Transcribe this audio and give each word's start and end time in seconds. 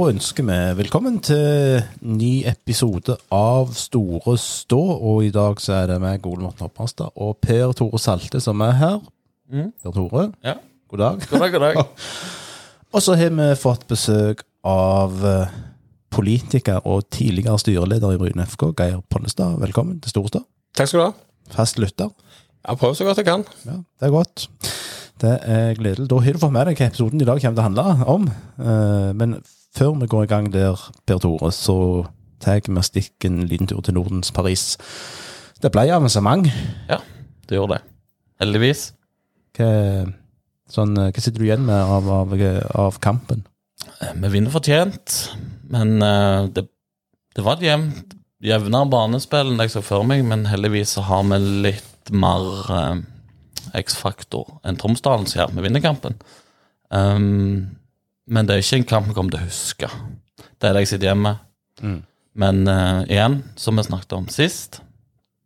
Da 0.00 0.06
ønsker 0.08 0.46
vi 0.48 0.54
velkommen 0.78 1.18
til 1.20 1.82
ny 2.08 2.46
episode 2.48 3.18
av 3.36 3.74
Store 3.76 4.32
stå. 4.40 4.78
Og 4.80 5.26
i 5.26 5.32
dag 5.34 5.60
så 5.60 5.74
er 5.76 5.90
det 5.90 5.98
meg, 6.00 6.24
Ole 6.24 6.46
Morten 6.46 6.64
Hoppanstad, 6.64 7.10
og 7.20 7.36
Per 7.44 7.74
Tore 7.76 8.00
Salte 8.00 8.40
som 8.40 8.62
er 8.64 8.78
her. 8.78 8.96
Mm. 9.52 9.66
Per 9.82 9.92
Tore, 9.92 10.22
Ja. 10.40 10.54
god 10.88 11.02
dag. 11.02 11.26
God 11.28 11.44
dag, 11.44 11.52
god 11.52 11.60
dag. 11.66 11.82
Og 12.96 13.02
så 13.04 13.14
har 13.20 13.28
vi 13.28 13.50
fått 13.60 13.84
besøk 13.92 14.40
av 14.64 15.20
eh, 15.34 15.52
politiker 16.08 16.80
og 16.88 17.04
tidligere 17.12 17.60
styreleder 17.60 18.16
i 18.16 18.22
Bryne 18.24 18.48
FK, 18.48 18.70
Geir 18.80 19.04
Pollestad. 19.12 19.60
Velkommen 19.60 20.00
til 20.00 20.16
Store 20.16 20.32
stå. 20.32 20.44
Takk 20.80 20.88
skal 20.88 21.00
du 21.02 21.06
ha. 21.10 21.12
Fast 21.60 21.76
lytter. 21.78 22.08
Jeg 22.64 22.80
prøver 22.80 22.96
så 22.96 23.04
godt 23.04 23.20
jeg 23.20 23.28
kan. 23.28 23.44
Ja, 23.68 23.76
det 24.00 24.08
er 24.08 24.16
godt. 24.16 24.48
Det 25.20 25.36
er 25.44 25.74
gledelig. 25.76 26.08
Da 26.08 26.24
har 26.24 26.32
du 26.32 26.40
fått 26.48 26.56
med 26.56 26.70
deg 26.72 26.80
hva 26.80 26.88
episoden 26.88 27.20
i 27.20 27.28
dag 27.28 27.44
kommer 27.44 27.60
til 27.60 27.66
å 27.68 27.68
handle 27.68 28.12
om. 28.16 28.30
Eh, 28.64 29.10
Men 29.20 29.42
før 29.76 29.94
vi 30.00 30.08
går 30.10 30.26
i 30.26 30.30
gang 30.30 30.48
der, 30.52 30.78
Per 31.06 31.20
Tore, 31.22 31.52
så 31.54 31.76
tar 32.40 32.62
vi 32.66 32.82
stikken 32.82 33.42
en 33.42 33.50
liten 33.50 33.68
tur 33.70 33.82
til 33.84 33.94
Nordens 33.94 34.32
Paris. 34.32 34.76
Det 35.60 35.70
ble 35.72 35.90
avansement. 35.92 36.48
Ja, 36.88 36.98
det 37.48 37.58
gjorde 37.58 37.78
det. 37.78 37.82
Heldigvis. 38.40 38.86
Hva, 39.58 39.68
sånn, 40.72 40.96
hva 40.96 41.20
sitter 41.20 41.42
du 41.42 41.48
igjen 41.48 41.66
med 41.68 41.76
av, 41.76 42.08
av, 42.08 42.34
av 42.80 43.00
kampen? 43.04 43.44
Eh, 44.00 44.14
Vi 44.22 44.32
vinner 44.32 44.54
fortjent, 44.54 45.18
men 45.72 46.00
eh, 46.02 46.48
det, 46.56 46.64
det 47.36 47.44
var 47.44 47.58
et 47.58 47.68
jevnt, 47.68 48.16
jevnere 48.40 48.88
banespill 48.88 49.52
enn 49.52 49.60
jeg 49.60 49.74
så 49.74 49.82
for 49.84 50.06
meg, 50.08 50.24
men 50.24 50.46
heldigvis 50.48 50.96
så 50.96 51.04
har 51.10 51.26
vi 51.28 51.40
litt 51.68 52.12
mer 52.14 52.72
eh, 52.72 53.02
X-faktor 53.82 54.56
enn 54.64 54.80
Tromsdalen 54.80 55.28
her. 55.36 55.52
Vi 55.52 55.66
vinner 55.66 55.84
kampen. 55.84 56.16
Um, 56.90 57.76
men 58.30 58.46
det 58.46 58.54
er 58.54 58.64
ikke 58.64 58.80
en 58.80 58.88
kamp 58.92 59.10
vi 59.10 59.16
kommer 59.16 59.34
til 59.34 59.42
å 59.42 59.48
huske. 59.48 59.90
Det 60.38 60.68
er 60.68 60.76
det 60.76 60.84
jeg 60.84 60.92
sitter 60.94 61.10
hjemme 61.10 61.32
med. 61.32 61.46
Mm. 61.80 61.98
Men 62.40 62.60
uh, 62.68 63.02
igjen, 63.10 63.40
som 63.58 63.78
vi 63.78 63.84
snakket 63.86 64.16
om 64.16 64.28
sist, 64.30 64.80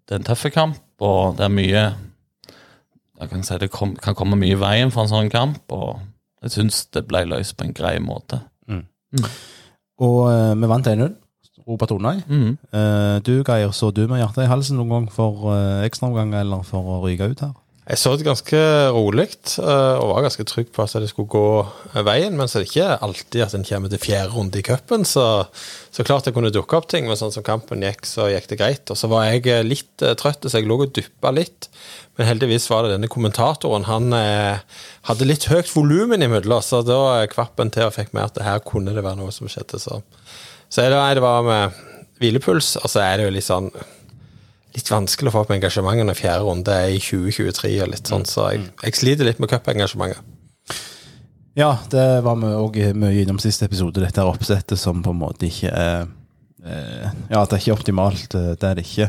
det 0.05 0.17
er 0.17 0.21
en 0.21 0.27
tøff 0.29 0.45
kamp, 0.53 0.81
og 1.01 1.39
det 1.39 1.47
er 1.47 1.55
mye 1.55 1.85
Jeg 3.15 3.31
kan 3.31 3.45
si 3.47 3.57
det 3.63 3.71
kom, 3.73 3.95
kan 3.97 4.17
komme 4.19 4.37
mye 4.37 4.57
i 4.57 4.59
veien 4.59 4.91
for 4.93 5.05
en 5.05 5.13
sånn 5.13 5.31
kamp, 5.33 5.63
og 5.73 6.03
jeg 6.45 6.57
syns 6.59 6.85
det 6.93 7.07
ble 7.09 7.23
løst 7.31 7.55
på 7.57 7.65
en 7.65 7.77
grei 7.77 7.97
måte. 8.03 8.41
Og 10.05 10.19
uh, 10.29 10.53
vi 10.59 10.71
vant 10.71 10.91
1-0. 10.91 11.15
Robert 11.65 11.93
Onøy. 11.95 12.19
Eh, 12.77 13.23
du, 13.25 13.43
Geir, 13.47 13.71
så 13.73 13.91
du 13.91 14.03
med 14.09 14.21
hjertet 14.21 14.45
i 14.45 14.51
halsen 14.51 14.77
noen 14.77 14.91
gang 14.91 15.07
for 15.13 15.47
uh, 15.49 15.85
ekstraomgang 15.87 16.35
eller 16.37 16.65
for 16.67 16.85
å 16.85 16.99
ryke 17.07 17.31
ut 17.31 17.41
her? 17.41 17.55
Jeg 17.85 18.01
så 18.01 18.15
det 18.17 18.25
ganske 18.25 18.59
rolig 18.97 19.27
eh, 19.61 19.97
og 20.01 20.15
var 20.15 20.25
ganske 20.25 20.45
trygg 20.49 20.71
på 20.73 20.81
at 20.87 20.95
det 21.03 21.11
skulle 21.11 21.29
gå 21.29 22.01
veien. 22.07 22.33
Men 22.39 22.49
så 22.49 22.57
er 22.57 22.65
det 22.65 22.71
ikke 22.71 22.95
alltid 23.05 23.43
at 23.45 23.57
en 23.59 23.67
kommer 23.69 23.93
til 23.93 24.01
fjerde 24.01 24.33
runde 24.33 24.57
i 24.57 24.65
cupen. 24.65 25.05
Så, 25.05 25.25
så 25.93 26.07
klart 26.09 26.25
det 26.25 26.33
kunne 26.33 26.53
dukke 26.55 26.79
opp 26.79 26.89
ting, 26.89 27.05
men 27.05 27.19
sånn 27.21 27.35
som 27.35 27.45
kampen 27.45 27.85
gikk, 27.85 28.09
så 28.09 28.31
gikk 28.33 28.49
det 28.49 28.59
greit. 28.63 28.89
Og 28.89 28.97
så 28.97 29.11
var 29.13 29.27
jeg 29.29 29.45
eh, 29.53 29.61
litt 29.67 30.01
eh, 30.01 30.17
trøtt, 30.17 30.49
så 30.49 30.63
jeg 30.63 30.71
lå 30.71 30.79
og 30.81 30.95
duppa 30.97 31.35
litt. 31.37 31.69
Men 32.17 32.31
heldigvis 32.31 32.71
var 32.73 32.87
det 32.87 32.95
denne 32.95 33.11
kommentatoren. 33.13 33.85
Han 33.91 34.17
eh, 34.17 34.65
hadde 35.11 35.29
litt 35.29 35.45
høyt 35.53 35.69
volum 35.75 36.17
innimellom, 36.17 36.65
så 36.65 36.81
da 36.89 37.27
kvapp 37.29 37.61
en 37.61 37.75
til 37.75 37.91
og 37.91 37.99
fikk 37.99 38.15
med 38.17 38.31
at 38.31 38.41
her 38.47 38.65
kunne 38.65 38.97
det 38.97 39.05
være 39.05 39.21
noe 39.21 39.35
som 39.35 39.51
skjedde. 39.51 39.83
Så, 39.83 40.01
så 40.73 40.89
det, 40.89 41.05
det 41.21 41.27
var 41.27 41.45
med 41.45 41.85
hvilepuls, 42.23 42.79
og 42.81 42.89
så 42.89 43.05
er 43.05 43.21
det 43.21 43.29
jo 43.29 43.37
litt 43.37 43.45
sånn 43.45 43.69
litt 44.75 44.91
vanskelig 44.91 45.31
å 45.31 45.35
få 45.37 45.43
opp 45.45 45.53
engasjementet 45.55 46.07
når 46.09 46.19
fjerde 46.19 46.47
runde 46.49 46.73
er 46.75 46.95
i 46.97 46.99
2023 47.03 47.75
og 47.85 47.93
litt 47.93 48.11
sånn, 48.11 48.25
så 48.27 48.49
jeg, 48.53 48.65
jeg 48.83 48.95
sliter 48.99 49.29
litt 49.29 49.39
med 49.43 49.53
cupengasjementet. 49.53 50.21
Ja, 51.55 51.77
det 51.93 52.03
var 52.27 52.35
vi 52.41 52.49
òg 52.51 52.79
mye 52.99 53.21
innom 53.23 53.39
siste 53.39 53.69
episode, 53.69 54.03
dette 54.03 54.19
her 54.19 54.27
oppsettet 54.33 54.79
som 54.81 55.05
på 55.05 55.13
en 55.15 55.21
måte 55.21 55.47
ikke 55.47 55.71
er 55.71 56.01
eh, 56.67 57.13
Ja, 57.31 57.45
det 57.47 57.55
er 57.55 57.61
ikke 57.63 57.77
optimalt, 57.77 58.35
eh, 58.35 58.57
det 58.59 58.67
er 58.73 58.75
det 58.81 58.85
ikke. 58.89 59.07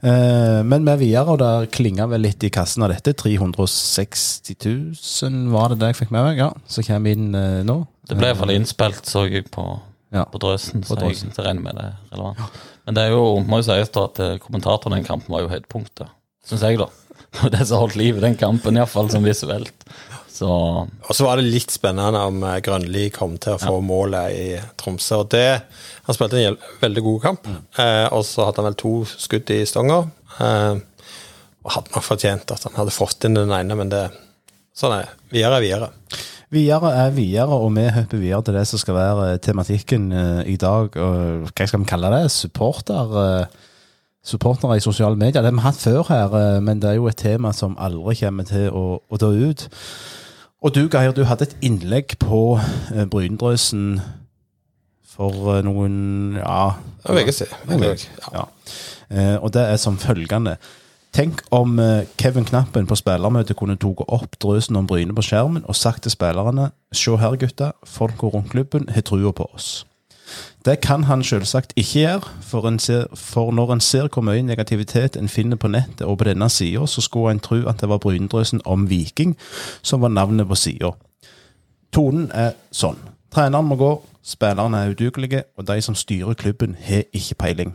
Eh, 0.00 0.62
Men 0.64 0.86
vi 0.86 0.92
er 0.94 1.02
videre, 1.02 1.34
og 1.34 1.42
det 1.42 1.70
klinger 1.76 2.08
vel 2.08 2.24
litt 2.24 2.46
i 2.48 2.52
kassen 2.54 2.86
av 2.86 2.94
dette. 2.94 3.12
360 3.12 4.56
000 4.64 5.52
var 5.52 5.68
det 5.74 5.80
det 5.82 5.92
jeg 5.92 6.00
fikk 6.00 6.14
med 6.16 6.30
meg, 6.30 6.40
ja. 6.40 6.48
Så 6.64 6.80
kommer 6.86 7.12
inn 7.12 7.34
eh, 7.36 7.60
nå. 7.68 7.82
Det 8.08 8.16
ble 8.16 8.32
iallfall 8.32 8.54
innspilt, 8.56 9.04
så 9.12 9.26
jeg 9.28 9.50
på, 9.52 9.66
Ja. 10.16 10.24
på 10.32 10.40
drøsen, 10.40 10.80
På 10.86 10.94
så 10.96 11.00
drøsen. 11.04 11.34
jeg 11.36 11.44
regner 11.44 11.62
med 11.68 11.76
det 11.76 11.84
er 11.90 11.98
relevant. 12.16 12.62
Men 12.86 12.96
det 12.96 13.04
er 13.06 13.14
jo, 13.14 13.26
må 13.46 13.60
jo 13.60 13.68
sies 13.68 13.92
da 13.94 14.06
at 14.08 14.20
eh, 14.22 14.38
kommentatoren 14.42 14.96
i 14.96 15.00
den 15.00 15.08
kampen 15.08 15.34
var 15.34 15.44
jo 15.44 15.52
høydepunktet, 15.52 16.10
syns 16.46 16.64
jeg, 16.66 16.80
da. 16.82 16.88
Det 17.32 17.40
var 17.40 17.52
det 17.54 17.66
som 17.68 17.80
holdt 17.80 17.96
liv 17.96 18.18
i 18.18 18.24
den 18.26 18.34
kampen, 18.36 18.76
iallfall 18.76 19.08
som 19.08 19.24
visuelt. 19.24 19.86
Så 20.32 20.48
Og 20.48 21.12
så 21.14 21.24
var 21.24 21.38
det 21.40 21.48
litt 21.52 21.72
spennende 21.72 22.20
om 22.28 22.42
eh, 22.44 22.58
Grønli 22.64 23.06
kom 23.14 23.36
til 23.40 23.54
å 23.56 23.60
få 23.60 23.78
målet 23.84 24.32
i 24.36 24.46
Tromsø. 24.80 25.22
og 25.22 25.30
det, 25.32 25.62
Han 26.08 26.16
spilte 26.16 26.40
en 26.40 26.58
veldig 26.80 27.04
god 27.04 27.22
kamp, 27.26 27.48
eh, 27.78 28.06
og 28.08 28.24
så 28.28 28.48
hadde 28.48 28.62
han 28.62 28.70
vel 28.70 28.78
to 28.80 28.94
skudd 29.12 29.52
i 29.54 29.62
stonga. 29.68 30.02
Eh, 30.40 30.74
og 31.62 31.74
hadde 31.76 31.94
nok 31.94 32.04
fortjent 32.04 32.52
at 32.52 32.64
han 32.66 32.78
hadde 32.80 32.94
fått 32.96 33.28
inn 33.28 33.38
den 33.38 33.52
ene, 33.54 33.76
men 33.78 33.92
det 33.92 34.06
sånn 34.76 34.96
er 34.96 35.04
det. 35.04 35.16
Videre 35.36 35.60
er 35.60 35.66
videre. 35.66 35.90
Videre 36.52 36.90
er 36.92 37.10
videre, 37.16 37.48
og 37.48 37.70
vi 37.72 37.86
hopper 37.88 38.20
videre 38.20 38.42
til 38.44 38.56
det 38.58 38.66
som 38.68 38.80
skal 38.80 38.94
være 38.94 39.28
eh, 39.32 39.38
tematikken 39.40 40.10
eh, 40.12 40.40
i 40.52 40.56
dag. 40.60 40.96
Og, 41.00 41.46
hva 41.48 41.66
skal 41.66 41.80
vi 41.80 41.88
kalle 41.88 42.10
det? 42.12 42.26
Supporter, 42.34 43.14
eh, 43.22 43.46
supportere 44.24 44.76
i 44.76 44.84
sosiale 44.84 45.16
medier. 45.16 45.40
Det 45.40 45.48
har 45.48 45.56
vi 45.56 45.64
hatt 45.64 45.80
før 45.80 46.02
her, 46.10 46.60
men 46.60 46.82
det 46.82 46.90
er 46.90 46.98
jo 46.98 47.08
et 47.08 47.16
tema 47.16 47.54
som 47.56 47.78
aldri 47.80 48.18
kommer 48.20 48.44
til 48.44 48.68
å, 48.68 49.00
å 49.00 49.20
dø 49.22 49.32
ut. 49.48 49.64
Og 50.62 50.74
du, 50.76 50.82
Geir, 50.92 51.16
du 51.16 51.24
hadde 51.24 51.48
et 51.48 51.56
innlegg 51.64 52.18
på 52.20 52.42
bryndrøsen 52.60 53.08
Brynedrøsen 53.10 54.02
for 55.12 55.64
noen 55.64 56.36
Ja. 56.36 56.76
En 57.08 57.16
uke 57.16 57.32
siden. 57.32 57.96
Ja. 58.30 58.44
Og 59.40 59.50
det 59.56 59.64
er 59.64 59.80
som 59.80 59.96
følgende. 59.98 60.58
Tenk 61.12 61.42
om 61.50 61.78
eh, 61.78 62.08
Kevin 62.16 62.44
Knappen 62.44 62.86
på 62.88 62.96
spillermøtet 62.96 63.56
kunne 63.56 63.76
tatt 63.76 64.00
opp 64.08 64.38
drøsen 64.40 64.78
om 64.80 64.86
Bryne 64.88 65.12
på 65.12 65.24
skjermen 65.26 65.66
og 65.68 65.76
sagt 65.76 66.06
til 66.06 66.14
spillerne 66.14 66.70
Se 66.92 67.16
her, 67.20 67.36
gutta. 67.36 67.72
Folk 67.84 68.22
rundt 68.22 68.50
klubben 68.50 68.88
har 68.88 69.04
trua 69.04 69.32
på 69.32 69.44
oss. 69.52 69.84
Det 70.64 70.80
kan 70.80 71.04
han 71.04 71.24
selvsagt 71.24 71.72
ikke 71.76 72.00
gjøre, 72.00 72.32
for, 72.40 72.78
ser, 72.78 73.06
for 73.14 73.52
når 73.52 73.72
en 73.72 73.80
ser 73.80 74.08
hvor 74.08 74.24
mye 74.24 74.42
negativitet 74.42 75.16
en 75.16 75.28
finner 75.28 75.56
på 75.56 75.68
nettet 75.68 76.06
og 76.06 76.18
på 76.18 76.24
denne 76.30 76.48
sida, 76.48 76.86
så 76.86 77.00
skulle 77.00 77.34
en 77.34 77.40
tro 77.40 77.60
at 77.68 77.80
det 77.80 77.88
var 77.88 78.00
Brynedrøsen 78.00 78.62
om 78.64 78.88
Viking 78.90 79.36
som 79.82 80.00
var 80.00 80.08
navnet 80.08 80.48
på 80.48 80.54
sida. 80.54 80.94
Tonen 81.92 82.30
er 82.32 82.54
sånn. 82.70 82.96
Treneren 83.32 83.68
må 83.68 83.76
gå, 83.76 83.94
spillerne 84.24 84.80
er 84.80 84.94
udugelige, 84.94 85.44
og 85.58 85.66
de 85.68 85.82
som 85.82 85.94
styrer 85.94 86.34
klubben, 86.34 86.76
har 86.80 87.04
ikke 87.12 87.34
peiling. 87.34 87.74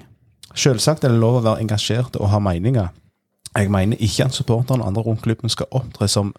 Selvsagt 0.55 1.03
er 1.03 1.13
det 1.13 1.21
lov 1.21 1.41
å 1.41 1.49
være 1.51 1.61
engasjert 1.61 2.17
og 2.17 2.31
ha 2.31 2.39
meninger. 2.41 2.89
Jeg 3.55 3.71
mener 3.71 3.97
ikke 3.99 4.25
at 4.25 4.33
supporterne 4.33 4.85
andre 4.85 5.01
rundt 5.01 5.21
klubben 5.21 5.49
skal 5.49 5.69
opptre 5.71 6.07
som 6.07 6.33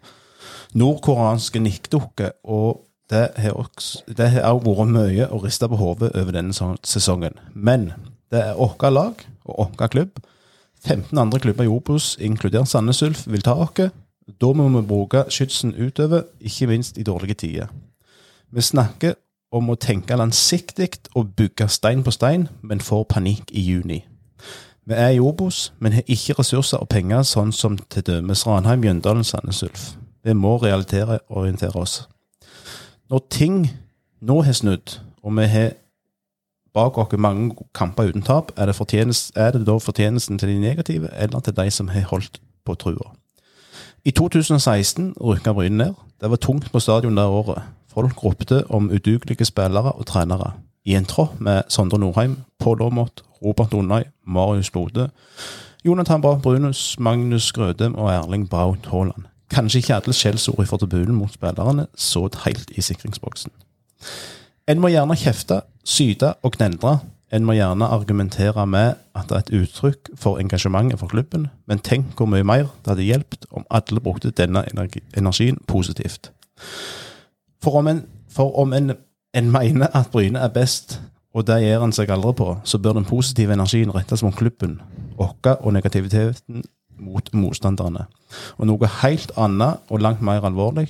nordkoreanske 0.75 1.59
nikkdukker, 1.59 2.31
og 2.45 2.85
det 3.11 3.31
har 3.37 3.57
også 3.57 4.05
vært 4.17 4.91
mye 4.93 5.29
å 5.33 5.41
riste 5.43 5.69
på 5.69 5.79
hodet 5.81 6.13
over 6.15 6.35
denne 6.37 6.77
sesongen. 6.85 7.39
Men 7.55 7.93
det 8.31 8.43
er 8.51 8.59
vårt 8.59 8.85
lag 8.93 9.25
og 9.45 9.73
vår 9.79 9.89
klubb. 9.89 10.21
15 10.85 11.19
andre 11.19 11.41
klubber 11.41 11.65
i 11.65 11.73
Obos, 11.73 12.17
inkludert 12.21 12.69
Sandnes 12.69 13.03
Ulf, 13.03 13.27
vil 13.27 13.43
ta 13.43 13.57
oss. 13.57 13.91
Da 14.41 14.53
må 14.53 14.69
vi 14.69 14.85
bruke 14.87 15.25
skytsen 15.33 15.73
utover, 15.75 16.29
ikke 16.41 16.69
minst 16.69 16.99
i 16.99 17.03
dårlige 17.03 17.35
tider. 17.35 17.73
Vi 18.53 18.61
snakker 18.61 19.17
om 19.53 19.71
å 19.73 19.79
tenke 19.81 20.17
langsiktig 20.17 20.91
og 21.17 21.33
bygge 21.37 21.69
stein 21.73 22.05
på 22.05 22.13
stein, 22.13 22.49
men 22.63 22.85
får 22.85 23.07
panikk 23.09 23.51
i 23.53 23.65
juni. 23.65 24.03
Vi 24.89 24.95
er 24.95 25.09
i 25.09 25.21
Obos, 25.21 25.73
men 25.79 25.93
har 25.93 26.03
ikke 26.07 26.39
ressurser 26.39 26.81
og 26.81 26.89
penger 26.89 27.21
sånn 27.29 27.51
som 27.53 27.75
til 27.93 28.07
dømes 28.07 28.47
Ranheim, 28.49 28.87
Jøndalen, 28.87 29.25
Sandnes 29.25 29.61
Ulf. 29.67 29.83
Vi 30.25 30.33
må 30.33 30.55
realitere 30.63 31.19
og 31.29 31.43
orientere 31.43 31.77
oss. 31.77 31.97
Når 33.13 33.21
ting 33.29 33.59
nå 34.25 34.39
har 34.47 34.57
snudd, 34.57 34.95
og 35.21 35.37
vi 35.37 35.45
har 35.53 35.75
bak 36.73 36.97
oss 36.97 37.13
mange 37.21 37.67
kamper 37.77 38.09
uten 38.09 38.25
tap, 38.25 38.55
er 38.57 38.73
det, 38.73 38.79
er 39.37 39.51
det 39.53 39.67
da 39.67 39.77
fortjenesten 39.77 40.39
til 40.41 40.55
de 40.55 40.59
negative, 40.59 41.13
eller 41.13 41.41
til 41.41 41.57
de 41.57 41.71
som 41.71 41.89
har 41.93 42.09
holdt 42.09 42.41
på 42.65 42.75
trua? 42.75 43.13
I 44.09 44.11
2016 44.11 45.19
rykka 45.21 45.53
Bryne 45.53 45.77
ned. 45.77 45.95
Det 46.21 46.31
var 46.31 46.41
tungt 46.41 46.73
på 46.73 46.81
stadion 46.81 47.17
det 47.17 47.27
året. 47.29 47.61
Folk 47.93 48.25
ropte 48.25 48.65
om 48.71 48.89
udugelige 48.91 49.45
spillere 49.45 49.93
og 49.93 50.07
trenere. 50.07 50.53
I 50.89 50.95
en 50.97 51.05
tropp 51.05 51.41
med 51.41 51.63
Sondre 51.69 51.99
Nordheim, 51.99 52.37
Pål 52.59 52.83
Aamodt, 52.83 53.23
Robert 53.45 53.75
Onnøy, 53.75 54.03
Marius 54.27 54.75
Lode, 54.75 55.11
Jonathan 55.85 56.21
Braut 56.21 56.43
Brunus, 56.43 56.97
Magnus 56.99 57.53
Grødem 57.53 57.95
og 57.95 58.11
Erling 58.13 58.49
Braut 58.49 58.87
Haaland. 58.87 59.27
Kanskje 59.51 59.79
ikke 59.79 59.95
alle 59.95 60.13
skjellsord 60.13 60.67
fra 60.67 60.77
tribunen 60.77 61.15
mot 61.15 61.33
spillerne 61.33 61.87
så 61.97 62.29
helt 62.45 62.71
i 62.71 62.81
sikringsboksen. 62.81 63.53
En 64.69 64.81
må 64.81 64.89
gjerne 64.89 65.17
kjefte, 65.17 65.61
syte 65.85 66.33
og 66.43 66.53
knendre. 66.57 66.99
En 67.33 67.45
må 67.45 67.53
gjerne 67.53 67.85
argumentere 67.85 68.67
med 68.67 68.95
at 69.15 69.29
det 69.29 69.37
er 69.37 69.45
et 69.45 69.53
uttrykk 69.61 70.09
for 70.17 70.41
engasjementet 70.41 70.99
for 70.99 71.13
klubben, 71.13 71.51
men 71.67 71.85
tenk 71.85 72.17
hvor 72.17 72.27
mye 72.33 72.45
mer 72.45 72.73
det 72.85 72.95
hadde 72.95 73.05
hjulpet 73.05 73.45
om 73.51 73.67
alle 73.71 74.01
brukte 74.01 74.31
denne 74.31 74.65
energi, 74.73 75.05
energien 75.17 75.61
positivt. 75.67 76.33
For 77.63 77.77
om 77.77 77.93
en, 77.93 78.03
for 78.33 78.57
om 78.59 78.73
en 78.73 78.97
en 79.39 79.51
mener 79.51 79.87
at 79.95 80.11
Bryne 80.13 80.39
er 80.39 80.49
best, 80.49 81.01
og 81.35 81.47
det 81.47 81.61
gir 81.63 81.81
han 81.81 81.93
seg 81.95 82.11
aldri 82.11 82.33
på, 82.41 82.49
så 82.65 82.79
bør 82.83 82.99
den 82.99 83.07
positive 83.07 83.55
energien 83.55 83.93
rettes 83.95 84.25
mot 84.27 84.37
klubben, 84.37 84.81
vår 85.19 85.37
og 85.61 85.73
negativiteten 85.73 86.65
mot 86.99 87.31
motstanderne. 87.33 88.07
Og 88.59 88.67
noe 88.67 88.91
helt 89.03 89.33
annet 89.37 89.85
og 89.89 90.03
langt 90.03 90.23
mer 90.25 90.45
alvorlig. 90.45 90.89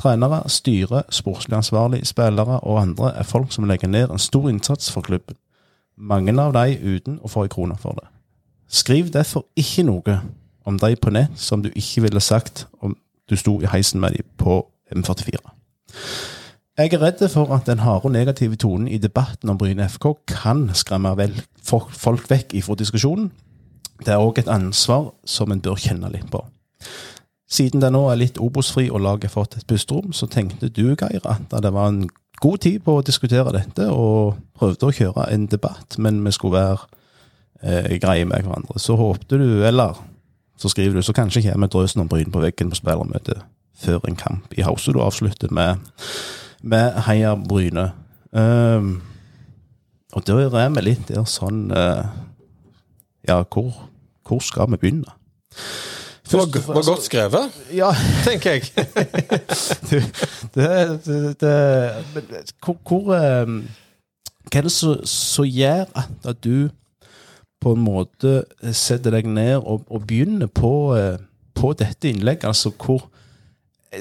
Trenere, 0.00 0.42
styre, 0.48 1.02
sportslig 1.12 1.56
ansvarlig, 1.56 2.06
spillere 2.08 2.60
og 2.60 2.80
andre 2.82 3.14
er 3.16 3.28
folk 3.28 3.52
som 3.52 3.64
legger 3.68 3.88
ned 3.88 4.10
en 4.10 4.20
stor 4.20 4.48
innsats 4.48 4.92
for 4.92 5.04
klubben. 5.04 5.36
Mange 5.96 6.32
av 6.40 6.54
de 6.56 6.76
uten 6.80 7.18
å 7.22 7.28
få 7.28 7.44
ei 7.44 7.52
krone 7.52 7.76
for 7.80 7.96
det. 7.98 8.08
Skriv 8.68 9.10
derfor 9.12 9.44
ikke 9.56 9.84
noe 9.84 10.20
om 10.64 10.78
de 10.78 10.94
på 10.96 11.12
nett 11.12 11.36
som 11.40 11.62
du 11.62 11.70
ikke 11.74 12.06
ville 12.06 12.20
sagt 12.20 12.66
om 12.80 12.96
du 13.30 13.36
sto 13.36 13.58
i 13.60 13.68
heisen 13.68 14.00
med 14.00 14.16
de 14.16 14.24
på 14.40 14.62
M44. 14.94 15.40
Jeg 16.78 16.94
er 16.94 17.02
redd 17.02 17.22
for 17.28 17.50
at 17.54 17.66
den 17.66 17.82
harde 17.82 18.06
og 18.08 18.12
negative 18.14 18.56
tonen 18.56 18.88
i 18.88 18.98
debatten 18.98 19.50
om 19.50 19.58
Bryne 19.58 19.88
FK 19.88 20.06
kan 20.30 20.68
skremme 20.74 21.12
vel 21.18 21.34
folk 21.64 22.30
vekk 22.30 22.54
ifra 22.54 22.76
diskusjonen. 22.78 23.30
Det 24.00 24.14
er 24.14 24.22
òg 24.22 24.38
et 24.40 24.48
ansvar 24.48 25.10
som 25.28 25.52
en 25.52 25.60
bør 25.60 25.76
kjenne 25.76 26.08
litt 26.12 26.30
på. 26.32 26.40
Siden 27.50 27.82
det 27.82 27.90
nå 27.92 28.04
er 28.08 28.20
litt 28.20 28.38
Obos-fri 28.38 28.86
og 28.88 29.02
laget 29.02 29.28
har 29.28 29.34
fått 29.34 29.58
et 29.58 29.66
pusterom, 29.66 30.14
så 30.14 30.28
tenkte 30.30 30.70
du, 30.70 30.94
Geir, 30.94 31.26
at 31.26 31.50
det 31.50 31.72
var 31.74 31.90
en 31.90 32.04
god 32.40 32.62
tid 32.62 32.78
på 32.86 32.96
å 32.96 33.04
diskutere 33.04 33.52
dette, 33.52 33.90
og 33.90 34.38
prøvde 34.56 34.86
å 34.86 34.94
kjøre 34.94 35.26
en 35.34 35.48
debatt, 35.50 35.98
men 35.98 36.22
vi 36.24 36.32
skulle 36.32 36.62
være 36.62 36.78
eh, 37.62 37.98
greie 38.00 38.24
med 38.24 38.46
hverandre. 38.46 38.78
Så 38.78 38.96
håpte 38.96 39.40
du, 39.40 39.64
eller 39.66 39.98
så 40.60 40.70
skriver 40.70 41.00
du, 41.00 41.02
så 41.02 41.16
kanskje 41.16 41.42
kommer 41.50 41.68
drøsen 41.72 42.04
om 42.04 42.08
Bryne 42.08 42.32
på 42.32 42.42
veggen 42.44 42.70
på 42.70 42.78
spillermøtet 42.78 43.42
før 43.80 44.06
en 44.06 44.16
kamp 44.16 44.54
i 44.56 44.64
Hause. 44.64 44.94
Du 44.94 45.02
avslutter 45.02 45.50
med, 45.52 45.82
med 46.62 47.02
Heia 47.06 47.34
Bryne. 47.48 47.90
Um, 48.32 49.02
og 50.12 50.26
da 50.26 50.36
er 50.42 50.74
vi 50.74 50.82
litt 50.84 51.08
der 51.10 51.24
sånn 51.26 51.70
uh, 51.74 52.06
Ja, 53.26 53.40
hvor, 53.42 53.72
hvor 54.26 54.38
skal 54.42 54.70
vi 54.70 54.78
begynne? 54.78 55.10
Det 56.30 56.38
var, 56.38 56.46
var 56.74 56.86
godt 56.86 57.06
skrevet, 57.08 57.56
Ja, 57.74 57.90
tenker 58.26 58.58
jeg. 58.58 58.70
det, 60.54 60.68
det, 61.06 61.40
det 61.40 61.54
Hvor, 62.62 62.76
hvor 62.86 63.10
um, 63.18 63.64
Hva 64.46 64.60
er 64.62 64.68
det 64.68 64.74
som 64.74 65.46
gjør 65.46 65.90
at 65.98 66.44
du 66.44 66.70
på 67.60 67.74
en 67.76 67.82
måte 67.84 68.44
setter 68.72 69.12
deg 69.18 69.26
ned 69.28 69.58
og, 69.58 69.82
og 69.90 70.06
begynner 70.06 70.46
på, 70.46 70.94
uh, 70.94 71.18
på 71.54 71.74
dette 71.78 72.14
innlegget? 72.14 72.46
Altså 72.46 72.70
hvor 72.78 73.10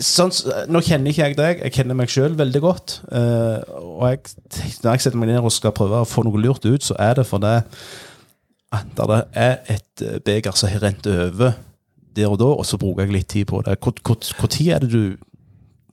sånn, 0.05 0.33
Nå 0.69 0.81
kjenner 0.85 1.11
ikke 1.11 1.29
jeg 1.29 1.37
deg, 1.39 1.63
jeg 1.65 1.75
kjenner 1.79 1.97
meg 1.97 2.11
sjøl 2.13 2.35
veldig 2.37 2.61
godt. 2.61 2.99
Uh, 3.09 3.57
og 3.79 4.03
jeg, 4.11 4.35
når 4.83 4.91
jeg 4.91 5.05
setter 5.05 5.21
meg 5.21 5.31
ned 5.31 5.41
og 5.41 5.55
skal 5.55 5.73
prøve 5.75 6.03
å 6.03 6.09
få 6.09 6.25
noe 6.27 6.41
lurt 6.41 6.67
ut, 6.67 6.85
så 6.85 6.97
er 7.01 7.17
det 7.19 7.25
fordi 7.29 7.57
at 8.69 8.91
det 8.93 9.23
er 9.33 9.55
et 9.73 10.03
eh, 10.05 10.19
beger 10.21 10.53
som 10.53 10.69
har 10.69 10.83
rent 10.83 11.07
over 11.09 11.55
der 12.13 12.29
og 12.29 12.37
da, 12.37 12.49
og 12.53 12.67
så 12.69 12.77
bruker 12.77 13.07
jeg 13.07 13.15
litt 13.15 13.29
tid 13.33 13.47
på 13.49 13.63
det. 13.65 13.79
Tid 13.81 14.67
er 14.75 14.83
det 14.83 14.91
du 14.93 15.17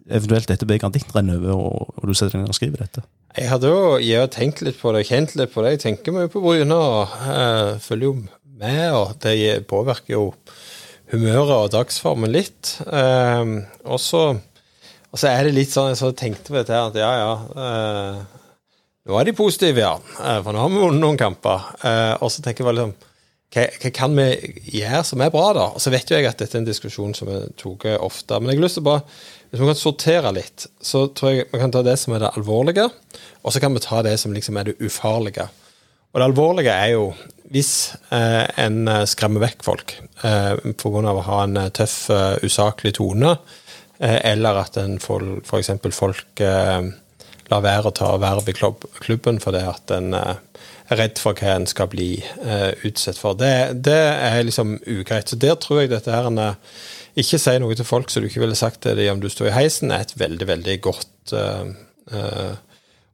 eventuelt 0.07 0.51
dette 0.51 0.69
begeret 0.69 0.95
ditt 0.95 1.15
renner 1.15 1.41
over, 1.41 1.57
og, 1.57 1.95
og 1.97 2.09
du 2.09 2.13
setter 2.13 2.37
deg 2.37 2.45
ned 2.45 2.53
og 2.53 2.59
skriver 2.59 2.85
dette? 2.85 3.05
Jeg 3.37 3.51
hadde 3.51 3.71
jo 3.73 3.97
har 3.97 4.29
tenkt 4.33 4.63
litt 4.65 4.79
på 4.81 4.93
det, 4.97 5.07
kjent 5.09 5.35
litt 5.37 5.53
på 5.53 5.65
det. 5.65 5.75
Jeg 5.77 5.83
tenker 5.87 6.15
mye 6.15 6.31
på 6.33 6.41
Bryne 6.45 6.77
og 6.77 7.17
uh, 7.27 7.77
følger 7.83 8.11
jo 8.11 8.15
med, 8.57 8.85
og 8.97 9.17
det 9.25 9.67
påvirker 9.69 10.17
jo 10.17 10.31
humøret 11.12 11.55
og 11.55 11.73
dagsformen 11.75 12.32
litt. 12.35 12.76
Eh, 12.87 13.56
og 13.87 14.00
så 14.03 15.31
er 15.31 15.47
det 15.47 15.56
litt 15.56 15.73
sånn, 15.73 15.93
jeg 15.93 16.00
så 16.00 16.12
tenkte 16.17 16.53
på 16.53 16.58
dette 16.58 16.75
her, 16.75 16.91
at 16.91 16.99
ja, 17.00 17.12
ja 17.23 17.35
eh, 17.67 18.25
Nå 19.06 19.14
er 19.20 19.29
de 19.29 19.37
positive, 19.38 19.79
ja. 19.79 19.93
Eh, 20.19 20.41
for 20.43 20.50
nå 20.50 20.64
har 20.64 20.73
vi 20.73 20.81
vunnet 20.82 21.03
noen 21.03 21.19
kamper. 21.20 21.69
Eh, 21.87 22.14
og 22.19 22.32
så 22.35 22.43
tenker 22.43 22.64
jeg 22.64 22.69
bare 22.69 22.81
liksom 22.81 23.12
hva, 23.55 23.62
hva 23.79 23.91
kan 23.94 24.17
vi 24.19 24.25
gjøre 24.81 25.03
som 25.06 25.23
er 25.23 25.31
bra, 25.31 25.44
da? 25.55 25.67
Og 25.76 25.82
så 25.82 25.93
vet 25.94 26.11
jo 26.11 26.19
jeg 26.19 26.26
at 26.26 26.41
dette 26.43 26.58
er 26.58 26.64
en 26.64 26.67
diskusjon 26.67 27.14
som 27.14 27.31
vi 27.31 27.38
tok 27.61 27.87
ofte. 28.02 28.41
Men 28.41 28.50
jeg 28.50 28.59
har 28.59 28.67
lyst 28.67 28.81
til 28.81 28.87
bare, 28.88 29.05
hvis 29.47 29.62
vi 29.62 29.69
kan 29.70 29.79
sortere 29.79 30.32
litt, 30.35 30.67
så 30.82 31.05
tror 31.14 31.32
jeg 31.32 31.47
vi 31.52 31.61
kan 31.62 31.73
ta 31.73 31.85
det 31.87 31.94
som 32.02 32.17
er 32.17 32.25
det 32.25 32.32
alvorlige, 32.35 32.88
og 33.47 33.55
så 33.55 33.62
kan 33.62 33.79
vi 33.79 33.85
ta 33.87 34.02
det 34.02 34.17
som 34.20 34.35
liksom 34.35 34.59
er 34.59 34.73
det 34.73 34.76
ufarlige. 34.82 35.47
Og 36.11 36.19
det 36.19 36.26
alvorlige 36.26 36.75
er 36.75 36.97
jo 36.97 37.06
hvis 37.53 37.73
eh, 38.15 38.45
en 38.63 38.87
eh, 38.91 39.05
skremmer 39.09 39.45
vekk 39.45 39.65
folk 39.67 39.95
eh, 40.27 40.55
pga. 40.79 41.13
å 41.13 41.27
ha 41.29 41.43
en 41.45 41.61
eh, 41.61 41.71
tøff, 41.75 41.99
usaklig 42.45 42.97
tone, 42.99 43.37
eller 43.97 44.59
at 44.61 44.75
en 44.77 44.99
f.eks. 45.01 45.71
folk 45.97 46.41
lar 47.49 47.63
være 47.65 47.89
å 47.89 47.95
ta 47.97 48.11
verv 48.21 48.51
i 48.51 48.53
klubb, 48.53 48.85
klubben 49.01 49.39
fordi 49.41 49.63
at 49.65 49.93
en 49.97 50.11
er 50.13 50.99
redd 51.01 51.17
for 51.17 51.33
hva 51.33 51.55
en 51.55 51.65
skal 51.65 51.89
bli 51.89 52.11
utsatt 52.85 53.17
for. 53.17 53.39
Det, 53.41 53.81
det 53.89 53.97
er 53.97 54.45
liksom 54.45 54.77
ugreit. 54.85 55.33
Så 55.33 55.41
der 55.41 55.57
tror 55.57 55.81
jeg 55.81 55.95
dette 55.95 56.13
her 56.13 56.29
en, 56.29 56.43
ikke 57.17 57.39
si 57.41 57.57
noe 57.63 57.77
til 57.77 57.89
folk 57.89 58.13
som 58.13 58.23
du 58.23 58.29
ikke 58.29 58.43
ville 58.43 58.59
sagt 58.59 58.83
til 58.85 58.99
dem 58.99 59.15
om 59.15 59.23
du 59.23 59.31
står 59.33 59.49
i 59.49 59.57
heisen, 59.57 59.93
er 59.93 60.05
et 60.05 60.17
veldig, 60.21 60.49
veldig 60.51 60.77
godt 60.85 61.33
eh, 61.33 61.71
eh, 62.13 62.55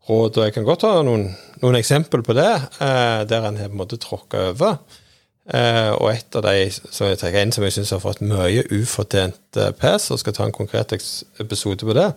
råd. 0.08 0.38
Og 0.38 0.44
jeg 0.46 0.56
kan 0.56 0.66
godt 0.66 0.86
ha 0.88 1.02
noen, 1.06 1.28
noen 1.62 1.78
eksempel 1.78 2.24
på 2.26 2.36
det, 2.38 2.50
eh, 2.82 3.22
der 3.28 3.46
en 3.48 3.60
har 3.60 3.70
på 3.70 3.76
en 3.76 3.82
måte 3.82 4.00
tråkka 4.02 4.48
over. 4.52 4.78
Eh, 5.42 5.90
og 5.98 6.12
et 6.12 6.36
av 6.38 6.44
de 6.46 6.70
som 6.70 7.08
jeg 7.08 7.18
tenker, 7.18 7.40
en 7.40 7.54
som 7.54 7.64
jeg 7.66 7.74
syns 7.74 7.90
har 7.90 8.02
fått 8.02 8.22
mye 8.22 8.62
ufortjent 8.70 9.58
eh, 9.58 9.72
pes, 9.74 10.10
og 10.14 10.20
skal 10.22 10.36
ta 10.36 10.46
en 10.46 10.54
konkret 10.54 10.94
episode 11.42 11.82
på 11.82 11.96
det, 11.98 12.12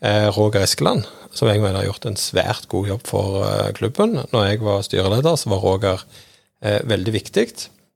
eh, 0.00 0.28
Roger 0.32 0.64
Eskeland, 0.64 1.04
som 1.36 1.50
jeg 1.50 1.60
mener 1.60 1.82
har 1.82 1.90
gjort 1.90 2.08
en 2.08 2.16
svært 2.16 2.68
god 2.72 2.88
jobb 2.94 3.04
for 3.08 3.42
eh, 3.44 3.72
klubben. 3.76 4.22
Når 4.32 4.46
jeg 4.48 4.62
var 4.64 4.86
styreleder, 4.86 5.36
så 5.36 5.52
var 5.52 5.64
Roger 5.64 6.06
eh, 6.64 6.80
veldig 6.88 7.12
viktig. 7.18 7.48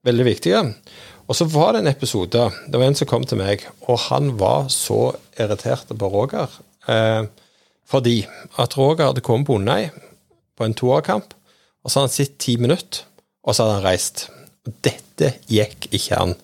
Veldig 0.04 0.28
viktig. 0.28 0.56
Og 1.30 1.36
så 1.36 1.46
var 1.48 1.72
det 1.72 1.84
en 1.84 1.92
episode, 1.92 2.48
det 2.68 2.80
var 2.80 2.90
en 2.90 2.98
som 2.98 3.08
kom 3.08 3.24
til 3.24 3.38
meg, 3.40 3.64
og 3.86 4.00
han 4.10 4.32
var 4.40 4.68
så 4.72 5.14
irritert 5.38 5.88
på 5.88 6.08
Roger. 6.10 6.52
Eh, 6.90 7.24
fordi 7.90 8.22
at 8.60 8.76
Roger 8.78 9.10
hadde 9.10 9.24
kommet 9.26 9.48
på 9.48 9.56
Undøy 9.58 9.88
på 10.56 10.66
en 10.66 10.76
toerkamp, 10.78 11.34
og 11.82 11.90
så 11.90 12.00
hadde 12.00 12.10
han 12.10 12.14
sittet 12.14 12.38
ti 12.44 12.56
minutter, 12.60 13.04
og 13.42 13.56
så 13.56 13.64
hadde 13.64 13.78
han 13.80 13.86
reist. 13.88 14.26
Og 14.68 14.76
dette 14.84 15.32
gikk 15.50 15.88
ikke 15.96 16.18
an. 16.20 16.34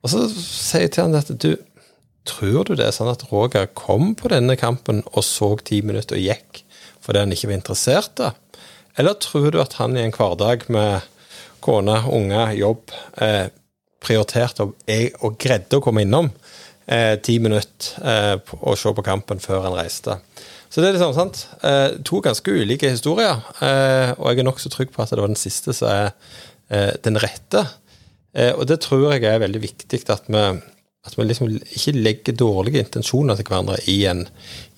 Og 0.00 0.12
så 0.12 0.24
sier 0.32 0.86
jeg 0.86 0.94
til 0.96 1.06
han 1.06 1.18
at 1.18 1.30
du, 1.42 1.52
tror 2.28 2.66
du 2.68 2.74
det 2.76 2.86
er 2.86 2.94
sånn 2.94 3.12
at 3.12 3.24
Roger 3.30 3.70
kom 3.78 4.14
på 4.18 4.30
denne 4.32 4.56
kampen 4.60 5.00
og 5.14 5.24
så 5.24 5.54
ti 5.64 5.80
minutter 5.86 6.18
og 6.18 6.26
gikk 6.26 6.64
fordi 7.00 7.22
han 7.22 7.32
ikke 7.32 7.48
var 7.48 7.56
interessert? 7.56 8.20
Eller 9.00 9.16
tror 9.22 9.48
du 9.54 9.60
at 9.62 9.78
han 9.80 9.96
i 9.96 10.02
en 10.04 10.12
hverdag 10.12 10.66
med 10.68 11.06
kone, 11.64 11.96
unger, 12.12 12.52
jobb 12.58 12.92
eh, 13.24 13.46
prioriterte 14.04 14.66
og, 14.66 14.74
og 15.24 15.38
greide 15.40 15.78
å 15.78 15.84
komme 15.84 16.04
innom 16.04 16.28
ti 17.22 17.38
minutter 17.42 18.00
eh, 18.02 18.54
og 18.60 18.78
se 18.78 18.92
på 18.96 19.04
kampen 19.06 19.42
før 19.42 19.68
han 19.68 19.76
reiste? 19.78 20.18
Så 20.70 20.82
det 20.82 20.90
er 20.90 20.96
liksom, 20.96 21.14
sant? 21.16 21.44
Eh, 21.66 21.98
to 22.06 22.20
ganske 22.22 22.52
ulike 22.54 22.92
historier, 22.92 23.40
eh, 23.58 24.12
og 24.14 24.30
jeg 24.30 24.42
er 24.42 24.46
nokså 24.46 24.70
trygg 24.70 24.92
på 24.94 25.02
at 25.02 25.10
det 25.10 25.18
var 25.18 25.32
den 25.32 25.38
siste 25.38 25.74
som 25.74 25.90
er 25.90 26.12
eh, 26.70 26.92
den 27.02 27.18
rette. 27.18 27.64
Eh, 28.38 28.52
og 28.54 28.68
det 28.70 28.78
tror 28.84 29.08
jeg 29.10 29.26
er 29.26 29.42
veldig 29.42 29.62
viktig 29.64 30.02
at 30.14 30.30
vi, 30.30 30.44
at 31.06 31.16
vi 31.18 31.26
liksom 31.26 31.50
ikke 31.58 31.96
legger 31.96 32.38
dårlige 32.38 32.84
intensjoner 32.84 33.34
til 33.34 33.48
hverandre 33.50 33.80
i 33.90 33.96
en, 34.12 34.22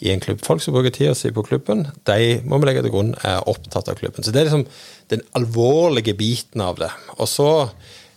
i 0.00 0.14
en 0.14 0.25
klubb. 0.25 0.40
Folk 0.47 0.64
som 0.64 0.73
bruker 0.73 0.95
tida 0.97 1.12
si 1.19 1.28
på 1.35 1.45
klubben, 1.45 1.85
de 2.09 2.38
må 2.49 2.57
vi 2.62 2.71
legge 2.71 2.87
til 2.87 2.95
grunn 2.95 3.12
er 3.21 3.45
opptatt 3.52 3.92
av 3.92 4.00
klubben. 4.00 4.25
Så 4.25 4.33
det 4.33 4.40
er 4.40 4.49
liksom 4.49 4.64
den 5.12 5.26
alvorlige 5.37 6.16
biten 6.16 6.64
av 6.64 6.81
det. 6.81 6.92
Og 7.19 7.28
så 7.28 7.50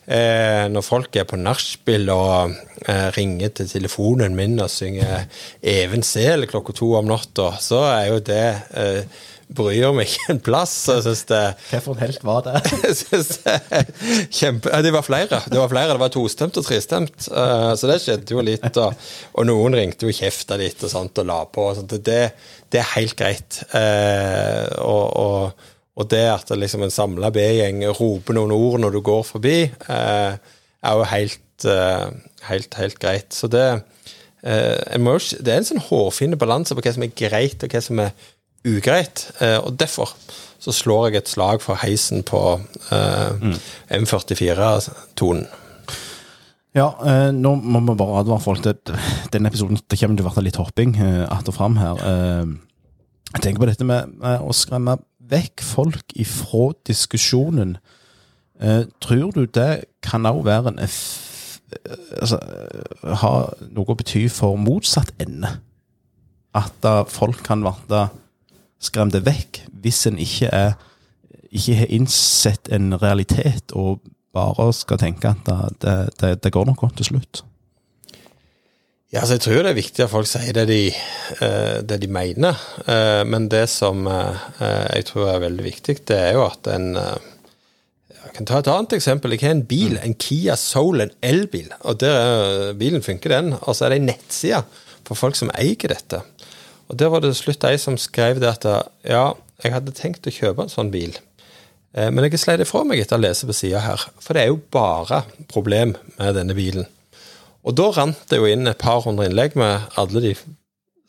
Eh, 0.06 0.66
når 0.70 0.86
folk 0.86 1.16
er 1.18 1.26
på 1.30 1.40
nachspiel 1.42 2.12
og 2.14 2.54
eh, 2.86 3.08
ringer 3.16 3.56
til 3.58 3.72
telefonen 3.72 4.36
min 4.38 4.60
og 4.62 4.70
synger 4.70 5.26
Even 5.66 6.06
Sel 6.06 6.46
klokka 6.50 6.76
to 6.78 6.92
om 7.00 7.10
natta, 7.10 7.56
så 7.58 7.82
er 7.90 8.12
jo 8.12 8.20
det 8.28 8.44
eh, 8.78 9.24
Bryr 9.46 9.92
meg 9.94 10.10
ikke 10.10 10.34
en 10.34 10.40
plass. 10.42 10.74
Jeg 10.90 11.04
synes 11.06 11.20
det 11.30 11.42
Hvilken 11.70 12.00
helt 12.02 12.24
var 12.26 12.40
det? 12.48 12.62
det 13.12 14.30
kjempe... 14.34 14.72
Ja, 14.74 14.80
det 14.82 14.94
var 14.96 15.06
flere. 15.06 15.42
Det 15.46 15.60
var 15.60 15.70
flere, 15.70 15.92
det 15.94 16.02
var 16.02 16.14
tostemt 16.14 16.58
og 16.58 16.66
trestemt. 16.66 17.28
eh, 17.30 17.74
så 17.78 17.92
det 17.92 18.00
skjedde 18.02 18.34
jo 18.34 18.42
litt. 18.46 18.66
Og, 18.82 19.06
og 19.38 19.46
noen 19.46 19.78
ringte 19.78 20.10
jo 20.10 20.16
kjefta 20.18 20.58
litt 20.58 20.82
og 20.82 20.90
sånt 20.90 21.22
og 21.22 21.30
la 21.30 21.38
på. 21.46 21.68
og. 21.70 21.94
Det, 21.94 22.24
det 22.74 22.82
er 22.82 22.92
helt 22.96 23.16
greit. 23.20 23.62
Eh, 23.78 24.66
og, 24.82 25.06
og, 25.14 25.70
og 25.96 26.10
det 26.12 26.24
at 26.28 26.48
det 26.52 26.58
liksom 26.60 26.84
en 26.84 26.92
samla 26.92 27.30
B-gjeng 27.32 27.84
roper 27.96 28.36
noen 28.36 28.52
ord 28.52 28.82
når 28.84 28.96
du 28.98 29.02
går 29.06 29.24
forbi, 29.24 29.58
eh, 29.90 30.38
er 30.86 30.98
jo 31.00 31.06
helt, 31.08 31.66
eh, 31.72 32.10
helt, 32.50 32.74
helt 32.82 33.00
greit. 33.00 33.30
Så 33.34 33.48
det 33.48 33.64
eh, 34.44 34.98
må 35.00 35.16
Det 35.18 35.48
er 35.54 35.58
en 35.62 35.70
sånn 35.72 35.86
hårfin 35.88 36.36
balanse 36.38 36.76
på 36.76 36.84
hva 36.84 36.94
som 36.94 37.04
er 37.08 37.16
greit, 37.16 37.64
og 37.64 37.72
hva 37.72 37.82
som 37.82 38.00
er 38.04 38.12
ugreit. 38.66 39.30
Eh, 39.40 39.58
og 39.64 39.78
derfor 39.80 40.12
så 40.60 40.74
slår 40.74 41.10
jeg 41.10 41.22
et 41.22 41.32
slag 41.32 41.62
for 41.62 41.80
heisen 41.80 42.24
på 42.28 42.42
eh, 42.92 43.56
M44-tonen. 44.02 45.48
Ja, 46.76 46.90
eh, 47.08 47.30
nå 47.32 47.54
må 47.56 47.80
vi 47.88 47.96
bare 47.96 48.20
advare 48.20 48.44
folk 48.44 48.62
til 48.66 48.76
denne 49.32 49.48
episoden. 49.48 49.80
Det 49.80 49.96
kommer 50.02 50.20
til 50.20 50.28
å 50.28 50.34
bli 50.36 50.44
litt 50.50 50.60
hopping 50.60 50.98
eh, 51.00 51.24
att 51.32 51.48
og 51.48 51.56
fram 51.56 51.78
her. 51.80 51.96
Eh, 52.04 52.46
Jeg 53.36 53.42
tenker 53.42 53.60
på 53.60 53.68
dette 53.68 53.84
med, 53.84 54.12
med 54.22 54.44
å 54.48 54.54
skremme 54.56 54.94
vekk 55.30 55.64
folk 55.64 56.16
ifra 56.16 56.72
diskusjonen. 56.88 57.78
Eh, 58.62 58.86
tror 59.02 59.32
du 59.36 59.46
det 59.46 59.86
kan 60.06 60.26
òg 60.26 60.44
være 60.46 60.74
en 60.74 60.80
eff, 60.80 61.60
eh, 61.74 61.96
altså, 62.22 62.40
eh, 62.40 63.16
Ha 63.16 63.32
noe 63.72 63.86
å 63.86 63.98
bety 63.98 64.28
for 64.30 64.58
motsatt 64.58 65.12
ende? 65.20 65.60
At 66.56 66.74
da 66.82 67.04
folk 67.04 67.44
kan 67.44 67.62
bli 67.62 68.04
skremte 68.80 69.24
vekk 69.26 69.66
hvis 69.82 70.06
en 70.08 70.18
ikke 70.18 70.50
er 70.54 70.76
ikke 71.56 71.76
har 71.76 71.92
innsett 71.94 72.68
en 72.74 72.94
realitet 73.00 73.72
og 73.72 74.02
bare 74.34 74.74
skal 74.74 75.00
tenke 75.00 75.30
at 75.32 75.46
det, 75.82 76.10
det, 76.20 76.44
det 76.44 76.52
går 76.52 76.66
nok 76.66 76.78
godt 76.78 76.98
til 76.98 77.06
slutt. 77.06 77.44
Ja, 79.16 79.22
altså 79.22 79.38
Jeg 79.38 79.44
tror 79.46 79.62
det 79.64 79.70
er 79.70 79.78
viktig 79.78 80.04
at 80.04 80.12
folk 80.12 80.28
sier 80.28 80.56
det 80.58 80.66
de, 80.68 80.80
eh, 80.92 81.78
det 81.88 82.02
de 82.04 82.08
mener. 82.12 82.58
Eh, 82.84 83.22
men 83.24 83.46
det 83.48 83.70
som 83.72 84.02
eh, 84.12 84.42
jeg 84.92 85.06
tror 85.08 85.30
er 85.32 85.46
veldig 85.46 85.64
viktig, 85.64 86.02
det 86.10 86.18
er 86.20 86.34
jo 86.36 86.42
at 86.44 86.68
en 86.68 86.90
Jeg 86.98 88.34
kan 88.36 88.48
ta 88.50 88.58
et 88.60 88.68
annet 88.68 88.96
eksempel. 88.98 89.32
Jeg 89.32 89.46
har 89.46 89.54
en 89.56 89.64
bil, 89.64 89.96
en 90.04 90.16
Kia 90.20 90.58
Soul, 90.60 91.00
en 91.00 91.14
elbil. 91.24 91.70
Og 91.88 92.00
der 92.02 92.12
er, 92.12 92.74
bilen 92.74 93.04
funker, 93.06 93.30
den. 93.30 93.54
Og 93.62 93.76
så 93.76 93.86
er 93.86 93.94
det 93.94 94.00
ei 94.02 94.06
nettside 94.10 94.64
for 95.06 95.16
folk 95.16 95.38
som 95.40 95.52
eier 95.56 95.94
dette. 95.94 96.20
Og 96.90 97.00
der 97.00 97.14
var 97.14 97.22
det 97.22 97.32
til 97.32 97.44
slutt 97.46 97.64
ei 97.70 97.78
som 97.80 97.96
skrev 97.96 98.42
det 98.42 98.50
at 98.50 98.68
ja, 99.08 99.30
jeg 99.64 99.72
hadde 99.72 99.96
tenkt 99.96 100.28
å 100.28 100.34
kjøpe 100.34 100.66
en 100.66 100.74
sånn 100.74 100.92
bil. 100.92 101.16
Men 101.94 102.26
jeg 102.26 102.42
sleit 102.42 102.60
det 102.60 102.68
fra 102.68 102.84
meg 102.84 103.00
etter 103.00 103.16
å 103.16 103.24
lese 103.24 103.48
på 103.48 103.56
sida 103.56 103.80
her, 103.80 104.10
for 104.20 104.36
det 104.36 104.44
er 104.44 104.52
jo 104.52 104.60
bare 104.74 105.22
problem 105.48 105.96
med 106.18 106.36
denne 106.36 106.58
bilen. 106.58 106.90
Og 107.66 107.76
da 107.78 107.90
rant 107.96 108.22
det 108.30 108.38
jo 108.40 108.48
inn 108.50 108.70
et 108.70 108.80
par 108.82 109.02
hundre 109.06 109.26
innlegg 109.28 109.58
med 109.58 109.98
alle 110.00 110.22
de 110.22 110.34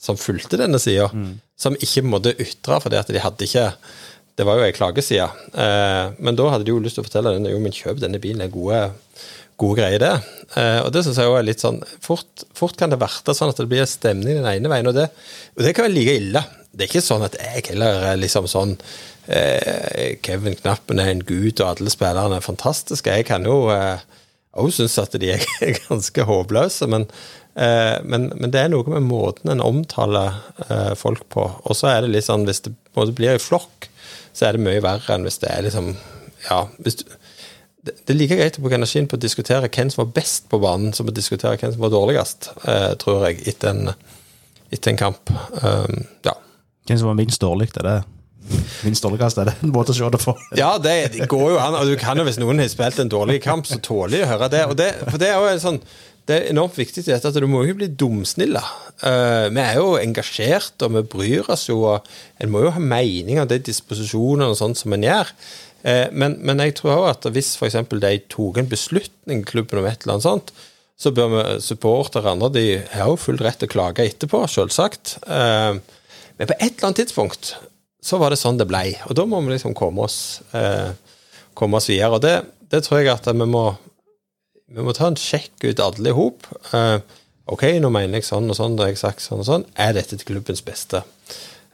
som 0.01 0.19
fulgte 0.21 0.59
denne 0.61 0.79
sida, 0.81 1.09
som 1.57 1.77
ikke 1.81 2.05
måtte 2.05 2.35
ytre 2.43 2.79
fordi 2.85 2.99
at 3.01 3.09
de 3.13 3.23
hadde 3.23 3.49
ikke 3.49 3.71
Det 4.37 4.45
var 4.45 4.59
jo 4.59 4.67
ei 4.67 4.73
klageside. 4.77 5.31
Eh, 5.57 6.11
men 6.21 6.37
da 6.37 6.51
hadde 6.53 6.67
de 6.67 6.73
jo 6.75 6.81
lyst 6.85 6.99
til 6.99 7.01
å 7.01 7.07
fortelle 7.07 7.31
denne, 7.33 7.49
jo, 7.49 7.57
men 7.57 7.73
kjøp 7.73 8.03
denne 8.03 8.19
bilen, 8.21 8.43
er 8.45 8.51
gode, 8.53 8.83
gode 9.57 9.79
greier, 9.79 9.97
det. 10.03 10.11
Eh, 10.61 10.81
og 10.83 10.91
det 10.93 11.07
syns 11.07 11.17
jeg 11.17 11.25
jo 11.25 11.39
er 11.39 11.47
litt 11.47 11.65
sånn 11.65 11.79
fort, 12.05 12.45
fort 12.53 12.77
kan 12.77 12.93
det 12.93 12.99
verte 13.01 13.33
sånn 13.33 13.55
at 13.55 13.63
det 13.63 13.65
blir 13.71 13.89
stemning 13.89 14.37
den 14.37 14.51
ene 14.51 14.69
veien, 14.69 14.91
og 14.91 14.99
det, 14.99 15.07
og 15.57 15.65
det 15.65 15.73
kan 15.73 15.87
være 15.87 15.97
like 15.97 16.19
ille. 16.21 16.43
Det 16.69 16.85
er 16.85 16.93
ikke 16.93 17.07
sånn 17.07 17.25
at 17.25 17.39
jeg 17.41 17.65
heller 17.71 18.05
er 18.11 18.21
liksom 18.21 18.51
sånn 18.53 18.77
eh, 19.33 20.21
Kevin 20.21 20.61
Knappen 20.61 21.01
er 21.01 21.15
en 21.15 21.25
gud, 21.25 21.55
og 21.63 21.71
alle 21.71 21.97
spillerne 21.97 22.37
er 22.37 22.45
fantastiske. 22.45 23.17
Jeg 23.17 23.25
kan 23.33 23.49
jo 23.49 23.71
eh, 23.73 24.05
òg 24.61 24.73
synes 24.75 24.97
at 25.03 25.17
de 25.21 25.35
er 25.37 25.45
ganske 25.89 26.27
håpløse, 26.29 26.89
men, 26.91 27.07
eh, 27.55 27.97
men, 28.05 28.31
men 28.35 28.53
det 28.55 28.63
er 28.63 28.73
noe 28.73 28.97
med 28.97 29.07
måten 29.09 29.53
en 29.53 29.65
omtaler 29.65 30.41
eh, 30.69 30.95
folk 30.99 31.27
på. 31.33 31.47
Og 31.65 31.79
så 31.79 31.93
er 31.93 32.05
det 32.05 32.15
litt 32.15 32.29
sånn 32.29 32.47
hvis 32.49 32.65
det 32.67 32.75
blir 32.95 33.37
i 33.37 33.43
flokk, 33.43 33.91
så 34.37 34.49
er 34.49 34.57
det 34.57 34.67
mye 34.67 34.85
verre 34.85 35.15
enn 35.15 35.25
hvis 35.27 35.41
det 35.43 35.53
er 35.53 35.65
liksom 35.69 35.95
Ja, 36.47 36.67
hvis 36.85 37.01
du 37.01 37.07
det 37.87 38.11
er 38.11 38.19
like 38.19 38.35
greit 38.39 38.57
å 38.59 38.63
bruke 38.65 38.79
energien 38.79 39.07
på 39.07 39.15
å 39.15 39.23
diskutere 39.23 39.69
hvem 39.71 39.91
som 39.93 40.01
var 40.03 40.15
best 40.17 40.49
på 40.51 40.59
banen, 40.63 40.91
som 40.97 41.07
å 41.07 41.15
diskutere 41.15 41.59
hvem 41.61 41.71
som 41.75 41.85
var 41.85 41.93
dårligst, 41.95 42.49
eh, 42.67 42.93
tror 42.99 43.29
jeg, 43.29 43.45
etter 43.53 43.71
en, 43.71 43.93
etter 44.75 44.91
en 44.91 44.99
kamp. 44.99 45.31
Um, 45.63 46.03
ja. 46.27 46.35
Hvem 46.89 46.99
som 46.99 47.13
var 47.13 47.19
minst 47.21 47.43
dårlig, 47.43 47.69
det 47.75 47.85
er 47.85 47.89
det. 47.89 48.16
Minst 48.85 49.03
stålkast 49.03 49.39
er 49.43 49.51
det 49.51 49.57
en 49.65 49.73
måte 49.75 49.95
å 49.95 49.97
se 49.97 50.09
det 50.13 50.21
på. 50.23 50.35
Ja, 50.59 50.77
det, 50.83 51.27
går 51.31 51.47
jo 51.55 51.63
an. 51.63 51.79
Og 51.81 51.91
du 51.91 51.97
kan 52.01 52.19
jo, 52.19 52.27
hvis 52.27 52.41
noen 52.43 52.63
har 52.63 52.69
spilt 52.73 53.01
en 53.03 53.13
dårlig 53.13 53.41
kamp, 53.45 53.69
så 53.69 53.79
tåler 53.83 54.19
de 54.19 54.27
å 54.27 54.33
høre 54.35 54.51
det. 54.53 54.67
Og 54.71 54.77
det 54.79 54.91
for 55.05 55.19
det 55.23 55.33
er 55.33 55.41
jo 55.41 55.55
en 55.55 55.65
sånn 55.65 55.81
det 56.27 56.35
er 56.35 56.49
enormt 56.51 56.75
viktig 56.75 57.05
til 57.05 57.13
dette 57.13 57.31
at 57.31 57.37
du 57.39 57.47
må 57.47 57.61
ikke 57.63 57.79
bli 57.85 57.89
dumsnille. 58.03 58.63
Eh, 59.07 59.45
vi 59.55 59.63
er 59.63 59.77
jo 59.79 59.93
engasjert, 60.01 60.75
og 60.83 60.97
vi 60.97 61.03
bryr 61.13 61.51
oss 61.55 61.69
jo, 61.69 61.85
en 62.43 62.51
må 62.51 62.65
jo 62.65 62.73
ha 62.75 62.83
mening 62.83 63.39
av 63.39 63.47
de 63.53 63.61
disposisjonene 63.63 64.49
og 64.51 64.59
sånt 64.59 64.81
som 64.81 64.97
en 64.97 65.07
gjør. 65.07 65.31
Eh, 65.87 66.09
men, 66.11 66.35
men 66.43 66.65
jeg 66.65 66.75
tror 66.81 66.97
også 66.97 67.13
at 67.13 67.29
hvis 67.37 67.53
f.eks. 67.61 67.79
de 68.03 68.17
tok 68.33 68.59
en 68.59 68.73
beslutning 68.73 69.47
klubben 69.47 69.79
om 69.79 69.87
et 69.87 70.03
eller 70.03 70.17
annet 70.17 70.27
sånt, 70.27 70.51
så 70.99 71.13
bør 71.15 71.31
vi 71.31 71.45
supportere 71.61 72.33
andre 72.33 72.49
De 72.55 72.67
har 72.95 73.13
jo 73.13 73.21
full 73.21 73.39
rett 73.39 73.61
til 73.61 73.69
å 73.69 73.75
klage 73.77 74.09
etterpå, 74.09 74.43
selvsagt. 74.51 75.19
Eh, 75.31 75.79
men 76.37 76.51
på 76.51 76.59
et 76.59 76.73
eller 76.73 76.89
annet 76.89 77.05
tidspunkt 77.05 77.55
så 78.03 78.21
var 78.21 78.33
det 78.33 78.41
sånn 78.41 78.59
det 78.61 78.69
blei. 78.71 78.91
Og 79.09 79.17
da 79.19 79.25
må 79.29 79.41
vi 79.45 79.55
liksom 79.55 79.75
komme 79.77 80.05
oss, 80.07 80.41
eh, 80.57 80.93
komme 81.59 81.81
oss 81.81 81.89
videre. 81.91 82.19
Og 82.19 82.23
det, 82.23 82.37
det 82.73 82.85
tror 82.87 83.01
jeg 83.01 83.15
at 83.15 83.29
vi 83.33 83.49
må 83.49 83.71
vi 84.67 84.83
må 84.83 84.95
ta 84.97 85.07
en 85.11 85.19
sjekk 85.19 85.63
ut 85.63 85.83
alle 85.83 86.11
i 86.11 86.15
hop. 86.17 86.47
Eh, 86.75 86.99
ok, 87.53 87.69
nå 87.83 87.91
mener 87.95 88.19
jeg 88.19 88.27
sånn 88.27 88.51
og 88.51 88.59
sånn, 88.59 88.75
da 88.79 88.87
har 88.87 88.95
jeg 88.95 89.03
sagt 89.03 89.23
sånn 89.23 89.45
og 89.45 89.49
sånn. 89.49 89.67
Er 89.79 89.95
dette 89.95 90.19
til 90.19 90.27
klubbens 90.27 90.65
beste? 90.67 91.05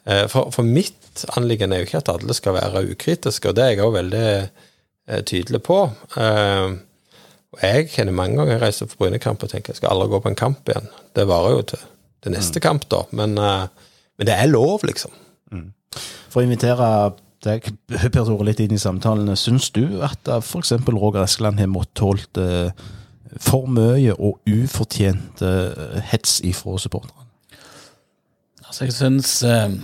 Eh, 0.05 0.27
for, 0.29 0.53
for 0.53 0.67
mitt 0.67 1.25
anliggende 1.39 1.79
er 1.79 1.83
jo 1.83 1.89
ikke 1.89 2.03
at 2.03 2.13
alle 2.13 2.37
skal 2.37 2.59
være 2.59 2.85
ukritiske, 2.93 3.49
og 3.49 3.57
det 3.57 3.65
er 3.65 3.75
jeg 3.75 3.85
òg 3.87 3.97
veldig 3.97 4.27
eh, 4.29 5.23
tydelig 5.29 5.63
på. 5.65 5.79
Eh, 6.21 6.77
og 7.53 7.65
jeg 7.65 7.89
kjenner 7.95 8.17
mange 8.17 8.39
ganger 8.39 8.57
jeg 8.57 8.65
reiser 8.67 8.91
på 8.91 9.01
Brynekamp 9.01 9.43
og 9.45 9.53
tenker 9.53 9.73
jeg 9.73 9.81
skal 9.81 9.95
aldri 9.95 10.13
gå 10.13 10.23
på 10.25 10.33
en 10.33 10.41
kamp 10.43 10.69
igjen. 10.73 10.93
Det 11.17 11.29
varer 11.29 11.57
jo 11.57 11.65
til, 11.73 11.89
til 12.25 12.37
neste 12.37 12.61
kamp, 12.65 12.87
da. 12.93 13.03
Men, 13.17 13.37
eh, 13.41 13.91
men 14.21 14.29
det 14.29 14.37
er 14.37 14.53
lov, 14.53 14.85
liksom. 14.89 15.17
For 16.33 16.41
å 16.43 16.47
invitere 16.47 16.89
deg, 17.43 17.69
Per 17.91 18.11
Tore, 18.15 18.47
litt 18.47 18.63
inn 18.63 18.75
i 18.77 18.81
samtalen. 18.81 19.31
Syns 19.39 19.71
du 19.75 20.01
at 20.05 20.29
f.eks. 20.39 20.75
Roger 20.89 21.25
Eskeland 21.25 21.61
har 21.61 21.71
måttet 21.71 21.97
tålt 21.99 22.41
eh, 22.41 22.71
for 23.43 23.69
mye 23.71 24.15
og 24.19 24.41
ufortjent 24.49 25.43
eh, 25.47 25.99
hets 26.13 26.41
ifra 26.47 26.77
supporterne? 26.81 27.27
Altså, 28.63 28.87
jeg 28.87 28.97
syns 28.97 29.35
eh, 29.45 29.75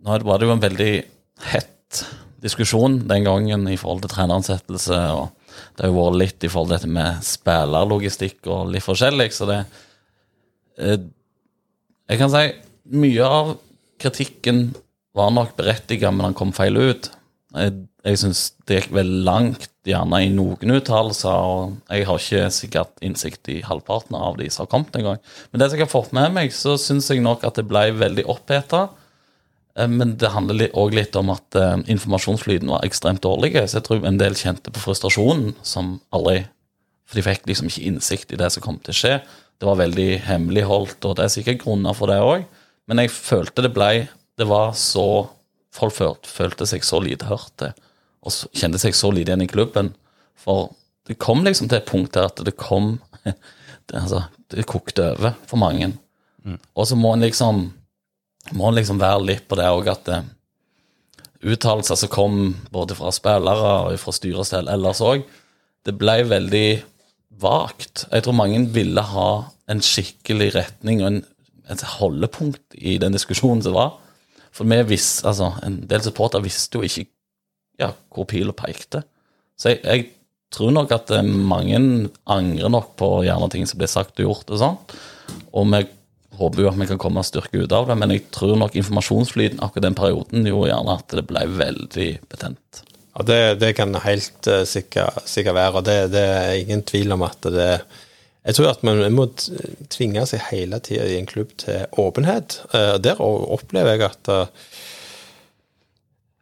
Nå 0.00 0.16
var 0.24 0.40
det 0.40 0.48
jo 0.48 0.54
en 0.54 0.62
veldig 0.62 0.92
hett 1.52 2.00
diskusjon 2.40 3.02
den 3.08 3.26
gangen 3.26 3.66
i 3.68 3.76
forhold 3.76 4.00
til 4.06 4.14
treneransettelse, 4.14 4.96
og 5.12 5.28
det 5.76 5.84
har 5.84 5.90
jo 5.90 5.98
vært 5.98 6.20
litt 6.22 6.46
i 6.46 6.50
forhold 6.50 6.70
til 6.70 6.78
dette 6.78 6.92
med 6.94 7.26
spillerlogistikk 7.26 8.48
og 8.48 8.70
litt 8.72 8.86
forskjellig, 8.86 9.28
så 9.36 9.48
det 9.50 9.58
eh, 10.80 11.02
Jeg 12.10 12.18
kan 12.18 12.32
si 12.32 12.46
mye 12.96 13.26
av 13.26 13.52
kritikken 14.00 14.70
var 15.16 15.32
nok 15.34 15.56
berettiget, 15.58 16.12
men 16.14 16.28
han 16.28 16.36
kom 16.38 16.52
feil 16.54 16.78
ut. 16.78 17.10
Jeg, 17.56 17.74
jeg 18.06 18.20
syns 18.20 18.44
det 18.68 18.78
gikk 18.78 18.92
vel 18.94 19.10
langt, 19.26 19.66
gjerne 19.88 20.20
i 20.22 20.28
noen 20.30 20.74
uttalelser, 20.76 21.32
og 21.50 21.76
jeg 21.88 22.06
har 22.06 22.20
ikke 22.20 22.50
sikkert 22.52 23.04
innsikt 23.04 23.48
i 23.50 23.58
halvparten 23.66 24.14
av 24.18 24.36
de 24.38 24.46
som 24.52 24.66
har 24.66 24.70
kommet 24.74 24.96
en 24.98 25.06
gang. 25.08 25.20
Men 25.50 25.62
det 25.62 25.70
som 25.70 25.80
jeg 25.80 25.86
har 25.86 25.92
fått 25.92 26.14
med 26.16 26.34
meg, 26.36 26.52
så 26.54 26.76
syns 26.78 27.08
jeg 27.10 27.24
nok 27.24 27.46
at 27.48 27.58
det 27.58 27.66
ble 27.70 27.86
veldig 27.98 28.26
oppheta. 28.30 28.84
Eh, 29.76 29.88
Men 29.88 30.16
det 30.20 30.32
handler 30.34 30.70
òg 30.78 30.94
litt 30.94 31.16
om 31.18 31.32
at 31.34 31.58
eh, 31.58 31.80
informasjonsflyten 31.96 32.70
var 32.70 32.86
ekstremt 32.86 33.24
dårlig. 33.24 33.56
Så 33.64 33.80
jeg 33.80 33.88
tror 33.88 34.06
en 34.06 34.20
del 34.20 34.38
kjente 34.38 34.70
på 34.70 34.84
frustrasjonen 34.84 35.54
som 35.62 35.98
aldri 36.12 36.44
For 37.10 37.18
de 37.18 37.24
fikk 37.26 37.48
liksom 37.48 37.66
ikke 37.66 37.86
innsikt 37.88 38.32
i 38.32 38.36
det 38.38 38.52
som 38.54 38.62
kom 38.62 38.76
til 38.78 38.92
å 38.92 38.98
skje. 39.00 39.16
Det 39.58 39.66
var 39.66 39.80
veldig 39.80 40.20
hemmeligholdt, 40.28 41.02
og 41.08 41.16
det 41.18 41.24
er 41.24 41.32
sikkert 41.34 41.64
grunner 41.64 41.96
for 41.98 42.06
det 42.06 42.20
òg. 42.22 42.44
Men 42.86 43.02
jeg 43.02 43.10
følte 43.10 43.64
det 43.66 43.72
ble 43.74 44.06
Det 44.40 44.48
var 44.48 44.72
så 44.78 45.28
Folk 45.70 45.94
følte, 45.94 46.66
seg 46.66 46.82
så 46.82 46.98
lite 46.98 47.28
hørte 47.28 47.68
og 48.26 48.34
kjente 48.58 48.80
seg 48.82 48.96
så 48.98 49.12
lite 49.14 49.30
igjen 49.30 49.44
i 49.44 49.46
klubben. 49.48 49.92
For 50.34 50.72
det 51.06 51.14
kom 51.22 51.44
liksom 51.46 51.68
til 51.70 51.78
et 51.78 51.86
punkt 51.86 52.10
der 52.16 52.26
at 52.26 52.42
det 52.42 52.56
kom 52.58 52.96
det, 53.22 53.94
altså, 53.94 54.24
det 54.50 54.66
kokte 54.66 55.12
over 55.12 55.36
for 55.46 55.62
mange. 55.62 55.92
Og 56.74 56.88
så 56.90 56.98
må 56.98 57.14
en 57.14 57.22
liksom 57.22 57.68
må 58.56 58.68
en 58.68 58.78
liksom 58.80 59.00
være 59.00 59.22
litt 59.28 59.46
på 59.48 59.58
det 59.60 59.68
òg 59.70 59.88
at 59.92 60.10
eh, 60.10 60.28
uttalelser 61.52 61.98
som 62.00 62.12
kom 62.12 62.38
både 62.72 62.96
fra 62.98 63.12
spillere 63.14 63.74
og 63.86 63.98
fra 64.00 64.14
styrestell 64.16 64.70
ellers 64.72 65.02
òg, 65.04 65.24
det 65.86 65.96
ble 66.00 66.16
veldig 66.28 66.68
vagt. 67.40 68.06
Jeg 68.10 68.24
tror 68.24 68.36
mange 68.36 68.64
ville 68.74 69.04
ha 69.12 69.30
en 69.70 69.82
skikkelig 69.84 70.50
retning 70.56 71.04
og 71.04 71.10
en, 71.12 71.20
et 71.70 71.84
holdepunkt 71.96 72.74
i 72.76 72.98
den 73.00 73.14
diskusjonen 73.14 73.62
som 73.64 73.76
var. 73.76 73.94
For 74.54 74.68
vi 74.68 74.80
visste, 74.88 75.28
altså, 75.30 75.52
en 75.66 75.82
del 75.90 76.02
supportere 76.04 76.44
visste 76.44 76.80
jo 76.80 76.86
ikke 76.86 77.06
ja, 77.80 77.92
hvor 78.12 78.26
pila 78.28 78.54
pekte. 78.56 79.04
Så 79.60 79.72
jeg, 79.74 79.80
jeg 79.84 80.08
tror 80.54 80.74
nok 80.74 80.92
at 80.94 81.12
eh, 81.14 81.24
mange 81.24 81.78
angrer 82.30 82.72
nok 82.72 82.92
på 83.00 83.10
gjerne 83.26 83.48
ting 83.52 83.66
som 83.68 83.80
blir 83.80 83.90
sagt 83.90 84.20
og 84.20 84.28
gjort 84.28 84.52
og 84.52 84.62
sånn. 84.62 84.78
Og 85.54 85.68
vi 85.70 85.82
håper 86.40 86.64
jo 86.64 86.70
at 86.70 86.78
vi 86.80 86.88
kan 86.90 87.00
komme 87.00 87.24
styrke 87.26 87.64
ut 87.64 87.74
av 87.76 87.88
det, 87.90 87.96
men 88.00 88.14
jeg 88.14 88.26
tror 88.34 88.56
nok 88.58 88.76
informasjonsflyten 88.78 89.60
akkurat 89.64 89.88
den 89.88 89.98
perioden 89.98 90.48
gjorde 90.48 90.70
gjerne 90.72 90.96
at 90.96 91.16
det 91.18 91.26
ble 91.28 91.42
veldig 91.58 92.10
betent. 92.32 92.84
Ja, 93.10 93.26
det, 93.26 93.40
det 93.60 93.74
kan 93.76 93.92
helt 94.04 94.48
uh, 94.48 94.62
sikkert, 94.68 95.26
sikkert 95.28 95.58
være, 95.58 95.80
og 95.80 95.88
det, 95.88 95.98
det 96.14 96.22
er 96.22 96.60
ingen 96.60 96.84
tvil 96.86 97.12
om 97.16 97.26
at 97.26 97.50
det 97.52 97.72
Jeg 98.40 98.56
tror 98.56 98.70
at 98.70 98.84
man 98.86 99.02
må 99.12 99.26
tvinge 99.92 100.24
seg 100.28 100.46
hele 100.48 100.80
tida 100.84 101.04
i 101.04 101.18
en 101.18 101.28
klubb 101.28 101.52
til 101.60 101.84
åpenhet. 102.00 102.62
Eh, 102.72 102.96
der 103.02 103.20
opplever 103.20 103.92
jeg 103.92 104.06
at 104.06 104.30
eh, 104.32 104.70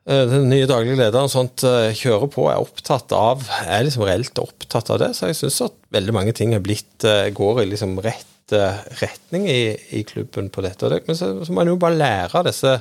eh, 0.07 0.25
den 0.31 0.47
nye 0.53 0.69
daglige 0.71 1.01
lederen 1.01 1.33
sånt 1.33 1.67
kjører 1.67 2.31
på, 2.31 2.47
er 2.53 2.63
opptatt 2.63 3.15
av 3.17 3.43
er 3.65 3.83
liksom 3.87 4.07
reelt 4.07 4.39
opptatt 4.39 4.93
av 4.95 5.03
det. 5.03 5.13
Så 5.19 5.33
jeg 5.33 5.41
syns 5.41 5.63
at 5.67 5.79
veldig 5.95 6.15
mange 6.15 6.35
ting 6.39 6.55
er 6.55 6.63
blitt, 6.63 7.03
går 7.35 7.65
i 7.65 7.71
liksom 7.73 7.99
rett 8.05 8.27
retning 8.49 9.43
i, 9.53 9.75
i 9.93 10.01
klubben 10.09 10.47
på 10.49 10.63
dette. 10.65 10.89
Men 11.05 11.17
så, 11.19 11.35
så 11.45 11.53
må 11.53 11.61
en 11.61 11.73
jo 11.75 11.81
bare 11.83 11.99
lære 11.99 12.39
av 12.39 12.47
disse 12.47 12.79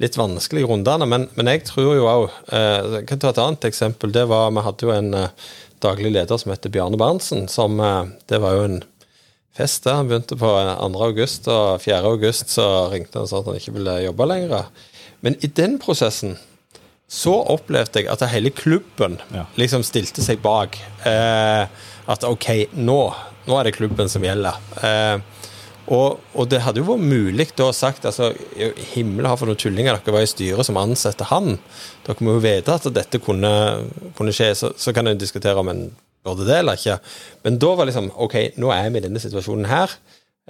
litt 0.00 0.14
vanskelige 0.16 0.70
rundene. 0.70 1.04
Men, 1.10 1.26
men 1.36 1.50
jeg 1.50 1.66
tror 1.68 1.90
jo 1.98 2.06
òg 2.08 2.22
Jeg 2.54 3.02
kan 3.10 3.20
ta 3.20 3.34
et 3.34 3.42
annet 3.42 3.66
eksempel. 3.68 4.14
Det 4.14 4.24
var, 4.30 4.48
Vi 4.54 4.64
hadde 4.64 4.88
jo 4.88 4.94
en 4.94 5.10
daglig 5.82 6.12
leder 6.14 6.38
som 6.40 6.52
heter 6.52 6.72
Bjarne 6.72 6.98
Berntsen. 7.00 7.48
Som, 7.48 7.80
eh, 7.80 8.04
det 8.28 8.40
var 8.42 8.54
jo 8.58 8.64
en 8.68 8.78
fest 9.56 9.84
der. 9.84 9.94
Han 10.00 10.08
begynte 10.08 10.36
på 10.38 10.50
2. 10.50 11.02
august, 11.04 11.48
og 11.48 11.80
4. 11.82 12.02
august 12.06 12.48
så 12.54 12.66
ringte 12.92 13.18
han 13.18 13.26
og 13.26 13.28
sa 13.32 13.40
at 13.40 13.50
han 13.50 13.58
ikke 13.60 13.74
ville 13.78 13.96
jobbe 14.06 14.26
lenger. 14.30 14.66
Men 15.20 15.36
i 15.44 15.46
den 15.46 15.78
prosessen 15.82 16.36
så 17.10 17.32
opplevde 17.50 18.04
jeg 18.04 18.08
at 18.12 18.22
hele 18.30 18.50
klubben 18.54 19.18
Ja. 19.34 19.44
liksom 19.56 19.82
stilte 19.82 20.22
seg 20.22 20.40
bak. 20.42 20.78
Eh, 21.04 21.66
at 22.08 22.24
OK, 22.24 22.68
nå, 22.74 23.00
nå 23.46 23.58
er 23.58 23.64
det 23.64 23.74
klubben 23.74 24.08
som 24.08 24.22
gjelder. 24.22 24.54
Eh, 24.82 25.18
og, 25.90 26.20
og 26.38 26.46
det 26.50 26.60
hadde 26.62 26.78
jo 26.82 26.86
vært 26.86 27.02
mulig 27.10 27.48
da 27.58 27.66
sagt 27.74 28.06
altså, 28.06 28.30
Himmel 28.92 29.26
har 29.26 29.38
for 29.40 29.50
noen 29.50 29.58
tullinger 29.58 29.96
dere 29.98 30.14
var 30.14 30.22
i 30.22 30.30
styret 30.30 30.68
som 30.68 30.78
ansatte 30.78 31.26
han. 31.32 31.56
Dere 32.06 32.26
må 32.26 32.36
jo 32.36 32.44
vite 32.44 32.76
at 32.76 32.86
dette 32.94 33.18
kunne, 33.22 33.50
kunne 34.18 34.34
skje. 34.34 34.52
Så, 34.54 34.70
så 34.78 34.94
kan 34.94 35.10
en 35.10 35.18
diskutere 35.18 35.58
om 35.58 35.72
en 35.72 35.88
burde 36.26 36.46
det 36.46 36.60
eller 36.60 36.78
ikke. 36.78 36.98
Men 37.42 37.58
da 37.62 37.74
var 37.74 37.88
liksom 37.88 38.10
OK, 38.22 38.36
nå 38.60 38.70
er 38.74 38.90
vi 38.90 39.00
i 39.00 39.04
denne 39.08 39.22
situasjonen 39.22 39.70
her. 39.70 39.96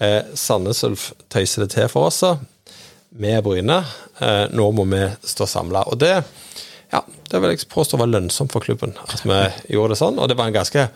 Eh, 0.00 0.20
Sandnes 0.36 0.82
Ulf 0.84 1.10
tøyser 1.32 1.64
det 1.64 1.72
til 1.76 1.88
for 1.92 2.10
oss. 2.10 2.20
Vi 3.10 3.32
er 3.32 3.44
Bryne. 3.44 3.80
Eh, 4.20 4.44
nå 4.52 4.70
må 4.76 4.86
vi 4.92 5.04
stå 5.24 5.48
samla. 5.48 5.86
Og 5.88 6.00
det 6.02 6.18
ja, 6.90 7.04
det 7.30 7.38
vil 7.38 7.52
jeg 7.52 7.68
påstå 7.70 8.00
var 8.00 8.10
lønnsomt 8.10 8.50
for 8.50 8.64
klubben 8.64 8.96
at 9.06 9.22
vi 9.22 9.38
gjorde 9.76 9.94
det 9.94 10.00
sånn. 10.00 10.18
Og 10.18 10.26
det 10.28 10.36
var 10.38 10.50
en 10.50 10.56
ganske, 10.56 10.88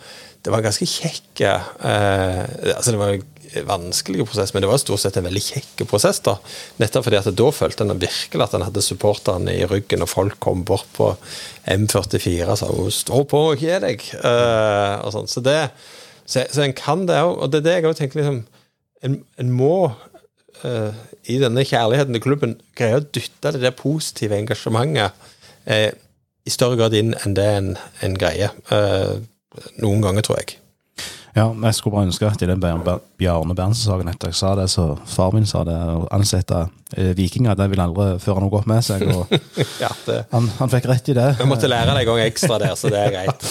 det 0.43 0.51
var 0.51 0.61
en 0.61 0.67
ganske 0.67 0.89
kjekk 0.91 1.45
eh, 1.47 2.41
altså 2.75 2.91
Det 2.91 2.99
var 2.99 3.15
en 3.15 3.29
vanskelig 3.63 4.27
prosess, 4.29 4.53
men 4.55 4.65
det 4.65 4.69
var 4.71 4.81
stort 4.83 5.03
sett 5.03 5.17
en 5.19 5.27
veldig 5.27 5.43
kjekk 5.43 5.85
prosess. 5.91 6.21
da, 6.25 6.37
Nettopp 6.81 7.07
fordi 7.07 7.21
at 7.21 7.29
da 7.39 7.51
følte 7.55 7.87
en 7.87 8.01
virkelig 8.01 8.43
at 8.45 8.57
en 8.57 8.67
hadde 8.67 8.83
supporterne 8.85 9.55
i 9.55 9.67
ryggen, 9.71 10.03
og 10.05 10.11
folk 10.11 10.39
kom 10.43 10.65
bort 10.67 10.89
på 10.97 11.13
M44 11.71 12.49
og 12.49 12.59
sa 12.59 12.71
«Å, 12.71 12.89
'stå 12.91 13.25
på 13.31 13.43
og 13.53 13.63
gi 13.63 13.77
deg'. 13.85 14.09
Uh, 14.25 15.05
og 15.05 15.13
sånn. 15.15 15.31
Så 15.31 15.45
det 15.45 15.71
så, 16.27 16.47
så 16.51 16.65
en 16.65 16.73
kan 16.73 17.07
det 17.07 17.21
òg, 17.21 17.37
og 17.39 17.53
det 17.53 17.61
er 17.61 17.67
det 17.67 17.77
jeg 17.77 17.87
òg 17.91 17.97
tenker 17.99 18.21
liksom 18.21 18.45
En, 19.05 19.19
en 19.37 19.51
må 19.53 19.93
uh, 20.65 20.93
i 21.29 21.37
denne 21.37 21.61
kjærligheten 21.61 22.17
til 22.17 22.23
klubben 22.25 22.55
greie 22.73 22.97
å 22.97 23.05
dytte 23.05 23.53
det 23.53 23.61
der 23.61 23.75
positive 23.77 24.33
engasjementet 24.33 25.13
uh, 25.69 25.91
i 26.45 26.53
større 26.53 26.79
grad 26.81 26.97
inn 26.97 27.13
enn 27.21 27.37
det 27.37 27.45
en, 27.45 27.69
en 28.05 28.17
greier. 28.17 28.53
Noen 29.81 30.03
ganger, 30.05 30.25
tror 30.25 30.41
jeg. 30.41 30.57
Ja, 31.35 31.49
jeg 31.51 31.75
skulle 31.75 31.97
bare 31.97 32.07
ønske 32.07 32.29
at 32.29 32.43
i 32.43 32.47
den 32.47 32.61
Bjar- 32.63 32.79
Bjar- 32.87 33.01
Bjarne 33.19 33.55
Berntsen-saken 33.59 34.09
etter 34.13 34.31
jeg 34.31 34.39
sa 34.39 34.53
det, 34.55 34.69
så 34.71 34.85
far 35.11 35.33
min 35.35 35.47
sa 35.51 35.65
det, 35.67 35.75
å 35.75 36.05
ansette 36.15 36.61
eh, 36.97 37.11
vikinger, 37.19 37.57
det 37.59 37.67
vil 37.73 37.83
aldri 37.83 38.07
føre 38.23 38.45
noe 38.45 38.61
opp 38.61 38.69
med 38.71 38.85
seg. 38.87 39.03
og 39.11 39.35
Ja, 39.83 39.91
han, 40.31 40.47
han 40.61 40.71
fikk 40.71 40.87
rett 40.93 41.11
i 41.11 41.17
det. 41.19 41.27
jeg 41.41 41.51
måtte 41.51 41.71
lære 41.71 41.91
deg 41.97 42.05
en 42.07 42.13
gang 42.13 42.23
ekstra 42.29 42.61
der, 42.63 42.77
så 42.79 42.93
det 42.95 43.03
er 43.03 43.13
greit. 43.19 43.51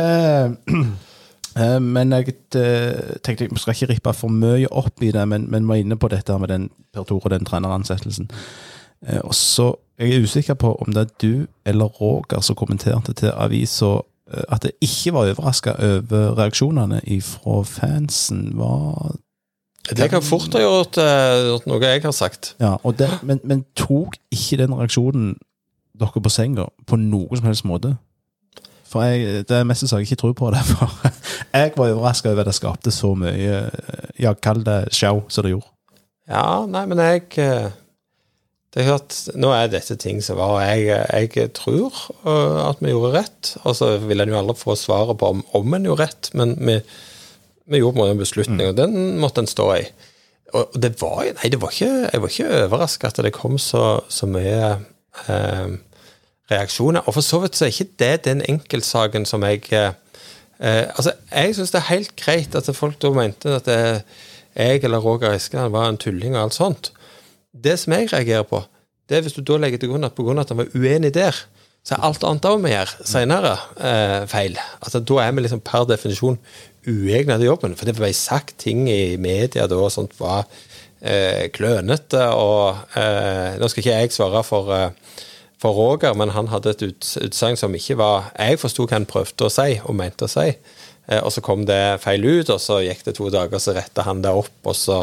Eh, 0.00 1.64
eh, 1.66 1.78
men 1.82 2.12
jeg 2.14 2.30
tenkte 2.56 3.44
jeg 3.48 3.58
skal 3.58 3.74
ikke 3.74 3.88
rippe 3.92 4.12
for 4.16 4.30
mye 4.32 4.68
opp 4.70 5.02
i 5.02 5.10
det, 5.12 5.24
men, 5.28 5.44
men 5.50 5.66
var 5.68 5.80
inne 5.82 5.98
på 6.00 6.08
dette 6.12 6.36
med 6.40 6.48
den 6.52 6.68
Per 6.94 7.04
Tore, 7.08 7.32
den 7.34 7.44
treneransettelsen. 7.48 8.30
Og 9.24 9.32
så 9.34 9.72
jeg 10.00 10.12
er 10.14 10.22
usikker 10.24 10.56
på 10.60 10.70
om 10.80 10.92
det 10.94 11.02
er 11.06 11.12
du 11.20 11.46
eller 11.68 11.88
Roger 12.00 12.40
som 12.44 12.56
kommenterte 12.56 13.12
til 13.16 13.32
avisa 13.32 13.98
at 14.30 14.64
jeg 14.64 14.72
ikke 14.80 15.12
var 15.16 15.32
overraska 15.32 15.74
over 15.78 16.36
reaksjonene 16.38 17.00
fra 17.26 17.62
fansen. 17.66 18.52
Var 18.58 19.16
Det 19.90 20.10
kan 20.10 20.22
fort 20.22 20.52
ha 20.54 20.60
gjort, 20.62 20.98
eh, 20.98 21.46
gjort 21.48 21.66
noe 21.66 21.80
jeg 21.82 22.02
har 22.02 22.14
sagt. 22.14 22.54
Ja, 22.60 22.76
og 22.82 22.98
det, 22.98 23.10
men, 23.22 23.40
men 23.44 23.64
tok 23.74 24.16
ikke 24.30 24.60
den 24.62 24.74
reaksjonen 24.74 25.34
dere 26.00 26.22
på 26.22 26.32
senga 26.32 26.68
på 26.86 26.96
noen 26.96 27.36
som 27.36 27.50
helst 27.50 27.66
måte? 27.68 27.96
For 28.90 29.06
jeg, 29.06 29.44
det 29.46 29.54
er 29.54 29.66
mest 29.68 29.86
så 29.86 30.00
jeg 30.00 30.08
ikke 30.08 30.22
tror 30.24 30.32
på 30.38 30.50
det. 30.50 30.62
For 30.70 31.10
jeg 31.54 31.72
var 31.76 31.92
overraska 31.92 32.30
over 32.30 32.40
at 32.40 32.50
det 32.50 32.56
skapte 32.58 32.90
så 32.94 33.14
mye 33.14 33.68
Ja, 34.18 34.32
kall 34.34 34.64
det 34.66 34.94
show 34.94 35.22
som 35.28 35.46
det 35.46 35.54
gjorde. 35.54 35.70
Ja, 36.30 36.66
nei, 36.66 36.84
men 36.86 36.98
jeg 37.02 37.26
eh, 37.42 37.70
Det 38.70 38.84
er 38.84 38.86
klart, 38.86 39.16
nå 39.34 39.48
er 39.50 39.70
dette 39.72 39.96
ting 39.98 40.20
som 40.22 40.38
var, 40.38 40.52
og 40.54 40.60
jeg, 40.62 41.32
jeg 41.34 41.50
tror 41.58 41.96
eh, 42.22 42.58
at 42.68 42.78
vi 42.78 42.92
gjorde 42.92 43.16
rett. 43.16 43.54
Og 43.64 43.74
så 43.74 43.96
vil 44.04 44.22
en 44.22 44.30
jo 44.30 44.38
aldri 44.38 44.54
få 44.60 44.76
svaret 44.78 45.18
på 45.18 45.32
om, 45.34 45.42
om 45.58 45.74
en 45.74 45.88
gjorde 45.88 46.06
rett, 46.06 46.30
men 46.38 46.54
vi, 46.60 46.76
vi 47.66 47.80
gjorde 47.82 48.06
en 48.12 48.22
beslutning, 48.22 48.62
mm. 48.62 48.70
og 48.70 48.78
den 48.78 49.18
måtte 49.22 49.42
en 49.42 49.50
stå 49.50 49.66
i. 49.80 49.82
Og 50.54 50.78
det 50.82 50.94
var 51.00 51.26
Nei, 51.38 51.50
det 51.50 51.60
var 51.62 51.74
ikke, 51.74 51.90
jeg 52.10 52.22
var 52.22 52.32
ikke 52.32 52.62
overraska 52.64 53.10
at 53.10 53.20
det 53.26 53.34
kom 53.34 53.58
så, 53.62 53.84
så 54.10 54.26
mye 54.30 54.70
eh, 55.26 55.74
reaksjoner. 56.50 57.06
Og 57.06 57.18
for 57.18 57.26
så 57.26 57.42
vidt 57.42 57.58
så 57.58 57.66
er 57.66 57.74
ikke 57.74 57.98
det 58.02 58.14
den 58.26 58.42
enkeltsaken 58.48 59.26
som 59.26 59.46
jeg 59.46 59.66
eh, 59.74 59.92
Altså, 60.60 61.14
jeg 61.30 61.54
syns 61.56 61.70
det 61.72 61.78
er 61.80 61.90
helt 61.90 62.16
greit 62.20 62.54
at 62.58 62.66
folk 62.76 62.98
da 63.00 63.10
mente 63.16 63.54
at 63.56 63.66
det, 63.66 63.82
jeg 64.54 64.82
eller 64.84 65.00
Roger 65.00 65.32
Eskeland 65.32 65.72
var 65.72 65.88
en 65.88 65.98
tulling 65.98 66.34
og 66.36 66.42
alt 66.42 66.58
sånt. 66.58 66.90
Det 67.50 67.78
som 67.78 67.94
jeg 67.96 68.12
reagerer 68.12 68.46
på, 68.46 68.62
det 69.08 69.18
er 69.18 69.24
hvis 69.26 69.34
du 69.34 69.42
da 69.42 69.58
legger 69.58 69.82
til 69.82 69.90
grunn 69.90 70.06
at 70.06 70.14
pga. 70.14 70.40
at 70.40 70.52
han 70.52 70.60
var 70.62 70.74
uenig 70.74 71.14
der, 71.14 71.36
så 71.82 71.96
er 71.96 72.04
alt 72.04 72.24
annet 72.24 72.44
òg 72.44 72.60
vi 72.62 72.74
gjør 72.74 72.90
senere, 73.08 73.54
eh, 73.80 74.26
feil. 74.28 74.58
Altså, 74.82 75.00
da 75.00 75.22
er 75.24 75.32
vi 75.32 75.46
liksom 75.46 75.62
per 75.64 75.86
definisjon 75.88 76.38
uegna 76.86 77.38
til 77.38 77.48
jobben. 77.48 77.76
For 77.76 77.88
det 77.88 77.96
ble 77.96 78.12
sagt 78.12 78.58
ting 78.58 78.88
i 78.88 79.16
media 79.16 79.66
da 79.66 79.80
og 79.80 79.90
sånt 79.90 80.12
var 80.20 80.44
eh, 81.00 81.48
klønete, 81.50 82.28
og 82.36 82.96
eh, 82.96 83.56
Nå 83.58 83.68
skal 83.68 83.82
ikke 83.82 83.96
jeg 83.96 84.12
svare 84.12 84.44
for 84.44 84.70
eh, 84.76 84.90
for 85.60 85.76
Roger, 85.76 86.14
men 86.16 86.32
han 86.32 86.48
hadde 86.48 86.72
et 86.72 86.84
ut, 86.88 87.08
utsagn 87.20 87.58
som 87.60 87.74
ikke 87.76 87.98
var 88.00 88.30
Jeg 88.38 88.60
forsto 88.62 88.86
hva 88.86 88.96
han 88.96 89.08
prøvde 89.08 89.44
å 89.44 89.52
si 89.52 89.76
og 89.82 89.96
mente 89.98 90.24
å 90.24 90.32
si, 90.32 90.46
eh, 90.48 91.20
og 91.20 91.28
så 91.34 91.42
kom 91.44 91.66
det 91.68 92.00
feil 92.04 92.24
ut, 92.24 92.52
og 92.52 92.60
så 92.62 92.80
gikk 92.84 93.04
det 93.08 93.16
to 93.18 93.28
dager, 93.32 93.58
og 93.58 93.64
så 93.64 93.76
retta 93.76 94.06
han 94.06 94.22
det 94.24 94.32
opp, 94.32 94.54
og 94.64 94.76
så 94.76 95.02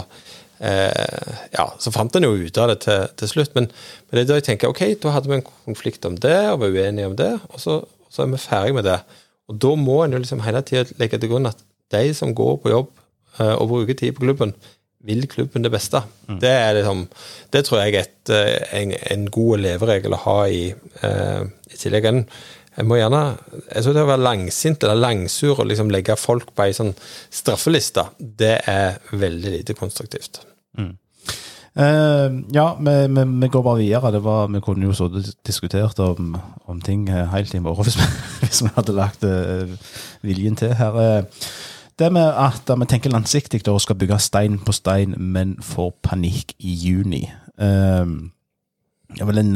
eh, 0.59 1.35
Ja, 1.53 1.67
så 1.79 1.93
fant 1.95 2.15
en 2.17 2.27
jo 2.27 2.35
ut 2.35 2.57
av 2.61 2.71
det 2.71 2.79
til, 2.85 3.07
til 3.19 3.31
slutt, 3.33 3.53
men, 3.57 3.69
men 4.07 4.17
det 4.17 4.25
er 4.25 4.31
da 4.31 4.39
jeg 4.39 4.47
tenker 4.51 4.73
ok, 4.73 4.83
da 5.03 5.15
hadde 5.15 5.31
vi 5.31 5.39
en 5.39 5.47
konflikt 5.65 6.05
om 6.09 6.17
det, 6.23 6.37
og 6.51 6.61
var 6.63 6.75
uenige 6.75 7.11
om 7.11 7.17
det, 7.19 7.31
og 7.51 7.63
så, 7.63 7.79
så 8.13 8.25
er 8.25 8.33
vi 8.33 8.41
ferdig 8.41 8.77
med 8.77 8.87
det. 8.89 8.99
Og 9.47 9.59
da 9.63 9.73
må 9.79 10.01
en 10.03 10.17
jo 10.17 10.23
liksom 10.23 10.43
hele 10.43 10.63
tida 10.67 10.85
legge 10.99 11.19
til 11.21 11.31
grunn 11.31 11.49
at 11.49 11.61
de 11.93 12.09
som 12.15 12.33
går 12.35 12.57
på 12.63 12.73
jobb 12.73 12.89
eh, 13.39 13.53
og 13.55 13.69
bruker 13.71 13.95
tid 13.97 14.17
på 14.17 14.25
klubben, 14.25 14.53
vil 15.07 15.27
klubben 15.29 15.63
det 15.63 15.71
beste. 15.71 16.01
Det 16.41 16.51
er 16.51 16.73
liksom, 16.75 17.05
det 17.53 17.63
tror 17.63 17.79
jeg 17.79 17.95
er 17.95 18.07
et, 18.07 18.31
eh, 18.33 18.81
en, 18.81 18.93
en 19.13 19.27
god 19.31 19.61
leveregel 19.63 20.15
å 20.17 20.23
ha 20.25 20.37
i, 20.51 20.63
eh, 21.07 21.43
i 21.71 21.79
tillegg. 21.79 22.09
En, 22.09 22.25
jeg 22.77 22.85
må 22.85 22.99
gjerne, 22.99 23.23
jeg 23.71 23.83
tror 23.83 23.95
det 23.95 24.05
å 24.05 24.09
være 24.11 24.25
langsint 24.25 24.83
eller 24.85 24.99
langsur 25.01 25.55
og 25.55 25.65
liksom 25.65 25.89
legge 25.89 26.17
folk 26.19 26.51
på 26.53 26.67
ei 26.67 26.75
sånn 26.77 26.93
straffeliste, 27.33 28.03
det 28.19 28.53
er 28.69 28.99
veldig 29.17 29.53
lite 29.55 29.75
konstruktivt. 29.77 30.43
Eh, 31.77 32.31
ja, 32.53 32.67
vi, 32.79 32.93
vi, 33.07 33.23
vi 33.41 33.47
går 33.53 33.63
bare 33.63 33.81
videre. 33.81 34.11
Det 34.11 34.23
var, 34.25 34.47
vi 34.53 34.61
kunne 34.65 34.87
jo 34.87 34.93
så 34.97 35.09
diskutert 35.45 35.99
om, 36.01 36.37
om 36.65 36.81
ting 36.81 37.05
helt 37.09 37.53
i 37.53 37.61
morgen 37.61 37.85
hvis 37.87 37.99
vi, 37.99 38.07
hvis 38.45 38.63
vi 38.65 38.71
hadde 38.75 38.97
lagt 38.97 39.25
uh, 39.25 39.73
viljen 40.25 40.57
til 40.57 40.73
her. 40.77 41.01
Eh, 41.01 41.49
det 41.97 42.11
med 42.13 42.29
at 42.29 42.69
vi 42.69 42.85
tenker 42.89 43.13
langsiktig 43.13 43.63
og 43.69 43.81
skal 43.81 43.97
bygge 43.97 44.19
stein 44.21 44.59
på 44.61 44.73
stein, 44.73 45.15
men 45.17 45.55
får 45.65 45.95
panikk 46.05 46.53
i 46.59 46.73
juni. 46.77 47.23
Eh, 47.57 48.05
det 49.13 49.23
er 49.23 49.29
vel 49.29 49.41
en 49.41 49.55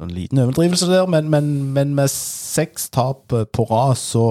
sånn 0.00 0.16
liten 0.16 0.40
overdrivelse 0.42 0.88
der, 0.90 1.06
men, 1.10 1.30
men, 1.32 1.52
men 1.76 1.94
med 1.98 2.10
seks 2.12 2.88
tap 2.94 3.32
eh, 3.36 3.46
på 3.46 3.68
rad 3.70 3.98
så 4.00 4.26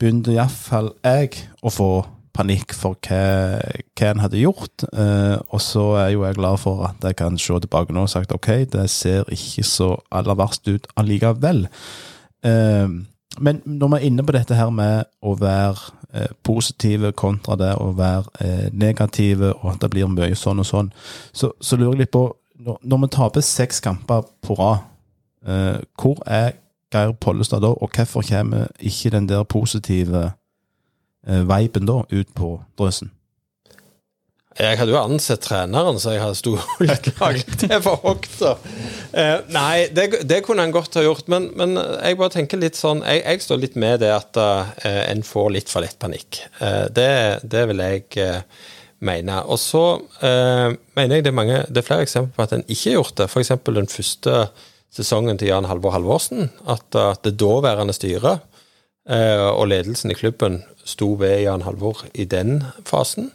begynte 0.00 0.32
iallfall 0.32 0.94
jeg 1.04 1.44
å 1.60 1.72
få 1.74 1.90
panikk 2.36 2.72
for 2.76 2.96
hva, 3.04 3.58
hva 3.98 4.10
en 4.10 4.22
hadde 4.24 4.40
gjort. 4.40 4.86
Eh, 4.90 5.36
og 5.50 5.62
så 5.64 5.86
er 6.00 6.12
jo 6.14 6.24
jeg 6.24 6.38
glad 6.38 6.60
for 6.62 6.86
at 6.88 7.04
jeg 7.04 7.18
kan 7.20 7.38
se 7.40 7.58
tilbake 7.64 7.94
nå 7.94 8.06
og 8.06 8.12
sagt 8.12 8.34
ok, 8.34 8.50
det 8.72 8.86
ser 8.92 9.28
ikke 9.34 9.66
så 9.66 9.92
aller 10.14 10.38
verst 10.38 10.70
ut 10.70 10.88
allikevel. 11.00 11.66
Eh, 12.46 12.98
men 13.38 13.62
når 13.64 13.92
vi 13.92 13.98
er 13.98 14.06
inne 14.08 14.26
på 14.26 14.34
dette 14.34 14.56
her 14.58 14.72
med 14.74 15.06
å 15.22 15.36
være 15.38 15.92
eh, 16.12 16.32
positive 16.46 17.12
kontra 17.18 17.56
det 17.60 17.70
å 17.78 17.92
være 17.96 18.42
eh, 18.42 18.68
negative, 18.72 19.52
og 19.60 19.74
at 19.74 19.84
det 19.84 19.92
blir 19.94 20.10
mye 20.10 20.36
sånn 20.38 20.62
og 20.62 20.68
sånn, 20.68 20.90
så, 21.32 21.52
så 21.60 21.78
lurer 21.78 21.94
jeg 21.94 22.04
litt 22.04 22.14
på 22.16 22.26
Når, 22.60 22.80
når 22.82 22.98
vi 23.04 23.08
taper 23.14 23.44
seks 23.44 23.80
kamper 23.80 24.26
på 24.44 24.56
rad, 24.58 24.82
eh, 25.48 25.78
hvor 25.96 26.20
er 26.26 26.58
Geir 26.92 27.14
Pollestad 27.16 27.62
da, 27.64 27.70
og 27.72 27.94
hvorfor 27.94 28.26
kommer 28.26 28.68
ikke 28.80 29.14
den 29.14 29.28
der 29.28 29.46
positive 29.48 30.32
eh, 31.26 31.46
viben 31.48 31.88
da 31.88 32.02
ut 32.10 32.34
på 32.36 32.50
drøsen? 32.78 33.12
Jeg 34.58 34.76
hadde 34.80 34.92
jo 34.92 34.98
ansett 34.98 35.44
treneren, 35.46 35.98
så 36.02 36.16
jeg 36.16 36.20
hadde 36.24 36.36
stolt 36.36 37.06
laglig 37.20 37.58
til 37.62 37.76
for 37.84 38.00
hogta. 38.02 38.56
Eh, 39.14 39.36
nei, 39.54 39.86
det, 39.94 40.24
det, 40.28 40.42
kunne 40.44 40.66
han 40.66 40.74
godt 40.74 40.98
ha 40.98 41.04
gjort, 41.06 41.30
men, 41.32 41.48
men, 41.56 41.78
jeg 41.78 42.18
bare 42.18 42.34
tenker 42.34 42.60
litt 42.60 42.78
sånn 42.78 43.00
Jeg, 43.06 43.22
jeg 43.24 43.44
står 43.46 43.62
litt 43.62 43.78
med 43.80 44.02
det 44.02 44.10
at 44.12 44.36
uh, 44.36 44.74
en 44.84 45.22
får 45.26 45.48
litt 45.54 45.72
for 45.72 45.86
lett 45.86 45.96
panikk. 46.02 46.42
Uh, 46.58 46.90
det, 46.92 47.08
det, 47.46 47.64
vil 47.70 47.82
jeg 47.86 48.04
eh, 48.20 48.42
mene. 49.04 49.40
Og 49.48 49.58
så 49.60 49.84
eh, 50.24 50.68
mener 50.96 51.16
jeg 51.16 51.26
det 51.26 51.32
er, 51.32 51.38
mange, 51.38 51.62
det 51.68 51.82
er 51.82 51.86
flere 51.86 52.06
eksempler 52.06 52.36
på 52.36 52.46
at 52.46 52.54
en 52.56 52.66
ikke 52.66 52.90
har 52.90 52.98
gjort 52.98 53.16
det. 53.20 53.28
F.eks. 53.30 53.52
den 53.80 53.90
første 53.90 54.36
sesongen 54.90 55.40
til 55.40 55.52
Jan 55.52 55.68
Halvor 55.70 55.94
Halvorsen. 55.96 56.50
At, 56.68 56.88
at 56.94 57.24
det 57.24 57.38
daværende 57.40 57.96
styret 57.96 58.44
eh, 59.08 59.48
og 59.48 59.68
ledelsen 59.72 60.12
i 60.12 60.18
klubben 60.18 60.62
sto 60.84 61.14
ved 61.20 61.44
Jan 61.44 61.66
Halvor 61.66 62.04
i 62.14 62.24
den 62.28 62.60
fasen 62.88 63.30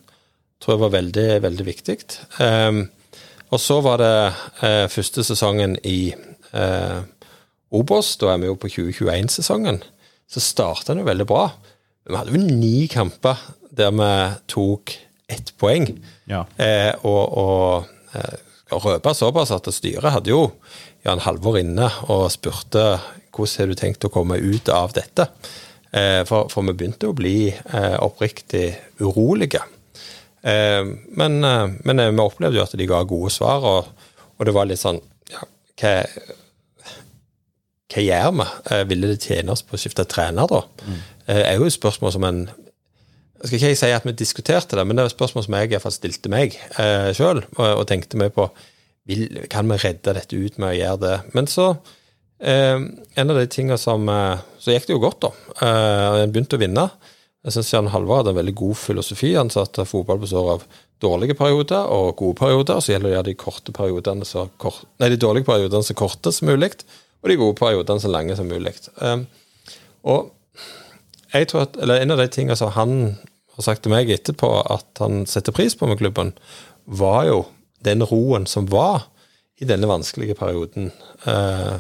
tror 0.62 0.76
jeg 0.76 0.84
var 0.86 0.94
veldig, 0.96 1.28
veldig 1.44 1.66
viktig. 1.68 1.98
Um, 2.42 2.86
og 3.54 3.62
så 3.62 3.80
var 3.86 4.02
det 4.02 4.16
uh, 4.64 4.88
første 4.90 5.24
sesongen 5.28 5.78
i 5.86 6.14
uh, 6.56 7.04
Obos, 7.76 8.16
da 8.18 8.32
er 8.34 8.42
vi 8.42 8.50
jo 8.50 8.58
på 8.60 8.72
2021-sesongen. 8.72 9.82
Så 10.26 10.42
starta 10.42 10.94
den 10.94 11.04
jo 11.04 11.10
veldig 11.10 11.28
bra. 11.30 11.50
Vi 12.06 12.18
hadde 12.18 12.34
jo 12.34 12.42
ni 12.42 12.88
kamper 12.90 13.42
der 13.76 13.92
vi 13.94 14.10
tok 14.50 14.94
ett 15.28 15.54
poeng. 15.58 15.88
Ja. 16.30 16.46
Eh, 16.62 16.94
og, 17.06 17.24
og 17.38 18.18
eh, 18.18 18.38
røpe 18.72 19.14
såpass 19.18 19.54
at 19.56 19.70
styret 19.74 20.14
hadde 20.14 20.34
jo 20.34 20.50
Jan 21.06 21.22
Halvor 21.26 21.60
inne 21.60 21.90
og 22.10 22.28
spurte 22.34 22.96
hvordan 23.36 23.60
har 23.60 23.72
du 23.72 23.76
tenkt 23.78 24.06
å 24.08 24.12
komme 24.14 24.38
ut 24.40 24.70
av 24.72 24.94
dette. 24.96 25.28
Eh, 25.92 26.22
for, 26.28 26.50
for, 26.52 26.64
vi 26.68 26.76
begynte 26.76 27.10
å 27.10 27.16
bli 27.16 27.52
eh, 27.52 27.98
oppriktig 28.04 28.70
urolige. 29.02 29.62
Eh, 30.42 30.82
men, 31.20 31.38
eh, 31.44 31.76
men, 31.84 32.04
vi 32.16 32.24
opplevde 32.24 32.60
jo 32.60 32.64
at 32.66 32.76
de 32.80 32.88
ga 32.90 33.04
gode 33.08 33.34
svar, 33.36 33.68
og, 33.68 34.10
og 34.36 34.48
det 34.48 34.56
var 34.56 34.70
litt 34.70 34.82
sånn 34.82 35.02
ja, 35.32 35.44
hva, 35.82 35.94
hva 37.92 38.06
gjør 38.06 38.36
vi? 38.40 38.50
Ville 38.92 39.12
det 39.14 39.24
tjene 39.24 39.56
oss 39.56 39.64
på 39.66 39.78
å 39.78 39.82
skifte 39.82 40.08
trener, 40.10 40.48
da? 40.52 40.64
Mm. 40.86 41.02
er 41.36 41.60
jo 41.60 41.68
et 41.68 41.76
spørsmål 41.76 42.16
som 42.16 42.28
en 42.28 42.46
jeg 43.46 43.52
skal 43.52 43.62
ikke 43.62 43.80
si 43.80 43.92
at 43.94 44.06
vi 44.08 44.16
diskuterte 44.18 44.78
det, 44.78 44.86
men 44.88 44.98
det 44.98 45.04
er 45.04 45.12
et 45.12 45.16
spørsmål 45.16 45.46
som 45.46 45.58
jeg 45.58 45.72
iallfall 45.72 45.94
stilte 45.94 46.32
meg 46.34 46.56
eh, 46.82 47.12
sjøl, 47.16 47.44
og, 47.58 47.68
og, 47.68 47.84
tenkte 47.90 48.18
meg 48.20 48.34
på 48.36 48.48
vil, 49.06 49.28
Kan 49.52 49.70
vi 49.70 49.78
redde 49.84 50.16
dette 50.18 50.38
ut 50.38 50.58
med 50.58 50.72
å 50.72 50.78
gjøre 50.80 51.02
det? 51.04 51.18
Men 51.38 51.50
så 51.52 51.68
eh, 52.42 52.80
En 52.82 53.34
av 53.34 53.38
de 53.38 53.46
tingene 53.52 53.78
som 53.78 54.10
Så 54.58 54.74
gikk 54.74 54.90
det 54.90 54.96
jo 54.96 55.04
godt, 55.04 55.28
da. 55.28 55.32
Eh, 55.62 56.24
en 56.24 56.34
begynte 56.34 56.58
å 56.58 56.64
vinne. 56.64 56.88
Jeg 57.46 57.54
syns 57.54 57.70
Jan 57.76 57.92
Halvard 57.94 58.24
hadde 58.24 58.34
en 58.34 58.40
veldig 58.40 58.56
god 58.58 58.78
filosofi. 58.82 59.36
Han 59.38 59.52
sa 59.54 59.68
at 59.68 59.78
fotball 59.86 60.24
består 60.24 60.56
av 60.56 60.66
dårlige 61.04 61.36
perioder 61.38 61.92
og 61.94 62.16
gode 62.18 62.40
perioder. 62.40 62.80
Så 62.82 62.96
gjelder 62.96 63.12
det 63.12 63.14
å 63.14 63.18
gjøre 63.20 63.30
de 63.30 63.36
korte 63.38 63.76
periodene 63.76 64.26
så 64.26 64.48
kort, 64.62 64.88
nei, 64.98 65.12
de 65.14 65.20
dårlige 65.22 65.46
periodene 65.46 65.86
så 65.86 65.94
korte 65.98 66.34
som 66.34 66.50
mulig, 66.50 66.72
og 67.22 67.30
de 67.30 67.38
gode 67.38 67.58
periodene 67.60 68.02
så 68.02 68.10
lange 68.10 68.38
som 68.40 68.50
mulig. 68.50 68.74
Eh, 68.98 69.22
og 70.10 70.32
jeg 71.36 71.50
tror 71.52 71.66
at, 71.66 71.78
eller 71.82 72.02
En 72.02 72.16
av 72.16 72.22
de 72.22 72.28
tingene 72.32 72.56
som 72.56 72.72
han 72.72 73.18
har 73.56 73.66
sagt 73.66 73.86
til 73.86 73.94
meg 73.94 74.12
etterpå 74.12 74.50
at 74.62 75.02
han 75.02 75.26
setter 75.30 75.56
pris 75.56 75.76
på 75.78 75.88
med 75.90 76.00
klubben, 76.02 76.34
var 76.86 77.26
jo 77.30 77.40
den 77.86 78.04
roen 78.06 78.48
som 78.50 78.68
var 78.72 79.08
i 79.62 79.68
denne 79.68 79.88
vanskelige 79.88 80.36
perioden. 80.38 80.92
Uh, 81.24 81.80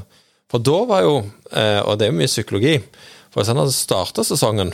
for 0.51 0.63
da 0.63 0.81
var 0.87 1.05
jo, 1.05 1.15
uh, 1.51 1.81
og 1.83 1.97
det 1.99 2.07
er 2.07 2.15
mye 2.15 2.29
psykologi 2.29 2.77
For 2.79 3.41
hvis 3.41 3.49
han 3.51 3.59
hadde 3.59 3.75
starta 3.75 4.23
sesongen 4.23 4.69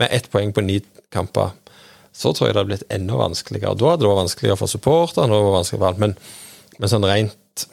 med 0.00 0.08
ett 0.10 0.26
poeng 0.32 0.50
på 0.50 0.64
ni 0.64 0.80
kamper, 1.14 1.52
så 2.12 2.32
tror 2.32 2.48
jeg 2.48 2.54
det 2.54 2.60
hadde 2.60 2.70
blitt 2.72 2.90
enda 2.92 3.18
vanskeligere. 3.20 3.76
Da 3.78 3.92
hadde 3.92 4.02
det 4.02 4.10
vært 4.10 4.22
vanskeligere 4.24 4.58
for 4.58 4.72
supporterne, 4.72 5.94
men, 6.02 6.16
men 6.80 6.90
sånn 6.90 7.06
rent 7.06 7.66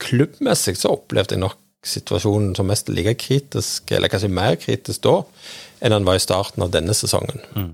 klubbmessig 0.00 0.76
så 0.78 0.94
opplevde 0.94 1.34
jeg 1.36 1.42
nok 1.42 1.58
situasjonen 1.82 2.54
som 2.56 2.68
mest 2.70 2.90
like 2.92 3.14
kritisk, 3.18 3.90
eller 3.90 4.10
kanskje 4.10 4.30
mer 4.32 4.56
kritisk 4.60 5.02
da, 5.06 5.20
enn 5.82 5.94
han 5.96 6.06
var 6.06 6.18
i 6.18 6.22
starten 6.22 6.62
av 6.62 6.70
denne 6.74 6.94
sesongen. 6.94 7.42
Mm. 7.56 7.72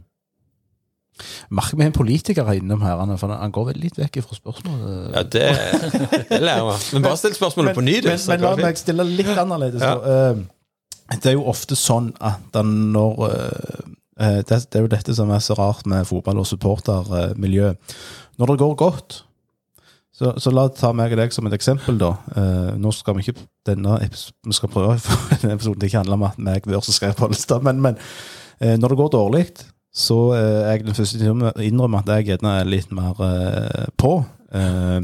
Merker 1.58 1.78
vi 1.78 1.86
en 1.88 1.94
politiker 1.96 2.52
innom 2.54 2.82
her, 2.86 3.00
for 3.18 3.32
han 3.34 3.54
går 3.54 3.72
vel 3.72 3.80
litt 3.82 3.98
vekk 3.98 4.20
fra 4.24 4.38
spørsmålet. 4.38 5.14
Ja, 5.16 5.24
det, 5.26 5.46
det 6.30 6.40
lærer 6.44 6.68
vi. 6.70 6.76
Men 6.94 7.08
bare 7.08 7.20
still 7.20 7.34
spørsmålet 7.36 7.72
men, 7.72 7.78
på 7.80 7.86
ny, 7.88 7.96
du. 8.04 8.10
Men, 8.12 8.22
men 8.30 8.44
la 8.46 8.54
meg 8.60 8.80
stille 8.80 9.06
litt 9.08 9.32
annerledes. 9.34 9.82
Ja. 9.82 9.96
Uh, 9.98 11.16
det 11.16 11.32
er 11.32 11.38
jo 11.38 11.46
ofte 11.50 11.76
sånn 11.78 12.12
at 12.24 12.58
når 12.62 13.22
uh, 13.24 13.86
det, 14.18 14.44
det, 14.50 14.78
er 14.78 14.84
jo 14.84 14.92
dette 14.92 15.14
som 15.16 15.30
er 15.34 15.42
så 15.44 15.56
rart 15.58 15.88
med 15.90 16.06
fotball- 16.08 16.42
og 16.42 16.48
supportermiljø. 16.48 17.72
Når 18.38 18.52
det 18.52 18.58
går 18.62 18.78
godt, 18.78 19.22
så, 20.18 20.34
så 20.42 20.52
la 20.54 20.66
ta 20.74 20.92
meg 20.96 21.14
og 21.14 21.22
deg 21.22 21.34
som 21.34 21.46
et 21.48 21.56
eksempel, 21.56 21.98
da. 22.00 22.12
Uh, 22.34 22.70
nå 22.80 22.92
skal 22.94 23.16
vi 23.16 23.26
ikke 23.26 23.46
denne 23.68 23.98
Vi 24.02 24.56
skal 24.56 24.72
prøve 24.72 24.98
for 25.02 25.28
denne 25.42 25.56
episoden 25.56 25.86
ikke 25.86 26.02
handler 26.02 26.18
om 26.18 26.28
at 26.30 26.40
meg 26.42 26.66
versus 26.66 26.98
Geir 27.02 27.16
Pollestad, 27.18 27.62
men, 27.66 27.82
men 27.84 27.98
uh, 27.98 28.74
når 28.74 28.94
det 28.94 29.00
går 29.02 29.12
dårlig, 29.14 29.44
så 29.94 30.18
er 30.36 30.74
jeg 30.76 30.84
den 30.86 30.94
første 30.94 31.30
innrømme 31.64 32.02
at 32.02 32.10
jeg 32.12 32.26
gjerne 32.28 32.58
er 32.60 32.68
litt 32.68 32.92
mer 32.94 33.16
på. 33.98 34.18
Eh, 34.54 35.00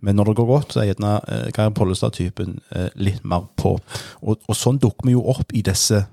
men 0.00 0.16
når 0.16 0.24
det 0.24 0.36
går 0.36 0.46
godt, 0.46 0.72
så 0.72 0.80
er 0.82 0.90
gjerne 0.92 1.14
eh, 1.28 1.50
Geir 1.54 1.72
Pollestad-typen 1.74 2.58
eh, 2.70 2.90
litt 2.94 3.24
mer 3.26 3.48
på. 3.58 3.74
Og, 4.22 4.38
og, 4.38 4.54
sånn 4.58 4.78
dukker 4.82 5.08
vi 5.08 5.16
jo 5.16 5.24
opp 5.34 5.54
i 5.54 5.64
disse 5.66 6.04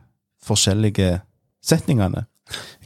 forskjellige 0.46 1.20
setningene. 1.66 2.26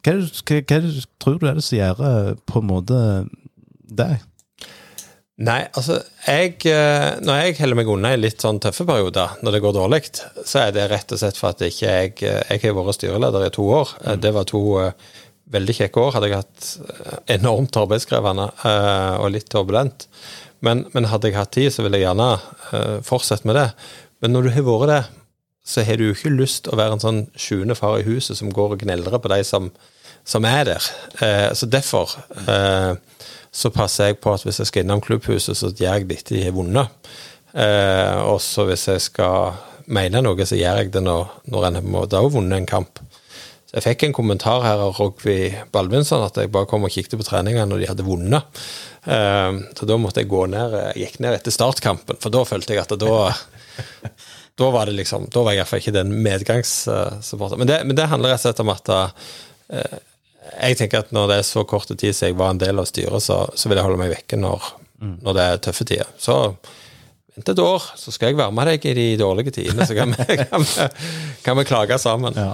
Hva, 0.03 0.17
hva, 0.19 0.61
hva 0.61 0.79
tror 1.23 1.39
du 1.39 1.47
er 1.49 1.57
det 1.57 1.65
som 1.65 1.79
gjør 1.79 2.39
på 2.45 2.61
en 2.61 2.69
måte 2.69 2.97
det? 3.85 4.11
Nei, 5.35 5.65
altså 5.75 5.97
jeg, 6.23 6.61
Når 7.27 7.39
jeg 7.41 7.57
holder 7.57 7.75
meg 7.75 7.89
unna 7.91 8.13
i 8.15 8.19
litt 8.21 8.43
sånn 8.43 8.61
tøffe 8.63 8.85
perioder, 8.87 9.33
når 9.43 9.57
det 9.57 9.61
går 9.65 9.73
dårlig, 9.75 9.99
så 10.47 10.61
er 10.61 10.71
det 10.75 10.87
rett 10.87 11.11
og 11.11 11.19
slett 11.19 11.39
for 11.39 11.51
at 11.51 11.63
ikke 11.65 11.91
jeg 11.91 12.13
Jeg 12.23 12.61
har 12.63 12.77
vært 12.77 12.95
styreleder 12.95 13.43
i 13.43 13.51
to 13.51 13.65
år. 13.67 13.91
Mm. 13.99 14.21
Det 14.23 14.31
var 14.37 14.47
to 14.47 14.63
veldig 15.51 15.75
kjekke 15.77 16.01
år. 16.01 16.15
Hadde 16.15 16.29
jeg 16.31 16.39
hatt 16.39 16.69
eh, 16.87 17.17
enormt 17.35 17.75
arbeidskrevende 17.77 18.47
og 19.19 19.27
litt 19.35 19.51
turbulent. 19.51 20.07
Men, 20.63 20.85
men, 20.95 21.09
hadde 21.11 21.29
jeg 21.29 21.37
hatt 21.37 21.51
tid, 21.53 21.67
så 21.73 21.83
ville 21.83 21.99
jeg 21.99 22.07
gjerne 22.07 23.03
fortsette 23.05 23.45
med 23.45 23.59
det. 23.59 23.67
Men 24.23 24.33
når 24.33 24.47
du 24.47 24.53
har 24.55 24.65
vært 24.65 24.91
det, 24.93 25.01
så 25.67 25.83
har 25.83 25.99
du 25.99 26.07
jo 26.07 26.15
ikke 26.15 26.31
lyst 26.31 26.69
å 26.71 26.79
være 26.79 26.95
en 26.95 27.03
sånn 27.03 27.21
sjuende 27.35 27.75
far 27.75 27.99
i 27.99 28.07
huset 28.07 28.39
som 28.39 28.53
går 28.55 28.77
og 28.77 28.87
gneldrer 28.87 29.19
på 29.19 29.33
de 29.33 29.43
som, 29.45 29.67
som 30.23 30.47
er 30.47 30.63
der. 30.71 30.89
Så 31.57 31.67
derfor 31.69 32.15
så 33.55 33.71
passer 33.71 34.11
jeg 34.11 34.19
på 34.19 34.33
at 34.35 34.43
hvis 34.43 34.59
jeg 34.59 34.69
skal 34.69 34.83
innom 34.83 35.03
klubbhuset, 35.03 35.55
så 35.55 35.71
gjør 35.71 36.01
jeg 36.01 36.09
det 36.09 36.19
etter 36.19 36.35
de 36.35 36.43
har 36.43 36.55
vunnet. 36.55 37.11
og 37.55 38.41
så 38.43 38.65
hvis 38.67 38.87
jeg 38.91 39.03
skal 39.05 39.55
mene 39.87 40.21
noe, 40.25 40.45
så 40.47 40.57
gjør 40.59 40.81
jeg 40.81 40.91
det 40.93 41.03
når, 41.05 41.29
når 41.51 41.67
en 41.69 41.79
har 41.79 42.29
vunnet 42.33 42.57
en 42.57 42.69
kamp. 42.69 42.99
Så 43.65 43.77
Jeg 43.77 43.85
fikk 43.85 44.05
en 44.07 44.15
kommentar 44.17 44.63
her 44.65 44.81
av 44.81 44.97
Rogvi 44.99 45.49
Balvinsson 45.73 46.25
at 46.25 46.37
jeg 46.39 46.51
bare 46.53 46.69
kom 46.69 46.85
og 46.87 46.93
kikket 46.93 47.17
på 47.19 47.27
treningene 47.27 47.67
når 47.69 47.81
de 47.81 47.89
hadde 47.91 48.07
vunnet. 48.07 48.63
Eh, 49.05 49.59
så 49.77 49.89
da 49.89 49.99
måtte 50.01 50.23
jeg 50.23 50.31
gå 50.31 50.45
ned 50.51 50.77
jeg 50.79 51.05
gikk 51.05 51.19
ned 51.25 51.37
etter 51.37 51.53
startkampen, 51.53 52.19
for 52.21 52.33
da 52.33 52.45
følte 52.47 52.75
jeg 52.75 52.85
at 52.85 52.95
da 53.01 53.15
da 54.59 54.67
var 54.71 54.87
det 54.87 54.95
liksom, 54.95 55.27
da 55.33 55.43
var 55.43 55.53
jeg 55.53 55.61
iallfall 55.61 55.81
ikke 55.81 55.95
den 55.97 56.13
medgangssupporteren. 56.23 57.59
Men, 57.65 57.73
men, 57.89 57.97
det 57.97 58.07
handler 58.07 58.31
rett 58.31 58.39
og 58.39 58.47
slett 58.47 58.61
om 58.63 58.71
at 58.71 58.91
uh, 58.95 59.33
jeg 60.53 60.79
tenker 60.79 61.03
at 61.03 61.13
når 61.15 61.29
det 61.31 61.37
er 61.41 61.47
så 61.47 61.65
kort 61.67 61.89
tid 61.91 62.13
siden 62.13 62.33
jeg 62.33 62.39
var 62.39 62.53
en 62.53 62.61
del 62.61 62.81
av 62.81 62.89
styret, 62.89 63.23
så, 63.23 63.43
så 63.55 63.69
vil 63.69 63.79
jeg 63.79 63.87
holde 63.87 64.01
meg 64.01 64.13
vekke 64.13 64.39
når, 64.39 64.71
mm. 65.01 65.19
når 65.25 65.37
det 65.37 65.45
er 65.45 65.61
tøffe 65.67 65.87
tider. 65.87 66.09
Så 66.21 66.39
vent 67.35 67.51
et 67.51 67.59
år, 67.59 67.87
så 67.99 68.13
skal 68.15 68.31
jeg 68.31 68.39
være 68.39 68.55
med 68.55 68.69
deg 68.71 68.85
i 68.87 68.93
de 68.95 69.07
dårlige 69.19 69.51
tidene, 69.57 69.87
så 69.87 69.97
kan 69.97 70.13
vi, 70.15 70.37
kan 70.51 70.63
vi, 70.63 70.87
kan 71.43 71.57
vi 71.59 71.65
klage 71.67 71.97
sammen. 72.01 72.37
Ja. 72.37 72.53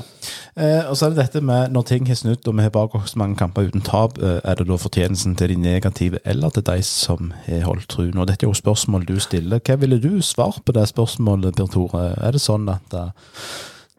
Eh, 0.56 0.89
og 0.89 0.97
så 0.97 1.08
er 1.08 1.13
det 1.13 1.21
dette 1.21 1.41
med 1.45 1.71
når 1.71 1.86
ting 1.88 2.10
har 2.10 2.17
snudd 2.19 2.47
og 2.49 2.58
vi 2.58 2.65
har 2.65 2.73
bak 2.75 2.95
oss 2.97 3.13
mange 3.19 3.38
kamper 3.39 3.69
uten 3.69 3.84
tap, 3.86 4.17
eh, 4.19 4.39
er 4.43 4.60
det 4.60 4.67
da 4.67 4.80
fortjenesten 4.82 5.38
til 5.39 5.54
de 5.54 5.60
negative 5.62 6.19
eller 6.25 6.51
til 6.51 6.65
de 6.67 6.82
som 6.88 7.32
har 7.45 7.63
holdt 7.69 7.88
truen? 7.93 8.17
Og 8.17 8.27
dette 8.27 8.47
er 8.47 8.51
jo 8.51 8.58
spørsmål 8.58 9.08
du 9.08 9.15
stiller. 9.23 9.63
Hva 9.63 9.77
ville 9.80 10.01
du 10.01 10.19
svart 10.25 10.63
på 10.65 10.75
det 10.75 10.89
spørsmålet, 10.91 11.56
Per 11.56 11.71
Tore? 11.71 12.10
Er 12.17 12.36
det 12.36 12.43
sånn 12.43 12.67
at 12.73 12.84
da, 12.91 13.10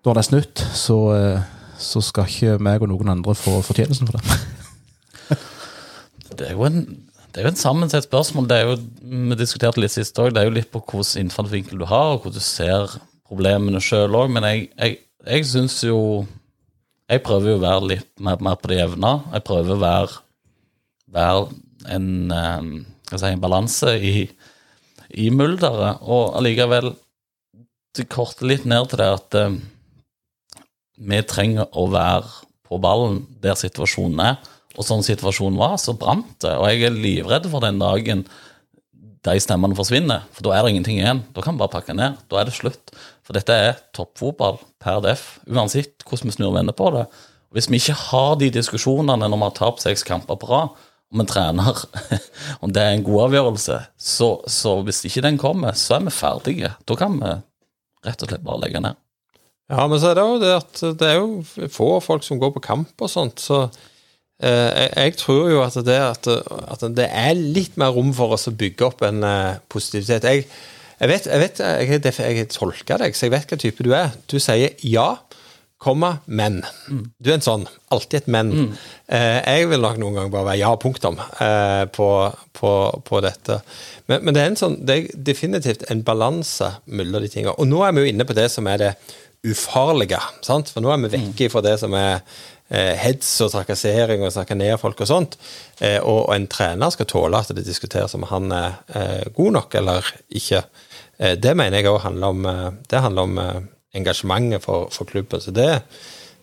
når 0.05 0.19
det 0.19 0.25
er 0.25 0.29
snudd, 0.29 0.65
så, 0.77 0.99
uh, 1.15 1.62
så 1.83 2.03
skal 2.05 2.29
ikke 2.31 2.59
meg 2.63 2.83
og 2.85 2.93
noen 2.93 3.15
andre 3.17 3.35
få 3.39 3.59
fortjenesten 3.67 4.09
for 4.09 4.19
det? 4.19 5.39
det 6.39 6.53
er 6.53 6.67
en 6.67 6.85
det 7.33 7.41
er 7.41 7.47
jo 7.47 7.53
en 7.55 7.57
sammensett 7.57 8.05
spørsmål. 8.05 8.49
det 8.49 8.57
er 8.59 8.67
jo, 8.69 8.77
Vi 9.01 9.37
diskuterte 9.41 9.81
litt 9.81 9.95
sist 9.95 10.19
òg. 10.21 10.35
Det 10.35 10.43
er 10.43 10.51
jo 10.51 10.57
litt 10.59 10.69
på 10.73 10.83
hvilken 10.85 11.25
innfallsvinkel 11.25 11.81
du 11.81 11.87
har, 11.89 12.13
og 12.13 12.27
hvordan 12.27 12.37
du 12.37 12.45
ser 12.45 12.99
problemene 13.29 13.81
sjøl 13.81 14.19
òg. 14.19 14.29
Men 14.35 14.45
jeg, 14.45 14.67
jeg, 14.77 14.99
jeg 15.25 15.47
syns 15.49 15.81
jo 15.85 16.27
Jeg 17.09 17.23
prøver 17.25 17.51
jo 17.51 17.57
å 17.59 17.65
være 17.65 17.89
litt 17.89 18.11
mer, 18.21 18.39
mer 18.41 18.57
på 18.61 18.69
det 18.71 18.79
jevne. 18.79 19.15
Jeg 19.33 19.45
prøver 19.45 19.75
å 19.75 19.81
være, 19.81 20.21
være 21.13 21.43
en, 21.93 22.07
um, 22.33 22.71
si, 23.11 23.27
en 23.29 23.43
balanse 23.43 23.97
i, 23.97 24.29
i 25.21 25.27
mulderet. 25.33 26.01
Og 26.01 26.37
allikevel 26.39 26.93
det 27.97 28.09
korter 28.09 28.49
litt 28.49 28.65
ned 28.65 28.89
til 28.89 29.03
det 29.03 29.11
at 29.19 29.39
um, 29.45 29.59
vi 30.97 31.21
trenger 31.29 31.69
å 31.73 31.87
være 31.93 32.29
på 32.69 32.79
ballen 32.83 33.23
der 33.43 33.57
situasjonen 33.59 34.21
er, 34.25 34.39
og 34.73 34.87
sånn 34.87 35.05
situasjonen 35.05 35.59
var, 35.61 35.77
så 35.81 35.95
brant 35.99 36.39
det. 36.45 36.55
Og 36.57 36.69
jeg 36.71 36.87
er 36.89 36.97
livredd 36.97 37.49
for 37.53 37.65
den 37.65 37.81
dagen 37.83 38.25
de 39.23 39.35
stemmene 39.39 39.77
forsvinner, 39.79 40.25
for 40.35 40.47
da 40.47 40.55
er 40.57 40.65
det 40.65 40.73
ingenting 40.73 40.99
igjen. 40.99 41.21
Da 41.35 41.45
kan 41.45 41.55
vi 41.55 41.63
bare 41.63 41.75
pakke 41.77 41.95
ned. 41.95 42.17
Da 42.33 42.41
er 42.41 42.49
det 42.49 42.57
slutt. 42.57 42.95
For 43.23 43.37
dette 43.37 43.55
er 43.55 43.77
toppfotball 43.95 44.59
per 44.83 45.03
def, 45.05 45.37
uansett 45.47 46.03
hvordan 46.09 46.31
vi 46.31 46.35
snur 46.35 46.51
og 46.51 46.57
vender 46.57 46.77
på 46.77 46.89
det. 46.97 47.05
Og 47.53 47.59
Hvis 47.59 47.69
vi 47.71 47.79
ikke 47.79 47.99
har 48.09 48.35
de 48.41 48.49
diskusjonene 48.55 49.29
når 49.29 49.39
vi 49.39 49.47
har 49.47 49.55
tapt 49.61 49.85
seks 49.85 50.03
kamper 50.09 50.41
på 50.41 50.51
rad, 50.51 50.75
om 51.13 51.21
en 51.21 51.29
trener 51.29 51.77
om 52.65 52.73
det 52.73 52.83
er 52.83 52.97
en 52.97 53.05
god 53.05 53.27
avgjørelse, 53.29 53.79
så, 54.01 54.31
så 54.49 54.79
hvis 54.87 55.05
ikke 55.07 55.27
den 55.27 55.39
kommer, 55.39 55.77
så 55.77 55.99
er 55.99 56.07
vi 56.07 56.15
ferdige. 56.17 56.73
Da 56.89 56.97
kan 56.99 57.19
vi 57.21 57.35
rett 58.09 58.25
og 58.25 58.33
slett 58.33 58.47
bare 58.47 58.63
legge 58.65 58.83
ned. 58.83 59.02
Ja, 59.73 59.87
men 59.89 60.01
så 60.01 60.11
er 60.11 60.19
det 60.19 60.27
jo 60.27 60.41
det 60.43 60.53
at 60.59 60.83
det 61.01 61.09
er 61.09 61.17
jo 61.17 61.69
få 61.73 61.95
folk 62.05 62.27
som 62.27 62.41
går 62.41 62.53
på 62.57 62.65
kamp 62.65 62.93
og 63.01 63.09
sånt, 63.09 63.41
så 63.41 63.63
eh, 64.43 64.91
jeg, 64.91 65.17
tror 65.23 65.49
jo 65.49 65.63
at 65.65 65.79
det, 65.87 65.97
at, 65.97 66.29
at 66.29 66.85
det 66.93 67.09
er 67.09 67.33
litt 67.39 67.79
mer 67.81 67.95
rom 67.97 68.13
for 68.17 68.37
oss 68.37 68.51
å 68.51 68.57
bygge 68.57 68.91
opp 68.91 69.05
en 69.09 69.25
eh, 69.25 69.61
positivitet. 69.73 70.29
Jeg, 70.29 70.45
jeg 71.01 71.11
vet, 71.11 71.31
jeg, 71.31 71.41
vet 71.41 71.63
jeg, 71.65 71.89
jeg, 72.05 72.37
jeg 72.43 72.51
tolker 72.53 73.01
deg, 73.01 73.17
så 73.17 73.27
jeg 73.27 73.35
vet 73.39 73.49
hva 73.49 73.61
type 73.65 73.87
du 73.87 73.95
er. 73.97 74.13
Du 74.29 74.37
sier 74.43 74.77
ja, 74.85 75.09
komma, 75.83 76.13
men. 76.27 76.61
Du 77.19 77.33
er 77.33 77.39
en 77.39 77.45
sånn. 77.45 77.65
Alltid 77.93 78.21
et 78.21 78.29
men. 78.31 78.53
Eh, 79.09 79.41
jeg 79.41 79.67
vil 79.73 79.83
nok 79.83 79.99
noen 79.99 80.19
ganger 80.19 80.35
bare 80.37 80.49
være 80.53 80.61
ja, 80.61 80.71
punktum, 80.79 81.19
eh, 81.43 81.83
på, 81.97 82.09
på, 82.55 82.71
på 83.09 83.23
dette. 83.25 83.59
Men, 84.07 84.23
men 84.23 84.37
det, 84.37 84.45
er 84.45 84.53
en 84.53 84.61
sånn, 84.61 84.79
det 84.87 84.99
er 84.99 85.25
definitivt 85.33 85.83
en 85.91 86.05
balanse 86.07 86.71
mellom 86.87 87.25
de 87.25 87.33
tingene. 87.33 87.57
Og 87.57 87.67
nå 87.69 87.83
er 87.83 87.97
vi 87.97 88.05
jo 88.05 88.13
inne 88.13 88.29
på 88.29 88.37
det 88.39 88.47
som 88.55 88.71
er 88.71 88.85
det 88.85 88.93
ufarlige. 89.43 90.21
sant? 90.45 90.71
For 90.71 90.85
nå 90.85 90.93
er 90.93 91.03
vi 91.03 91.13
vekke 91.17 91.51
fra 91.53 91.63
det 91.65 91.75
som 91.83 91.95
er 91.99 92.21
eh, 92.71 92.95
hets 93.01 93.31
og 93.45 93.53
trakassering 93.55 94.23
og 94.23 94.33
snakke 94.35 94.57
ned 94.59 94.77
folk 94.81 95.03
og 95.03 95.11
sånt. 95.11 95.37
Eh, 95.81 95.99
og, 95.99 96.29
og 96.29 96.35
en 96.37 96.49
trener 96.51 96.95
skal 96.95 97.09
tåle 97.11 97.41
at 97.43 97.51
det 97.57 97.67
diskuteres 97.67 98.15
om 98.19 98.29
han 98.31 98.55
er 98.55 98.79
eh, 98.95 99.27
god 99.35 99.59
nok 99.59 99.79
eller 99.83 100.15
ikke. 100.31 100.65
Det 101.23 101.53
mener 101.55 101.79
jeg 101.79 101.87
òg 101.87 102.01
handler 102.03 102.33
om, 102.35 102.47
det 102.91 103.01
handler 103.05 103.29
om 103.29 103.37
engasjementet 103.95 104.65
for, 104.65 104.89
for 104.91 105.07
klubben. 105.07 105.39
Så 105.39 105.53
det, 105.55 105.69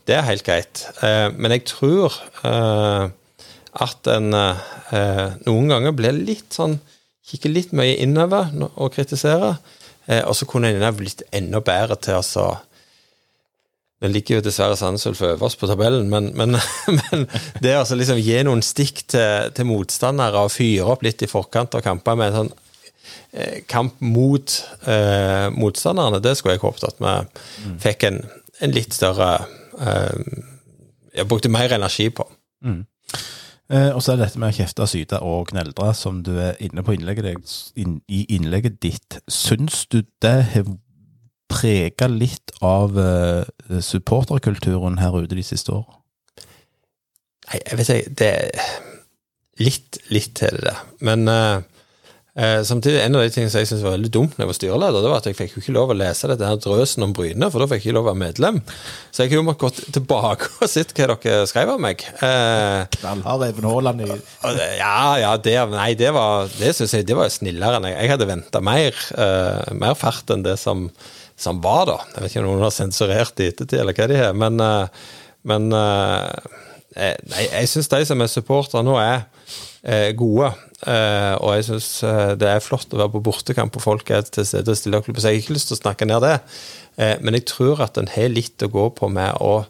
det 0.08 0.16
er 0.16 0.28
helt 0.28 0.46
greit. 0.46 0.86
Men 1.02 1.52
jeg 1.52 1.66
tror 1.68 2.16
at 2.40 4.12
en 4.14 4.30
noen 4.30 5.74
ganger 5.74 5.98
blir 5.98 6.16
litt 6.16 6.56
sånn 6.56 6.78
Kikker 7.30 7.52
litt 7.52 7.74
mye 7.76 7.98
innover 8.00 8.54
og 8.70 8.94
kritiserer, 8.96 9.60
og 10.24 10.32
så 10.38 10.48
kunne 10.48 10.72
en 10.72 10.96
blitt 10.98 11.26
enda 11.36 11.60
bedre 11.62 12.00
til 12.00 12.22
å 12.22 12.24
så 12.26 12.46
Nå 14.00 14.08
ligger 14.14 14.38
jo 14.40 14.44
dessverre 14.46 14.78
Sandnes 14.80 15.06
Ulf 15.10 15.22
øverst 15.28 15.60
på 15.60 15.68
tabellen, 15.68 16.08
men, 16.12 16.32
men, 16.40 16.56
men 17.00 17.26
det 17.64 17.76
å 17.76 17.82
altså 17.84 17.98
liksom 18.00 18.22
gi 18.24 18.38
noen 18.48 18.64
stikk 18.64 19.04
til, 19.12 19.52
til 19.56 19.68
motstandere 19.68 20.46
og 20.46 20.54
fyre 20.56 20.88
opp 20.94 21.04
litt 21.04 21.24
i 21.26 21.32
forkant 21.32 21.76
av 21.76 21.84
kamper 21.84 22.20
med 22.20 22.32
en 22.32 22.38
sånn 22.38 22.54
eh, 23.34 23.58
kamp 23.68 24.00
mot 24.00 24.56
eh, 24.88 25.50
motstanderne, 25.56 26.22
det 26.24 26.38
skulle 26.40 26.56
jeg 26.56 26.64
håpet 26.64 26.88
at 26.94 27.04
vi 27.04 27.76
fikk 27.84 28.08
en, 28.08 28.22
en 28.64 28.76
litt 28.76 28.96
større 28.96 29.34
eh, 29.80 30.40
Jeg 31.20 31.28
brukte 31.28 31.52
mer 31.52 31.74
energi 31.76 32.08
på. 32.14 32.24
Eh, 33.70 33.92
og 33.94 34.02
så 34.02 34.14
er 34.14 34.18
det 34.18 34.30
dette 34.30 34.40
med 34.42 34.54
å 34.54 34.58
kjefte, 34.58 34.88
syte 34.90 35.20
og 35.26 35.52
kneldre, 35.52 35.92
som 35.98 36.24
du 36.26 36.32
er 36.42 36.58
inne 36.64 36.82
på 36.86 36.96
innlegget 36.96 37.28
i 37.78 38.22
innlegget 38.36 38.80
ditt. 38.82 39.20
Syns 39.30 39.84
du 39.92 40.02
det 40.24 40.38
har 40.54 40.72
prega 41.50 42.08
litt 42.12 42.54
av 42.66 42.98
eh, 43.00 43.80
supporterkulturen 43.84 45.00
her 45.02 45.18
ute 45.20 45.36
de 45.38 45.46
siste 45.46 45.74
årene? 45.76 45.98
Nei, 47.50 47.60
jeg 47.66 47.80
vet 47.80 47.90
ikke 47.96 48.16
det 48.22 48.32
er 48.38 48.78
Litt, 49.60 49.98
litt 50.08 50.38
til 50.40 50.56
det 50.56 50.70
der. 50.70 50.78
Men 51.04 51.26
eh, 51.28 51.58
eh, 52.40 52.62
samtidig, 52.64 53.02
en 53.04 53.18
av 53.20 53.26
de 53.26 53.32
tingene 53.36 53.52
som 53.52 53.60
jeg 53.60 53.68
syntes 53.68 53.84
var 53.84 53.98
veldig 53.98 54.12
dumt 54.16 54.38
når 54.38 54.46
jeg 54.46 54.50
var 54.54 54.56
styreleder, 54.56 55.04
det 55.04 55.10
var 55.12 55.20
at 55.20 55.28
jeg 55.28 55.36
fikk 55.36 55.58
jo 55.58 55.64
ikke 55.66 55.74
lov 55.76 55.92
å 55.92 55.98
lese 56.00 56.30
dette 56.32 56.48
her 56.48 56.62
drøsen 56.64 57.04
om 57.04 57.12
Bryne, 57.18 57.50
for 57.52 57.60
da 57.60 57.68
fikk 57.68 57.82
jeg 57.84 57.90
ikke 57.90 57.98
lov 57.98 58.08
å 58.08 58.10
være 58.14 58.22
medlem. 58.22 58.62
Så 59.12 59.26
jeg 59.26 59.34
har 59.34 59.42
jo 59.42 59.44
måttet 59.50 59.66
gå 59.66 59.92
tilbake 59.98 60.48
og 60.64 60.72
sett 60.72 60.96
hva 60.96 61.10
dere 61.12 61.44
skrev 61.52 61.74
om 61.74 61.84
meg. 61.90 62.08
Eh, 62.24 62.88
Knallhard 62.96 63.44
Even 63.50 63.68
Haaland 63.68 64.06
i 64.06 64.10
Ja, 64.80 65.02
ja, 65.26 65.36
det, 65.44 65.58
nei, 65.76 65.90
det 66.00 66.16
var 66.16 66.48
Det 66.56 66.72
synes 66.78 66.96
jeg 66.96 67.10
det 67.12 67.20
var 67.20 67.36
snillere 67.36 67.82
enn 67.82 67.90
jeg 67.92 68.00
Jeg 68.00 68.14
hadde 68.16 68.32
venta 68.32 68.64
mer, 68.64 69.04
eh, 69.20 69.74
mer 69.76 70.00
fart 70.00 70.32
enn 70.32 70.48
det 70.48 70.56
som, 70.64 70.88
som 71.40 71.62
var, 71.64 71.88
da. 71.88 71.98
Jeg 72.14 72.24
vet 72.24 72.34
ikke 72.34 72.44
om 72.44 72.50
noen 72.52 72.66
har 72.68 72.76
sensurert 72.76 73.40
i 73.40 73.50
ettertid, 73.54 73.80
eller 73.80 73.96
hva 73.96 74.08
de 74.12 74.20
har, 74.20 74.36
men, 74.38 74.60
eh, 74.64 75.12
men 75.48 75.70
eh, 75.76 76.56
eh, 76.96 77.38
jeg 77.46 77.72
syns 77.72 77.92
de 77.94 78.02
som 78.10 78.24
er 78.24 78.32
supportere 78.32 78.84
nå, 78.86 78.98
er 79.00 79.24
eh, 79.84 80.12
gode. 80.20 80.52
Og 80.80 81.50
jeg 81.58 81.66
syns 81.68 81.88
det 82.40 82.48
er 82.48 82.62
flott 82.64 82.94
å 82.96 83.02
være 83.02 83.12
på 83.12 83.20
bortekamp 83.26 83.76
og 83.76 83.84
folk 83.84 84.12
er 84.16 84.22
til 84.24 84.46
stede 84.48 84.72
og 84.72 84.78
stiller 84.80 85.02
opp. 85.02 85.10
Så 85.12 85.28
jeg 85.28 85.36
har 85.36 85.42
ikke 85.42 85.56
lyst 85.58 85.68
til 85.74 85.76
å 85.76 85.80
snakke 85.82 86.08
ned 86.08 86.24
det, 86.24 86.38
men 87.20 87.36
jeg 87.36 87.50
tror 87.52 87.82
at 87.84 88.00
en 88.00 88.08
har 88.14 88.32
litt 88.32 88.64
å 88.64 88.70
gå 88.72 88.86
på 88.96 89.10
med 89.12 89.42
å 89.44 89.66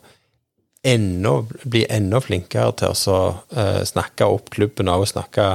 enda, 0.86 1.34
bli 1.66 1.82
enda 1.90 2.22
flinkere 2.22 2.78
til 2.78 2.94
å 2.94 3.26
snakke 3.90 4.30
opp 4.30 4.54
klubben 4.54 4.94
og 4.94 5.10
snakke 5.10 5.48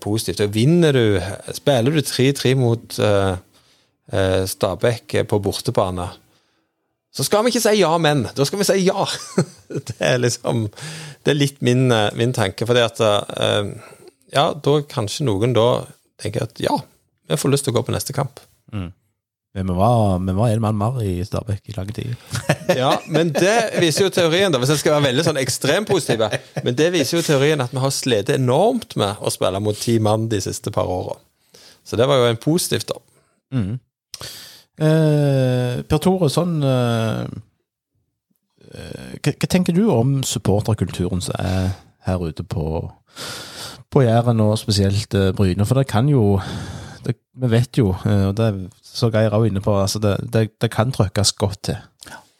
positivt. 0.00 0.40
Og 0.46 0.56
vinner 0.56 0.96
du 0.96 1.20
Spiller 1.52 1.92
du 1.92 2.00
3-3 2.00 2.56
mot 2.56 2.96
eh, 4.10 4.18
eh, 4.18 4.44
Stabæk 4.48 5.16
på 5.28 5.38
bortebane, 5.38 6.08
så 7.12 7.24
skal 7.24 7.44
vi 7.44 7.52
ikke 7.52 7.60
si 7.60 7.74
ja, 7.76 7.90
men. 8.00 8.24
Da 8.32 8.44
skal 8.48 8.62
vi 8.62 8.64
si 8.64 8.78
ja. 8.86 9.04
det 9.88 9.98
er 10.00 10.16
liksom 10.22 10.62
Det 11.24 11.34
er 11.34 11.36
litt 11.36 11.60
min, 11.60 11.90
eh, 11.92 12.08
min 12.16 12.32
tanke. 12.32 12.64
fordi 12.66 12.80
at 12.80 13.00
eh, 13.04 13.68
Ja, 14.32 14.46
da 14.56 14.78
kanskje 14.88 15.26
noen 15.28 15.52
da 15.52 15.84
tenker 16.22 16.46
at 16.46 16.60
ja, 16.62 16.78
vi 17.28 17.36
får 17.36 17.52
lyst 17.52 17.68
til 17.68 17.74
å 17.74 17.76
gå 17.76 17.82
på 17.84 17.92
neste 17.92 18.16
kamp. 18.16 18.40
Men 19.52 19.68
vi 19.68 19.74
var, 19.76 20.18
vi 20.24 20.32
var 20.32 20.48
en 20.48 20.62
mann 20.64 20.78
mer 20.80 21.02
i 21.04 21.24
Stabæk 21.24 21.68
i 21.68 21.76
lang 21.76 21.92
tid. 21.92 22.14
Ja, 22.78 22.94
men 23.12 23.34
det 23.36 23.74
viser 23.82 24.06
jo 24.06 24.12
teorien, 24.14 24.52
da, 24.54 24.56
hvis 24.62 24.70
jeg 24.72 24.80
skal 24.80 24.94
være 24.94 25.10
veldig 25.10 25.24
sånn 25.26 25.40
ekstremt 25.42 25.90
positiv. 25.90 26.22
Men 26.64 26.76
det 26.78 26.88
viser 26.94 27.18
jo 27.18 27.24
teorien 27.26 27.60
at 27.60 27.74
vi 27.74 27.82
har 27.82 27.92
slitt 27.92 28.32
enormt 28.32 28.96
med 28.96 29.20
å 29.20 29.32
spille 29.34 29.60
mot 29.60 29.76
ti 29.76 29.98
mann 30.00 30.30
de 30.32 30.40
siste 30.40 30.72
par 30.72 30.88
åra. 30.88 31.18
Så 31.84 31.98
det 32.00 32.06
var 32.08 32.22
jo 32.22 32.30
en 32.30 32.40
positivt, 32.40 32.88
da. 32.94 33.02
Eh, 34.80 35.82
per 35.84 35.98
Tore, 36.00 36.28
sånn 36.32 36.62
eh, 36.64 37.26
eh, 38.72 39.14
hva, 39.20 39.32
hva 39.36 39.48
tenker 39.52 39.76
du 39.76 39.84
om 39.92 40.20
supporterkulturen 40.26 41.20
som 41.24 41.36
er 41.38 41.72
her 42.06 42.22
ute 42.24 42.42
på, 42.48 42.64
på 43.92 44.04
Jæren, 44.06 44.40
og 44.42 44.56
spesielt 44.60 45.14
eh, 45.18 45.32
Bryne? 45.36 45.66
For 45.68 45.78
det 45.78 45.86
kan 45.92 46.08
jo 46.10 46.38
det, 47.04 47.16
Vi 47.36 47.50
vet 47.52 47.78
jo, 47.78 47.92
eh, 48.06 48.28
og 48.30 48.36
det 48.40 48.48
så 48.82 49.10
Geir 49.12 49.32
òg 49.36 49.48
inne 49.50 49.62
på, 49.64 49.74
altså 49.80 50.00
det, 50.02 50.16
det, 50.32 50.46
det 50.60 50.70
kan 50.72 50.92
trykkes 50.92 51.32
godt 51.40 51.62
til. 51.70 51.76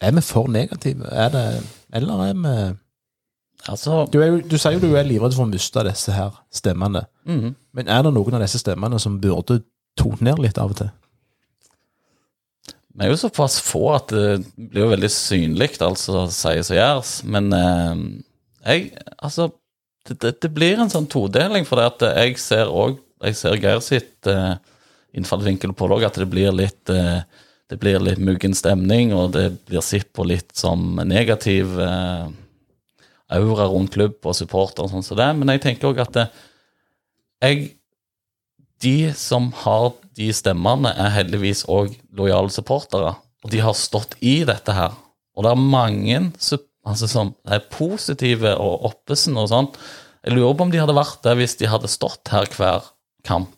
Er 0.03 0.13
vi 0.17 0.21
for 0.27 0.49
negative? 0.51 1.07
Er 1.13 1.29
det, 1.31 1.45
eller 1.95 2.25
er 2.31 2.35
vi 2.35 2.55
Altså, 3.71 4.09
du, 4.11 4.17
er, 4.19 4.27
jo- 4.27 4.41
du 4.51 4.57
sier 4.59 4.75
jo 4.75 4.81
du 4.83 4.97
er 4.99 5.05
livredd 5.07 5.37
for 5.37 5.45
å 5.47 5.51
miste 5.53 5.85
disse 5.87 6.11
her 6.17 6.33
stemmene. 6.51 7.05
mhm. 7.29 7.53
Men 7.73 7.87
er 7.89 8.03
det 8.03 8.11
noen 8.17 8.35
av 8.35 8.41
disse 8.43 8.59
stemmene 8.59 8.99
som 8.99 9.21
burde 9.23 9.61
tone 9.97 10.19
ned 10.27 10.41
litt 10.43 10.59
av 10.59 10.73
og 10.75 10.81
til? 10.81 10.89
Vi 12.93 13.07
er 13.07 13.13
jo 13.13 13.21
såpass 13.21 13.57
få 13.65 13.87
at 13.95 14.13
det 14.13 14.43
blir 14.57 14.85
jo 14.85 14.93
veldig 14.93 15.11
synlig, 15.13 15.71
altså 15.81 16.27
sies 16.33 16.71
og 16.73 16.79
gjøres. 16.79 17.15
Men 17.25 17.53
eh, 17.57 18.03
jeg 18.67 18.93
Altså, 19.23 19.49
det, 20.09 20.19
det, 20.21 20.33
det 20.43 20.51
blir 20.51 20.81
en 20.83 20.91
sånn 20.91 21.07
todeling, 21.11 21.65
for 21.69 21.79
det 21.79 21.89
at 21.93 22.05
jeg 22.25 22.39
ser 22.43 22.71
òg 22.71 22.99
Jeg 23.23 23.37
ser 23.39 23.61
Geir 23.63 23.79
sitt 23.85 24.27
eh, 24.27 24.57
innfallsvinkel 25.15 25.73
på 25.79 25.87
det 25.87 25.97
òg, 25.97 26.07
at 26.09 26.17
det 26.19 26.27
blir 26.31 26.51
litt 26.55 26.91
eh, 26.91 27.23
det 27.73 27.79
blir 27.81 28.03
litt 28.05 28.21
muggen 28.21 28.53
stemning, 28.53 29.15
og 29.17 29.31
det 29.33 29.47
blir 29.65 29.81
sett 29.81 30.11
på 30.13 30.27
litt 30.29 30.51
som 30.59 30.99
negativ 31.09 31.79
eh, 31.81 32.27
aura 33.33 33.69
rundt 33.71 33.95
klubb 33.95 34.19
og 34.29 34.37
supporter 34.37 34.85
og 34.85 34.93
sånn 34.93 35.07
som 35.07 35.17
det. 35.17 35.29
Men 35.39 35.55
jeg 35.55 35.63
tenker 35.65 35.89
òg 35.89 36.03
at 36.05 36.19
det, 36.19 36.27
jeg 37.41 37.63
de 38.83 39.13
som 39.17 39.51
har 39.63 39.93
de 40.19 40.29
stemmene, 40.35 40.93
er 40.93 41.15
heldigvis 41.15 41.65
òg 41.71 41.95
lojale 42.17 42.53
supportere. 42.53 43.15
Og 43.43 43.51
de 43.53 43.63
har 43.65 43.77
stått 43.79 44.17
i 44.21 44.43
dette 44.49 44.75
her. 44.77 44.95
Og 45.37 45.47
det 45.47 45.53
er 45.53 45.65
mange 45.73 46.19
altså, 46.21 47.09
som 47.09 47.33
er 47.49 47.65
positive 47.73 48.55
og 48.61 48.87
oppesen 48.91 49.39
og 49.41 49.51
sånn. 49.53 49.71
Jeg 50.23 50.37
lurer 50.37 50.57
på 50.59 50.67
om 50.67 50.73
de 50.73 50.81
hadde 50.83 50.97
vært 50.97 51.23
det 51.25 51.37
hvis 51.39 51.57
de 51.59 51.71
hadde 51.71 51.91
stått 51.91 52.31
her 52.35 52.47
hver 52.55 52.87
kamp 53.27 53.57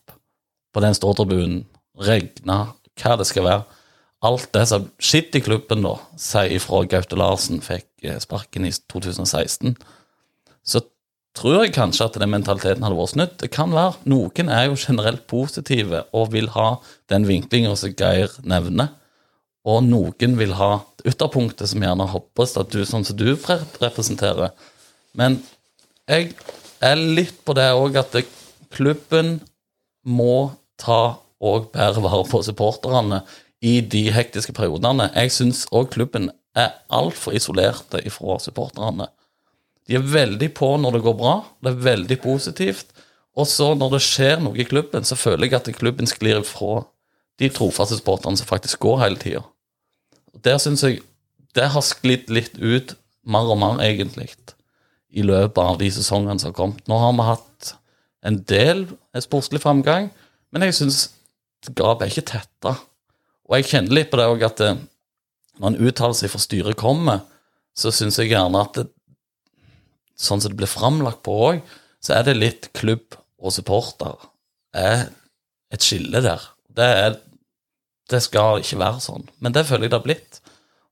på 0.75 0.83
den 0.83 0.97
ståtribunen, 0.97 1.65
regna, 2.01 2.75
hva 2.99 3.17
det 3.21 3.27
skal 3.29 3.47
være. 3.47 3.65
Alt 4.25 4.49
det 4.57 4.65
som 4.71 4.87
skjedde 5.03 5.39
i 5.39 5.45
klubben 5.45 5.85
da, 5.85 5.99
sier 6.21 6.57
ifra 6.57 6.81
Gaute 6.89 7.19
Larsen 7.19 7.61
fikk 7.63 7.87
eh, 8.07 8.17
sparken 8.23 8.67
i 8.67 8.73
2016, 8.73 9.77
så 10.65 10.81
tror 11.35 11.65
jeg 11.65 11.75
kanskje 11.75 12.07
at 12.07 12.19
den 12.21 12.31
mentaliteten 12.33 12.85
hadde 12.87 12.99
vært 12.99 13.15
snudd. 13.15 13.39
Det 13.43 13.51
kan 13.55 13.75
være. 13.75 13.97
Noen 14.11 14.51
er 14.53 14.69
jo 14.69 14.79
generelt 14.79 15.27
positive 15.31 16.05
og 16.15 16.31
vil 16.35 16.51
ha 16.55 16.77
den 17.13 17.27
vinklinga 17.29 17.75
som 17.79 17.95
Geir 17.99 18.33
nevner. 18.47 18.93
Og 19.65 19.81
noen 19.87 20.37
vil 20.39 20.55
ha 20.59 20.85
ytterpunktet 21.09 21.71
som 21.71 21.83
gjerne 21.85 22.07
hoppes, 22.13 22.55
du, 22.71 22.83
sånn 22.85 23.07
som 23.07 23.17
du 23.17 23.33
representerer. 23.35 24.53
Men 25.17 25.41
jeg 26.11 26.35
er 26.85 27.01
litt 27.01 27.39
på 27.47 27.57
det 27.57 27.71
òg 27.73 27.97
at 28.01 28.13
det, 28.17 28.27
klubben 28.75 29.39
må 30.05 30.53
ta 30.81 31.17
og 31.45 31.69
bære 31.75 32.03
vare 32.03 32.25
på 32.29 32.41
supporterne 32.45 33.23
i 33.65 33.79
de 33.81 34.09
hektiske 34.13 34.53
periodene. 34.57 35.09
Jeg 35.15 35.33
syns 35.33 35.65
òg 35.73 35.93
klubben 35.95 36.31
er 36.59 36.75
altfor 36.93 37.37
isolerte 37.37 38.03
ifra 38.07 38.37
supporterne. 38.43 39.09
De 39.89 39.99
er 39.99 40.05
veldig 40.15 40.51
på 40.57 40.71
når 40.81 40.97
det 40.97 41.05
går 41.05 41.17
bra, 41.19 41.35
det 41.63 41.73
er 41.73 41.87
veldig 41.89 42.19
positivt. 42.23 42.93
Og 43.35 43.49
så 43.51 43.73
når 43.77 43.97
det 43.97 44.05
skjer 44.07 44.43
noe 44.43 44.57
i 44.59 44.67
klubben, 44.69 45.05
så 45.05 45.19
føler 45.19 45.49
jeg 45.49 45.59
at 45.59 45.71
klubben 45.77 46.09
sklir 46.09 46.41
ifra 46.41 46.85
de 47.43 47.51
trofaste 47.51 47.99
sporterne 47.99 48.39
som 48.39 48.49
faktisk 48.49 48.85
går 48.85 49.03
hele 49.03 49.21
tida. 49.21 49.43
Der 50.45 50.61
syns 50.63 50.85
jeg 50.87 51.03
det 51.55 51.69
har 51.71 51.85
sklidd 51.87 52.31
litt 52.35 52.57
ut 52.59 52.97
mer 53.25 53.51
og 53.51 53.59
mer, 53.61 53.79
egentlig, 53.83 54.33
i 55.15 55.23
løpet 55.23 55.61
av 55.63 55.79
de 55.79 55.91
sesongene 55.95 56.41
som 56.41 56.51
har 56.51 56.57
kommet. 56.57 56.83
Nå 56.91 56.99
har 56.99 57.13
vi 57.15 57.27
hatt 57.29 57.75
en 58.27 58.41
del 58.51 58.87
sportslig 59.23 59.63
framgang, 59.63 60.09
men 60.51 60.67
jeg 60.67 60.77
syns 60.81 61.05
gapet 61.71 62.07
er 62.07 62.13
ikke 62.13 62.33
tetta. 62.35 62.75
Og 63.47 63.59
jeg 63.59 63.71
kjenner 63.71 63.99
litt 64.01 64.11
på 64.11 64.19
det 64.19 64.27
òg 64.31 64.43
at 64.47 64.61
det, 64.61 64.73
når 65.61 65.71
en 65.71 65.87
uttalelse 65.87 66.31
fra 66.33 66.43
styret 66.43 66.79
kommer, 66.81 67.23
så 67.79 67.93
syns 67.95 68.19
jeg 68.19 68.33
gjerne 68.33 68.63
at 68.67 68.81
det, 68.81 68.89
sånn 70.17 70.43
som 70.43 70.53
det 70.53 70.59
blir 70.61 70.71
framlagt 70.71 71.23
på 71.27 71.35
òg, 71.49 71.61
så 72.05 72.19
er 72.19 72.27
det 72.27 72.37
litt 72.39 72.71
klubb 72.77 73.17
og 73.41 73.55
supporter. 73.55 74.17
er 74.75 75.09
et 75.75 75.83
skille 75.83 76.21
der. 76.23 76.43
Det, 76.75 76.85
er, 76.85 77.17
det 78.11 78.21
skal 78.23 78.63
ikke 78.63 78.81
være 78.81 79.03
sånn, 79.03 79.27
men 79.43 79.55
det 79.55 79.67
føler 79.69 79.87
jeg 79.87 79.95
det 79.95 80.01
har 80.01 80.07
blitt. 80.07 80.41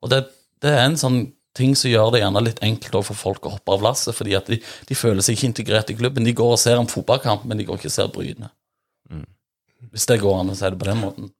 Og 0.03 0.11
det, 0.13 0.25
det 0.63 0.73
er 0.73 0.85
en 0.87 0.99
sånn 0.99 1.21
ting 1.57 1.75
som 1.77 1.91
gjør 1.91 2.15
det 2.15 2.23
gjerne 2.23 2.43
litt 2.47 2.63
enkelt 2.65 3.07
for 3.09 3.19
folk 3.19 3.47
å 3.47 3.55
hoppe 3.57 3.75
av 3.75 3.85
lasset, 3.85 4.17
fordi 4.17 4.37
at 4.39 4.49
de, 4.49 4.59
de, 4.89 4.97
føler 4.97 5.25
seg 5.25 5.37
ikke 5.37 5.51
integrert 5.51 5.93
i 5.93 5.97
klubben. 5.99 6.25
De 6.25 6.35
går 6.37 6.55
og 6.55 6.61
ser 6.61 6.81
en 6.81 6.89
fotballkamp, 6.89 7.45
men 7.49 7.61
de 7.61 7.67
går 7.69 7.81
ikke 7.81 7.91
og 7.91 7.95
ser 7.95 8.11
Bryne. 8.15 8.49
Mm. 9.13 9.27
Hvis 9.93 10.09
det 10.09 10.23
går 10.23 10.41
an 10.41 10.53
å 10.55 10.57
si 10.57 10.65
det 10.65 10.81
på 10.81 10.89
den 10.89 11.03
måten. 11.03 11.33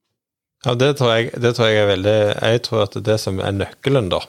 Ja, 0.63 0.75
det 0.79 0.93
tror, 0.99 1.15
jeg, 1.17 1.33
det 1.43 1.55
tror 1.57 1.67
jeg 1.67 1.81
er 1.81 1.89
veldig 1.89 2.15
Jeg 2.15 2.59
tror 2.63 2.85
at 2.85 2.93
det 3.03 3.17
som 3.19 3.39
er 3.43 3.55
nøkkelen, 3.55 4.11
da, 4.13 4.21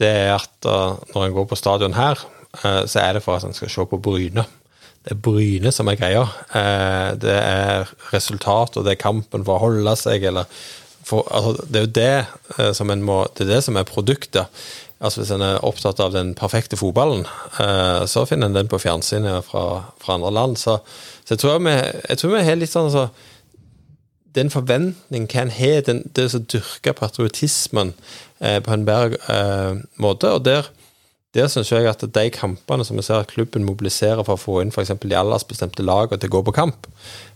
det 0.00 0.08
er 0.24 0.32
at 0.34 0.66
uh, 0.66 0.98
når 1.12 1.26
en 1.26 1.36
går 1.36 1.50
på 1.50 1.58
stadion 1.60 1.94
her, 1.94 2.18
så 2.60 3.00
er 3.00 3.16
det 3.16 3.22
for 3.24 3.38
at 3.38 3.46
en 3.48 3.56
skal 3.56 3.70
se 3.72 3.86
på 3.88 4.00
Bryne. 4.02 4.44
Det 5.02 5.14
er 5.14 5.22
Bryne 5.24 5.72
som 5.74 5.88
er 5.90 5.98
greia. 5.98 6.26
Uh, 6.52 7.16
det 7.18 7.34
er 7.34 7.90
resultat, 8.12 8.76
og 8.76 8.86
det 8.86 8.94
er 8.94 9.02
kampen 9.02 9.44
for 9.46 9.56
å 9.56 9.64
holde 9.66 9.96
seg, 9.98 10.28
eller 10.30 10.48
for, 11.02 11.26
altså, 11.34 11.66
Det 11.66 11.80
er 11.80 11.86
jo 11.86 11.96
det 11.98 12.74
som 12.78 12.90
en 12.92 13.00
må 13.02 13.24
Det 13.34 13.42
er 13.42 13.56
det 13.56 13.64
som 13.66 13.76
er 13.76 13.88
produktet. 13.88 14.62
Altså 15.02 15.20
Hvis 15.20 15.32
en 15.34 15.42
er 15.42 15.64
opptatt 15.66 15.98
av 15.98 16.12
den 16.14 16.30
perfekte 16.38 16.78
fotballen, 16.78 17.24
så 18.06 18.22
finner 18.22 18.46
en 18.46 18.54
den 18.54 18.68
på 18.70 18.78
fjernsynet 18.78 19.42
fra, 19.42 19.82
fra 19.98 20.14
andre 20.14 20.30
land. 20.30 20.54
Så, 20.62 20.76
så 21.24 21.34
jeg, 21.34 21.40
tror 21.42 21.58
vi, 21.58 21.74
jeg 21.74 22.20
tror 22.20 22.36
vi 22.36 22.44
har 22.46 22.60
litt 22.60 22.70
sånn 22.70 22.86
altså, 22.86 23.08
den 24.36 24.50
forventning 24.52 25.26
hva 25.30 25.44
en 25.44 25.52
har, 25.54 25.82
det 25.86 26.28
å 26.28 26.42
dyrke 26.54 26.94
patriotismen 26.96 27.92
eh, 28.40 28.58
på 28.64 28.72
en 28.72 28.86
bedre 28.88 29.18
eh, 29.32 29.82
måte. 30.00 30.30
og 30.30 30.46
der, 30.46 30.70
der 31.32 31.48
syns 31.48 31.70
jeg 31.72 31.88
at 31.88 32.02
de 32.04 32.24
kampene 32.34 32.84
som 32.84 32.98
vi 32.98 33.04
ser 33.06 33.22
at 33.22 33.30
klubben 33.32 33.64
mobiliserer 33.64 34.20
for 34.26 34.36
å 34.36 34.40
få 34.40 34.58
inn 34.60 34.72
f.eks. 34.72 34.92
de 35.00 35.16
aldersbestemte 35.16 35.84
lagene 35.84 36.20
til 36.20 36.28
å 36.28 36.36
gå 36.36 36.42
på 36.48 36.56
kamp, 36.56 36.88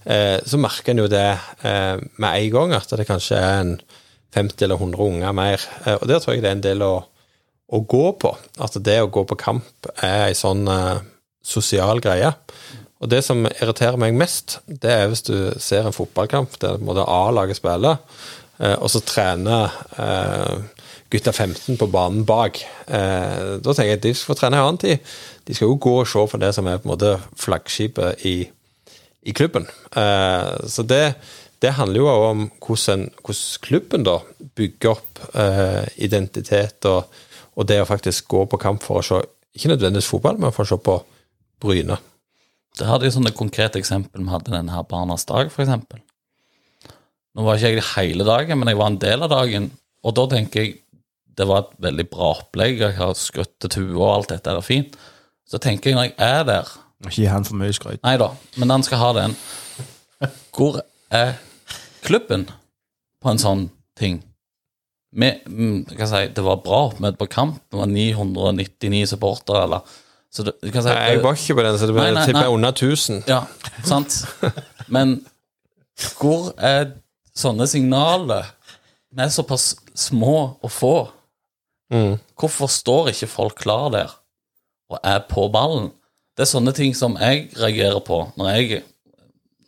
eh, 0.05 0.37
så 0.45 0.61
merker 0.61 0.93
en 0.93 1.05
jo 1.05 1.09
det 1.13 1.29
eh, 1.65 1.97
med 2.21 2.29
en 2.29 2.51
gang, 2.53 2.77
at 2.77 2.93
det 2.93 3.09
kanskje 3.09 3.41
er 3.41 3.63
en 3.63 3.77
50 4.37 4.67
eller 4.67 4.77
100 4.77 5.01
unger 5.01 5.37
mer. 5.37 5.65
Eh, 5.87 5.97
og 5.97 6.09
der 6.11 6.21
tror 6.21 6.37
jeg 6.37 6.45
det 6.45 6.53
er 6.53 6.59
en 6.59 6.67
del 6.67 6.85
å, 6.85 6.95
å, 7.73 7.81
gå 7.81 8.07
på. 8.21 8.35
At 8.61 8.77
det 8.85 8.99
å 9.01 9.13
gå 9.13 9.25
på 9.29 9.39
kamp 9.41 9.89
er 9.97 10.27
ei 10.29 10.37
sånn 10.37 10.67
eh, 10.69 10.99
sosial 11.47 12.03
greie. 12.05 12.35
Og 13.01 13.13
det 13.13 13.23
som 13.25 13.45
irriterer 13.49 14.01
meg 14.01 14.17
mest, 14.17 14.59
det 14.67 14.93
er 14.93 15.09
hvis 15.09 15.25
du 15.27 15.37
ser 15.61 15.89
en 15.89 15.97
fotballkamp 15.97 16.57
der 16.61 16.81
A-laget 17.05 17.61
spiller, 17.61 18.01
eh, 18.61 18.77
og 18.77 18.91
så 18.93 19.01
trener 19.05 19.73
eh, 20.01 20.76
gutta 21.13 21.33
15 21.33 21.79
på 21.81 21.89
banen 21.93 22.25
bak. 22.27 22.61
Eh, 22.87 23.57
da 23.63 23.73
tenker 23.73 23.93
jeg 23.93 24.01
at 24.01 24.05
de 24.07 24.15
skal 24.15 24.33
få 24.33 24.39
trene 24.41 24.59
en 24.59 24.67
annen 24.69 24.83
tid. 24.83 25.15
De 25.47 25.57
skal 25.57 25.71
jo 25.71 25.79
gå 25.81 25.95
og 26.03 26.11
se 26.11 26.25
på 26.33 26.41
det 26.43 26.53
som 26.57 26.69
er 26.69 26.81
på 26.81 26.89
en 26.89 26.95
måte 26.95 27.13
flaggskipet 27.41 28.25
i, 28.27 28.37
i 29.27 29.35
klubben. 29.37 29.69
Så 30.67 30.83
det, 30.83 31.15
det, 31.63 31.77
handler 31.79 32.01
jo 32.01 32.09
om 32.11 32.43
hvordan, 32.59 33.07
hvordan 33.23 33.63
klubben 33.63 34.07
da 34.07 34.19
bygger 34.59 34.97
opp 34.97 35.23
identitet 36.03 36.89
og, 36.91 37.07
og 37.55 37.69
det 37.71 37.79
å 37.81 37.89
faktisk 37.89 38.27
gå 38.35 38.43
på 38.51 38.61
kamp 38.61 38.83
for 38.85 39.01
å 39.01 39.07
se, 39.07 39.23
ikke 39.57 39.73
nødvendigvis 39.73 40.11
fotball, 40.11 40.43
men 40.43 40.53
for 40.53 40.67
å 40.67 40.75
se 40.75 40.81
på 40.83 40.99
Bryne. 41.63 41.97
Det 42.77 42.89
hadde 42.89 43.09
jo 43.09 43.15
sånne 43.15 43.33
konkrete 43.37 43.81
eksempel 43.81 44.25
vi 44.25 44.33
hadde 44.33 44.53
denne 44.53 44.75
her 44.75 44.85
Barnas 44.89 45.25
dag, 45.29 45.49
f.eks. 45.49 45.73
Nå 47.37 47.45
var 47.45 47.57
ikke 47.57 47.73
jeg 47.73 47.87
hele 47.95 48.27
dagen, 48.29 48.61
men 48.61 48.69
jeg 48.69 48.81
var 48.81 48.91
en 48.93 49.01
del 49.01 49.25
av 49.25 49.33
dagen. 49.33 49.71
Og 50.05 50.15
da 50.17 50.27
tenker 50.33 50.63
jeg 50.63 50.77
det 51.37 51.47
var 51.49 51.65
et 51.65 51.75
veldig 51.87 52.07
bra 52.13 52.33
opplegg. 52.39 52.81
Jeg 52.81 52.97
har 52.99 53.17
skrytt 53.19 53.55
til 53.61 53.73
Tue, 53.73 53.97
og 53.99 54.09
alt 54.13 54.33
dette 54.33 54.53
er 54.53 54.65
fint. 54.65 54.97
Så 55.47 55.61
tenker 55.63 55.93
jeg 55.93 55.99
når 55.99 56.09
jeg 56.09 56.17
er 56.27 56.47
der 56.49 56.71
Ikke 57.05 57.19
gi 57.21 57.27
han 57.31 57.45
for 57.47 57.61
mye 57.61 57.75
skryt. 57.77 58.01
Nei 58.07 58.17
da, 58.21 58.31
men 58.57 58.73
han 58.73 58.85
skal 58.87 59.03
ha 59.03 59.11
den. 59.19 59.37
Hvor 60.57 60.81
er 61.13 61.37
klubben 62.07 62.49
på 63.23 63.31
en 63.31 63.43
sånn 63.43 63.69
ting? 63.99 64.23
Med, 65.17 65.45
mm, 65.49 65.87
si, 65.93 66.25
det 66.35 66.45
var 66.45 66.65
bra 66.65 66.87
oppmøte 66.89 67.21
på 67.21 67.29
kamp. 67.33 67.61
Det 67.71 67.79
var 67.79 67.89
999 67.93 69.05
supportere, 69.13 69.63
eller 69.69 69.97
så 70.37 70.45
det, 70.45 70.53
si, 70.61 70.73
nei, 70.85 70.97
jeg 71.15 71.23
var 71.25 71.39
ikke 71.39 71.55
på 71.57 71.65
den, 71.65 71.79
så 71.81 71.87
det 71.89 71.95
ble 71.97 72.25
tippa 72.29 72.49
under 72.53 72.75
1000. 72.75 73.23
Ja, 73.31 73.45
sant. 73.89 74.19
Men 74.93 75.19
hvor 76.19 76.51
er 76.61 76.91
sånne 77.37 77.69
signaler 77.71 78.51
Vi 79.17 79.23
er 79.25 79.31
såpass 79.33 79.71
små 79.97 80.59
å 80.61 80.69
få. 80.69 80.97
Mm. 81.93 82.17
Hvorfor 82.39 82.71
står 82.71 83.13
ikke 83.13 83.31
folk 83.31 83.61
klar 83.63 83.91
der 83.95 84.13
og 84.91 84.99
er 85.03 85.23
på 85.31 85.47
ballen? 85.53 85.93
Det 86.37 86.45
er 86.45 86.51
sånne 86.51 86.75
ting 86.77 86.93
som 86.97 87.17
jeg 87.21 87.49
reagerer 87.57 88.03
på 88.05 88.19
når 88.37 88.51
jeg, 88.57 88.83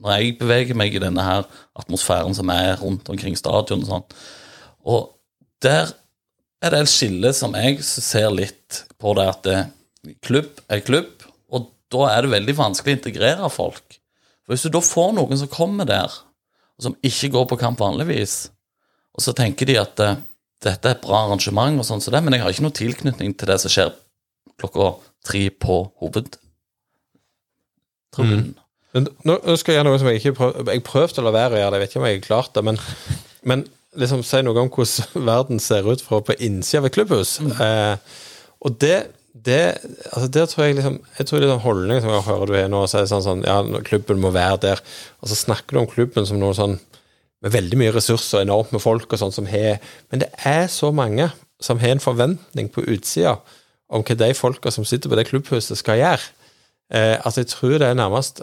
når 0.03 0.19
jeg 0.19 0.35
beveger 0.41 0.79
meg 0.79 0.95
i 0.95 1.03
denne 1.03 1.25
her 1.25 1.47
atmosfæren 1.79 2.37
som 2.37 2.51
er 2.53 2.77
rundt 2.83 3.09
omkring 3.09 3.39
stadion 3.39 3.87
og 3.87 3.93
sånn. 3.93 4.07
Og 4.89 5.09
der 5.65 5.95
er 6.63 6.75
det 6.75 6.83
et 6.85 6.93
skille 6.93 7.33
som 7.37 7.55
jeg 7.59 7.83
ser 7.87 8.31
litt 8.35 8.83
på 8.99 9.15
det 9.17 9.27
at 9.31 9.45
det, 9.47 9.59
klubb 10.25 10.61
er 10.71 10.85
klubb, 10.85 11.25
og 11.51 11.71
da 11.93 12.11
er 12.13 12.25
det 12.25 12.35
veldig 12.35 12.55
vanskelig 12.59 12.95
å 12.95 12.99
integrere 12.99 13.51
folk. 13.53 13.99
For 14.45 14.55
Hvis 14.55 14.67
du 14.67 14.73
da 14.75 14.83
får 14.85 15.15
noen 15.17 15.41
som 15.41 15.51
kommer 15.53 15.89
der, 15.89 16.13
og 16.79 16.87
som 16.87 16.97
ikke 17.05 17.33
går 17.35 17.49
på 17.51 17.59
kamp 17.61 17.81
vanligvis, 17.83 18.49
og 19.15 19.25
så 19.25 19.35
tenker 19.37 19.67
de 19.67 19.79
at 19.81 20.03
uh, 20.05 20.19
dette 20.65 20.89
er 20.89 20.95
et 20.97 21.05
bra 21.05 21.19
arrangement, 21.27 21.79
og 21.79 21.85
sånn 21.87 22.03
som 22.03 22.13
det, 22.15 22.23
men 22.25 22.35
jeg 22.35 22.43
har 22.43 22.51
ikke 22.55 22.67
noe 22.67 22.79
tilknytning 22.79 23.31
til 23.39 23.49
det 23.51 23.59
som 23.63 23.71
skjer 23.73 23.91
klokka 24.59 24.87
tre 25.29 25.43
på 25.55 25.75
hovedtribunen. 26.03 28.49
Mm. 28.97 29.09
Nå 29.29 29.35
skal 29.61 29.73
jeg 29.73 29.79
gjøre 29.79 29.91
noe 29.91 30.01
som 30.01 30.09
jeg 30.09 30.19
ikke 30.19 30.39
prøv, 30.39 30.51
Jeg 30.73 30.87
prøvde 30.87 31.21
å 31.21 31.27
la 31.27 31.33
være 31.35 31.55
å 31.55 31.61
gjøre 31.61 31.73
det, 31.75 31.79
jeg 31.79 31.85
vet 31.85 31.93
ikke 31.93 32.01
om 32.01 32.09
jeg 32.09 32.17
har 32.17 32.25
klart 32.25 32.53
det, 32.57 32.63
men, 32.67 32.77
men 33.47 33.59
liksom 34.01 34.21
si 34.27 34.39
noe 34.43 34.63
om 34.65 34.73
hvordan 34.73 35.09
verden 35.29 35.59
ser 35.63 35.83
ut 35.87 36.03
fra 36.03 36.17
på 36.25 36.39
innsida 36.45 36.79
av 36.83 36.87
et 36.89 36.97
klubbhus. 36.97 37.31
Mm. 37.45 37.53
Eh, 37.63 37.97
og 38.67 38.71
det 38.83 38.99
det, 39.39 39.79
altså 40.13 40.29
der 40.35 40.47
tror 40.47 40.65
jeg 40.65 40.75
liksom 40.75 41.01
Jeg 41.19 41.27
tror 41.27 41.39
det 41.39 41.49
er 41.49 41.55
en 41.55 41.63
holdning 41.63 42.01
som 42.03 42.11
jeg 42.11 42.27
hører 42.27 42.47
du 42.47 42.55
har 42.57 42.69
nå, 42.73 42.87
så 42.87 42.99
er 42.99 43.05
det 43.05 43.11
sånn, 43.13 43.23
sånn 43.23 43.45
ja, 43.47 43.59
klubben 43.87 44.23
må 44.23 44.33
være 44.35 44.59
der. 44.65 44.83
Og 45.23 45.31
så 45.31 45.39
snakker 45.39 45.77
du 45.77 45.83
om 45.83 45.91
klubben 45.91 46.27
som 46.27 46.41
noe 46.41 46.57
sånn 46.59 46.79
med 47.45 47.55
veldig 47.55 47.79
mye 47.79 47.95
ressurser, 47.95 48.43
enormt 48.43 48.73
med 48.75 48.83
folk 48.83 49.13
og 49.13 49.21
sånn 49.21 49.35
som 49.35 49.47
har 49.51 49.79
Men 50.11 50.25
det 50.25 50.31
er 50.47 50.67
så 50.73 50.91
mange 50.95 51.31
som 51.63 51.79
har 51.83 51.95
en 51.95 52.03
forventning 52.03 52.71
på 52.71 52.85
utsida 52.87 53.39
om 53.89 54.05
hva 54.05 54.17
de 54.19 54.33
folka 54.37 54.71
som 54.71 54.85
sitter 54.87 55.11
på 55.11 55.17
det 55.19 55.29
klubbhuset, 55.31 55.79
skal 55.79 55.99
gjøre. 55.99 56.27
Eh, 56.93 57.17
altså 57.25 57.43
Jeg 57.43 57.51
tror 57.53 57.75
det 57.79 57.89
er 57.89 57.97
nærmest 57.99 58.41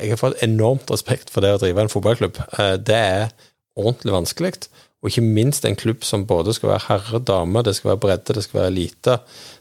Jeg 0.00 0.10
har 0.10 0.18
fått 0.18 0.42
enormt 0.42 0.90
respekt 0.90 1.30
for 1.30 1.44
det 1.44 1.52
å 1.54 1.60
drive 1.62 1.82
en 1.82 1.92
fotballklubb. 1.92 2.38
Eh, 2.58 2.76
det 2.76 2.98
er 2.98 3.30
ordentlig 3.78 4.14
vanskelig. 4.14 4.52
Og 4.98 5.12
ikke 5.12 5.22
minst 5.22 5.64
en 5.64 5.78
klubb 5.78 6.02
som 6.02 6.26
både 6.26 6.54
skal 6.56 6.72
være 6.72 6.86
herre, 6.88 7.20
dame, 7.22 7.62
det 7.62 7.76
skal 7.76 7.92
være 7.92 8.02
bredde, 8.02 8.34
det 8.34 8.42
skal 8.42 8.60
være 8.60 8.70
elite, 8.72 9.18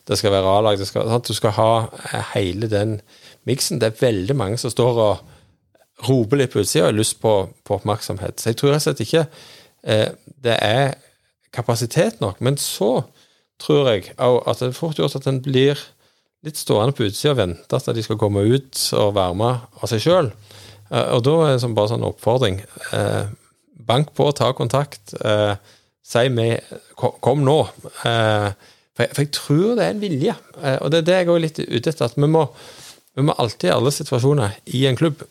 det 0.09 0.17
skal 0.17 0.33
være 0.33 0.53
A-lag. 0.57 0.79
Du 1.27 1.33
skal 1.37 1.53
ha 1.59 1.71
eh, 1.85 2.31
hele 2.33 2.69
den 2.71 2.99
miksen. 3.45 3.81
Det 3.81 3.91
er 3.91 4.01
veldig 4.01 4.35
mange 4.37 4.57
som 4.57 4.73
står 4.73 5.01
og 5.03 5.35
roper 6.05 6.41
litt 6.41 6.53
på 6.53 6.61
utsida 6.61 6.85
og 6.85 6.91
har 6.91 6.97
lyst 6.99 7.17
på, 7.21 7.33
på, 7.65 7.77
oppmerksomhet. 7.79 8.39
Så 8.39 8.51
jeg 8.51 8.59
tror 8.59 8.73
rett 8.73 8.83
og 8.83 8.87
slett 8.87 9.03
ikke 9.05 9.23
eh, 9.87 10.09
det 10.45 10.57
er 10.61 10.97
kapasitet 11.55 12.21
nok. 12.21 12.41
Men 12.43 12.59
så 12.61 13.07
tror 13.61 13.89
jeg 13.91 14.11
òg 14.21 14.43
at 14.45 14.61
det 14.61 14.69
er 14.69 14.77
fort 14.77 14.99
gjort 14.99 15.17
at 15.17 15.29
en 15.29 15.41
blir 15.41 15.79
litt 16.45 16.59
stående 16.59 16.93
på 16.95 17.07
utsida 17.07 17.33
og 17.33 17.39
vente 17.41 17.79
at 17.79 17.89
de 17.97 18.03
skal 18.05 18.19
komme 18.21 18.45
ut 18.45 18.83
og 18.99 19.15
være 19.17 19.39
med 19.39 19.81
av 19.81 19.89
seg 19.89 20.03
sjøl. 20.05 20.31
Eh, 20.91 21.09
og 21.15 21.23
da 21.25 21.37
er 21.47 21.57
det 21.57 21.73
bare 21.75 21.93
sånn 21.93 22.07
oppfordring. 22.07 22.61
Eh, 22.93 23.33
bank 23.87 24.13
på, 24.17 24.29
ta 24.37 24.51
kontakt. 24.57 25.15
Eh, 25.17 25.55
si 26.07 26.27
meg 26.33 26.61
kom, 26.97 27.43
nå. 27.45 27.59
Eh, 28.05 28.49
for, 28.97 29.05
jeg, 29.05 29.13
for, 29.13 29.23
jeg, 29.23 29.33
tror 29.35 29.73
det 29.77 29.85
er 29.85 29.95
en 29.95 30.03
vilje, 30.03 30.35
eh, 30.61 30.77
og 30.81 30.91
det 30.91 31.01
er 31.01 31.09
det 31.09 31.17
jeg 31.17 31.31
er 31.31 31.43
litt 31.43 31.63
ute 31.63 31.89
etter. 31.89 32.05
At 32.05 32.19
vi 32.19 32.29
må, 32.29 32.47
Vi 33.17 33.23
må 33.25 33.33
alltid 33.41 33.71
i 33.71 33.73
alle 33.73 33.89
situasjoner 33.89 34.59
i 34.77 34.83
en 34.85 34.97
klubb 34.99 35.23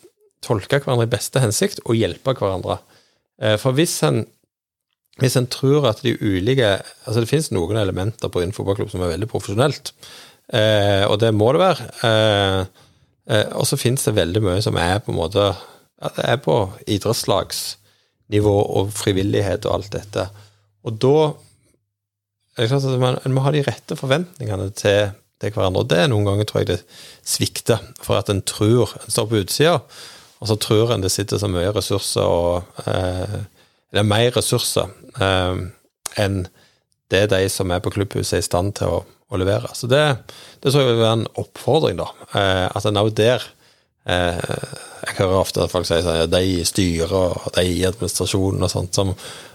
tolke 0.45 0.79
hverandre 0.81 1.07
i 1.07 1.11
beste 1.11 1.41
hensikt 1.43 1.81
og 1.85 1.97
hjelpe 1.97 2.35
hverandre. 2.37 2.79
Eh, 3.41 3.57
For 3.61 3.75
hvis 3.77 3.95
en, 4.07 4.23
hvis 5.21 5.37
en 5.39 5.49
tror 5.49 5.89
at 5.89 6.03
de 6.05 6.17
ulike 6.21 6.77
Altså, 7.05 7.21
det 7.21 7.29
finnes 7.29 7.51
noen 7.55 7.79
elementer 7.79 8.29
på 8.29 8.43
en 8.43 8.53
fotballklubb 8.53 8.91
som 8.93 9.05
er 9.05 9.15
veldig 9.15 9.29
profesjonelt, 9.31 9.93
eh, 10.53 11.05
og 11.07 11.17
det 11.23 11.33
må 11.33 11.51
det 11.55 11.63
være. 11.63 11.89
Eh, 12.07 12.61
og 13.57 13.65
så 13.67 13.79
finnes 13.79 14.05
det 14.07 14.15
veldig 14.15 14.41
mye 14.45 14.61
som 14.63 14.77
er 14.79 15.01
på 15.03 15.11
en 15.11 15.19
måte 15.19 15.49
er 15.97 16.37
på 16.37 16.55
idrettslagsnivå 16.85 18.55
og 18.79 18.91
frivillighet 18.93 19.65
og 19.65 19.79
alt 19.79 19.95
dette. 19.95 20.27
Og 20.85 20.99
da 21.01 21.15
er 22.57 22.65
det 22.65 22.69
klart 22.71 22.85
at 22.89 23.01
man, 23.01 23.17
man 23.25 23.35
må 23.35 23.45
ha 23.45 23.53
de 23.53 23.63
rette 23.65 23.97
forventningene 23.97 24.69
til, 24.77 25.11
til 25.41 25.53
hverandre. 25.53 25.83
Og 25.83 25.89
det 25.91 25.99
er 26.03 26.11
noen 26.11 26.27
ganger, 26.29 26.47
tror 26.49 26.63
jeg, 26.63 26.69
det 26.71 26.77
svikter. 27.25 27.81
For 28.01 28.17
at 28.19 28.31
en 28.33 28.43
tror 28.45 28.93
En 29.01 29.13
står 29.13 29.27
på 29.29 29.41
utsida, 29.43 29.75
og 30.37 30.49
så 30.49 30.57
tror 30.61 30.93
en 30.93 31.03
det 31.03 31.11
sitter 31.13 31.41
så 31.41 31.49
mye 31.49 31.73
ressurser 31.75 32.25
og 32.25 32.83
eh, 32.85 33.39
er 33.97 34.07
mer 34.07 34.31
ressurser 34.35 34.89
eh, 35.21 35.61
enn 36.21 36.41
det 37.11 37.27
de 37.31 37.43
som 37.51 37.71
er 37.71 37.83
på 37.83 37.93
klubbhuset, 37.95 38.35
er 38.35 38.43
i 38.43 38.45
stand 38.45 38.73
til 38.79 38.97
å, 38.97 39.03
å 39.31 39.39
levere. 39.39 39.71
Så 39.77 39.87
det, 39.87 40.03
det 40.63 40.73
tror 40.73 40.83
jeg 40.83 40.89
vil 40.91 41.03
være 41.05 41.19
en 41.21 41.29
oppfordring, 41.39 42.01
da. 42.01 42.09
Eh, 42.35 42.65
at 42.67 42.87
en 42.89 42.99
òg 42.99 43.13
der 43.15 43.45
eh, 44.09 44.41
Jeg 45.07 45.15
hører 45.21 45.39
ofte 45.39 45.63
at 45.63 45.71
folk 45.71 45.87
sier 45.87 46.03
at 46.03 46.19
ja, 46.19 46.27
de 46.27 46.41
i 46.57 46.65
styret 46.67 47.15
og 47.15 47.47
de 47.55 47.63
i 47.63 47.85
administrasjonen 47.87 48.67
og 48.67 48.73
sånt, 48.73 48.97
som, 48.97 49.13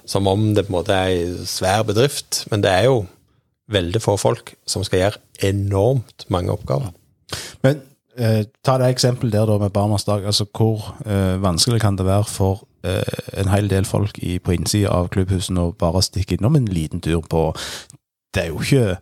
som 0.08 0.30
om 0.30 0.48
det 0.56 0.64
på 0.64 0.72
en 0.72 0.78
måte 0.78 0.96
er 0.96 1.12
ei 1.12 1.48
svær 1.48 1.84
bedrift. 1.88 2.46
Men 2.50 2.64
det 2.64 2.72
er 2.72 2.88
jo 2.88 3.02
veldig 3.72 4.00
få 4.02 4.16
folk 4.20 4.54
som 4.68 4.84
skal 4.86 5.04
gjøre 5.04 5.48
enormt 5.52 6.26
mange 6.32 6.54
oppgaver. 6.54 6.92
Men 7.64 7.84
eh, 8.18 8.44
ta 8.64 8.78
det 8.78 8.90
eksempelet 8.92 9.32
der 9.32 9.46
da 9.46 9.58
med 9.58 9.72
Barnas 9.72 10.04
dag. 10.04 10.24
Altså, 10.26 10.44
hvor 10.52 10.94
eh, 11.06 11.38
vanskelig 11.42 11.80
kan 11.80 11.96
det 11.98 12.06
være 12.06 12.24
for 12.28 12.64
eh, 12.84 13.02
en 13.40 13.48
hel 13.48 13.68
del 13.70 13.84
folk 13.88 14.18
i, 14.22 14.38
på 14.38 14.52
innsida 14.56 14.90
av 14.92 15.08
klubbhusene 15.14 15.60
å 15.68 15.74
bare 15.78 16.02
stikke 16.02 16.36
innom 16.38 16.56
en 16.56 16.66
liten 16.68 17.00
tur 17.00 17.20
på 17.28 17.52
Det 18.34 18.44
er 18.44 18.48
jo 18.52 18.60
ikke 18.60 18.96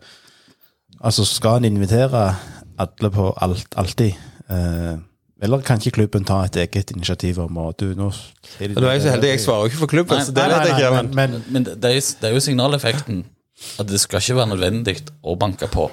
Altså, 1.03 1.25
skal 1.25 1.57
en 1.57 1.65
invitere 1.73 2.35
alle 2.77 3.09
på 3.09 3.31
alt, 3.41 3.67
alltid? 3.77 4.13
Eh, 4.51 4.97
eller 5.41 5.61
kan 5.65 5.79
ikke 5.81 5.95
klubben 5.95 6.23
ta 6.27 6.43
et 6.45 6.55
eget 6.61 6.91
initiativ 6.93 7.39
om 7.41 7.55
å 7.57 7.71
du, 7.73 7.87
nå 7.97 8.11
er 8.61 8.67
de- 8.67 8.75
er 8.85 8.91
jeg 8.93 9.01
så 9.01 9.09
heldig, 9.15 9.29
jeg 9.31 9.39
svarer 9.41 9.63
jo 9.63 9.69
ikke 9.71 9.79
for 9.79 9.87
klubben, 9.89 10.17
Nei, 10.19 10.25
så 10.27 10.31
det 10.35 10.43
Nei, 10.47 10.57
nei, 10.59 10.67
ikke. 10.75 10.91
Men, 10.93 11.09
men, 11.15 11.31
men 11.31 11.43
Men 11.53 11.63
det, 11.65 11.73
det, 11.81 11.91
er, 11.95 12.01
det 12.21 12.29
er 12.29 12.33
jo 12.35 12.39
signaleffekten 12.45 13.23
at 13.79 13.87
det 13.89 13.99
skal 13.99 14.21
ikke 14.21 14.35
være 14.37 14.51
nødvendig 14.53 14.95
å 15.23 15.35
banke 15.41 15.67
på. 15.73 15.87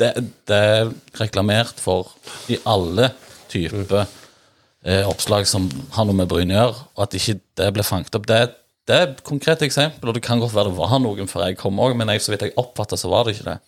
Det, 0.00 0.10
det 0.50 0.58
er 0.58 0.90
reklamert 1.20 1.78
for 1.80 2.10
i 2.52 2.58
alle 2.68 3.10
typer 3.52 4.04
eh, 4.84 5.04
oppslag 5.08 5.46
som 5.48 5.68
har 5.96 6.04
noe 6.08 6.16
med 6.18 6.28
Bryne 6.30 6.54
å 6.54 6.58
gjøre, 6.60 6.84
og 6.96 7.06
at 7.06 7.16
ikke 7.18 7.38
det 7.60 7.70
ble 7.76 7.86
fanget 7.86 8.16
opp. 8.18 8.26
Det, 8.30 8.40
det 8.88 8.96
er 8.98 9.06
et 9.12 9.22
konkret 9.24 9.62
eksempel, 9.64 10.10
og 10.10 10.16
det 10.18 10.24
kan 10.26 10.42
godt 10.42 10.54
være 10.56 10.72
det 10.72 10.78
var 10.80 10.98
noen 11.00 11.30
før 11.30 11.46
jeg 11.48 11.56
kom 11.60 11.78
òg, 11.80 11.94
men 11.96 12.10
jeg, 12.12 12.20
så 12.24 12.34
vidt 12.34 12.46
jeg 12.48 12.56
oppfatta, 12.60 12.98
så 13.00 13.08
var 13.12 13.24
det 13.28 13.36
ikke 13.38 13.48
det. 13.52 13.58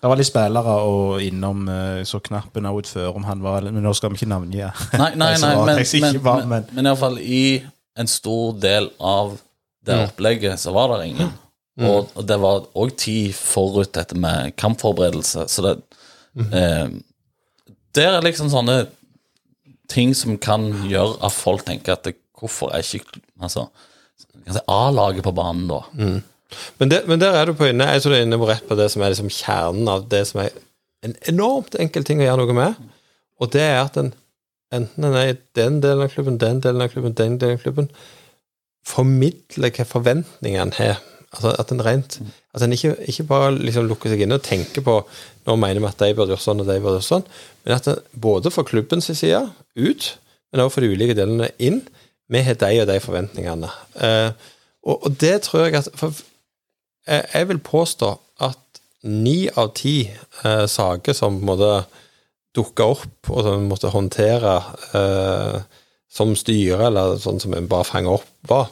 Det 0.00 0.08
var 0.08 0.16
litt 0.16 0.30
spillere 0.30 0.74
og 0.88 1.20
innom 1.20 1.66
eh, 1.68 1.98
så 2.08 2.22
knappen 2.24 2.64
out 2.70 2.88
før 2.88 3.18
om 3.18 3.26
han 3.28 3.42
var 3.44 3.66
Men 3.68 3.82
nå 3.84 3.90
skal 3.92 4.08
vi 4.14 4.16
ikke 4.16 4.30
navngi 4.30 4.62
Nei, 4.96 5.10
nei, 5.20 5.34
nei, 5.42 5.50
men, 5.66 5.82
men, 6.00 6.14
men, 6.24 6.48
men- 6.48 6.70
men 6.78 6.88
iallfall 6.88 7.18
i 7.20 7.42
en 8.00 8.08
stor 8.08 8.54
del 8.62 8.88
av 9.04 9.34
det 9.84 9.98
opplegget 10.06 10.60
så 10.62 10.72
var 10.72 10.94
det 10.94 11.10
ingen. 11.10 11.34
Og, 11.88 12.10
og 12.14 12.26
det 12.28 12.38
var 12.42 12.66
òg 12.78 12.94
tid 13.00 13.34
forut 13.36 13.92
dette 13.96 14.18
med 14.18 14.54
kampforberedelse, 14.60 15.46
så 15.48 15.64
det 15.66 15.76
eh, 16.52 16.88
Det 17.94 18.04
er 18.06 18.20
liksom 18.22 18.50
sånne 18.52 18.84
ting 19.90 20.12
som 20.14 20.36
kan 20.38 20.68
gjøre 20.86 21.18
at 21.26 21.34
folk 21.34 21.64
tenker 21.66 21.96
at 21.96 22.04
det, 22.06 22.14
hvorfor 22.38 22.70
er 22.70 22.84
ikke 22.84 23.18
altså, 23.42 23.66
si 24.46 24.62
A-laget 24.70 25.24
på 25.26 25.32
banen 25.34 25.66
da? 25.70 25.80
men, 26.78 26.92
det, 26.92 27.02
men 27.10 27.18
der 27.20 27.34
er 27.34 27.46
du 27.50 27.56
på 27.58 27.66
inne 27.66 27.88
Jeg 27.90 28.02
tror 28.02 28.14
du 28.14 28.18
er 28.20 28.26
inne 28.26 28.38
på 28.38 28.46
rett 28.46 28.68
på 28.68 28.78
det 28.78 28.86
som 28.92 29.02
er 29.02 29.10
liksom 29.10 29.32
kjernen 29.34 29.90
av 29.90 30.06
det 30.12 30.22
som 30.30 30.44
er 30.44 30.54
en 31.02 31.16
enormt 31.32 31.74
enkel 31.80 32.04
ting 32.04 32.20
å 32.20 32.26
gjøre 32.26 32.44
noe 32.44 32.54
med. 32.54 32.88
Og 33.40 33.48
det 33.54 33.62
er 33.64 33.78
at 33.80 33.94
en 33.96 34.12
enten 34.74 35.06
en 35.06 35.16
er 35.18 35.32
i 35.32 35.38
den 35.58 35.80
delen 35.82 36.04
av 36.04 36.12
klubben, 36.12 36.38
den 36.38 36.60
delen 36.62 36.82
av 36.84 36.92
klubben, 36.92 37.14
den 37.18 37.38
delen 37.40 37.58
av 37.58 37.64
klubben, 37.64 37.88
formidler 38.86 39.72
hva 39.74 39.86
forventningene 39.88 40.68
en 40.68 40.76
har. 40.78 41.00
Altså 41.30 41.52
at 41.62 41.70
en 41.70 41.82
rent 41.86 42.16
At 42.54 42.64
en 42.66 42.72
ikke, 42.74 42.96
ikke 43.06 43.26
bare 43.28 43.52
liksom 43.54 43.86
lukker 43.86 44.10
seg 44.10 44.24
inne 44.24 44.40
og 44.40 44.46
tenker 44.46 44.82
på 44.82 44.96
Nå 45.46 45.56
mener 45.56 45.78
vi 45.78 45.88
at 45.88 46.02
de 46.02 46.14
burde 46.14 46.34
gjøre 46.34 46.42
sånn, 46.42 46.62
og 46.62 46.68
de 46.68 46.78
burde 46.82 46.98
gjøre 46.98 47.06
sånn. 47.06 47.28
Men 47.64 47.76
at 47.76 47.86
en, 47.90 48.00
både 48.12 48.50
for 48.52 48.66
klubbens 48.68 49.08
side 49.08 49.40
ut, 49.78 50.08
men 50.50 50.62
også 50.62 50.74
for 50.74 50.84
de 50.84 50.90
ulike 50.92 51.16
delene 51.16 51.48
inn, 51.62 51.80
vi 52.30 52.42
har 52.44 52.58
de 52.60 52.82
og 52.82 52.90
de 52.90 52.98
forventningene. 53.02 53.70
Eh, 54.04 54.50
og, 54.84 55.06
og 55.06 55.16
det 55.22 55.32
tror 55.46 55.64
jeg 55.64 55.78
at 55.80 55.88
for 55.96 56.12
jeg, 57.08 57.24
jeg 57.32 57.48
vil 57.48 57.62
påstå 57.64 58.10
at 58.46 58.82
ni 59.08 59.48
av 59.48 59.72
ti 59.78 59.94
eh, 60.44 60.66
saker 60.68 61.16
som 61.16 61.40
måte 61.46 61.72
dukka 62.56 62.86
opp, 62.92 63.30
og 63.30 63.44
som 63.46 63.56
en 63.56 63.68
måtte 63.70 63.92
håndtere 63.94 64.56
eh, 64.98 65.58
som 66.10 66.34
styre, 66.38 66.88
eller 66.88 67.18
sånn 67.22 67.40
som 67.42 67.54
en 67.54 67.68
bare 67.70 67.86
fanger 67.86 68.18
opp, 68.18 68.30
var, 68.50 68.70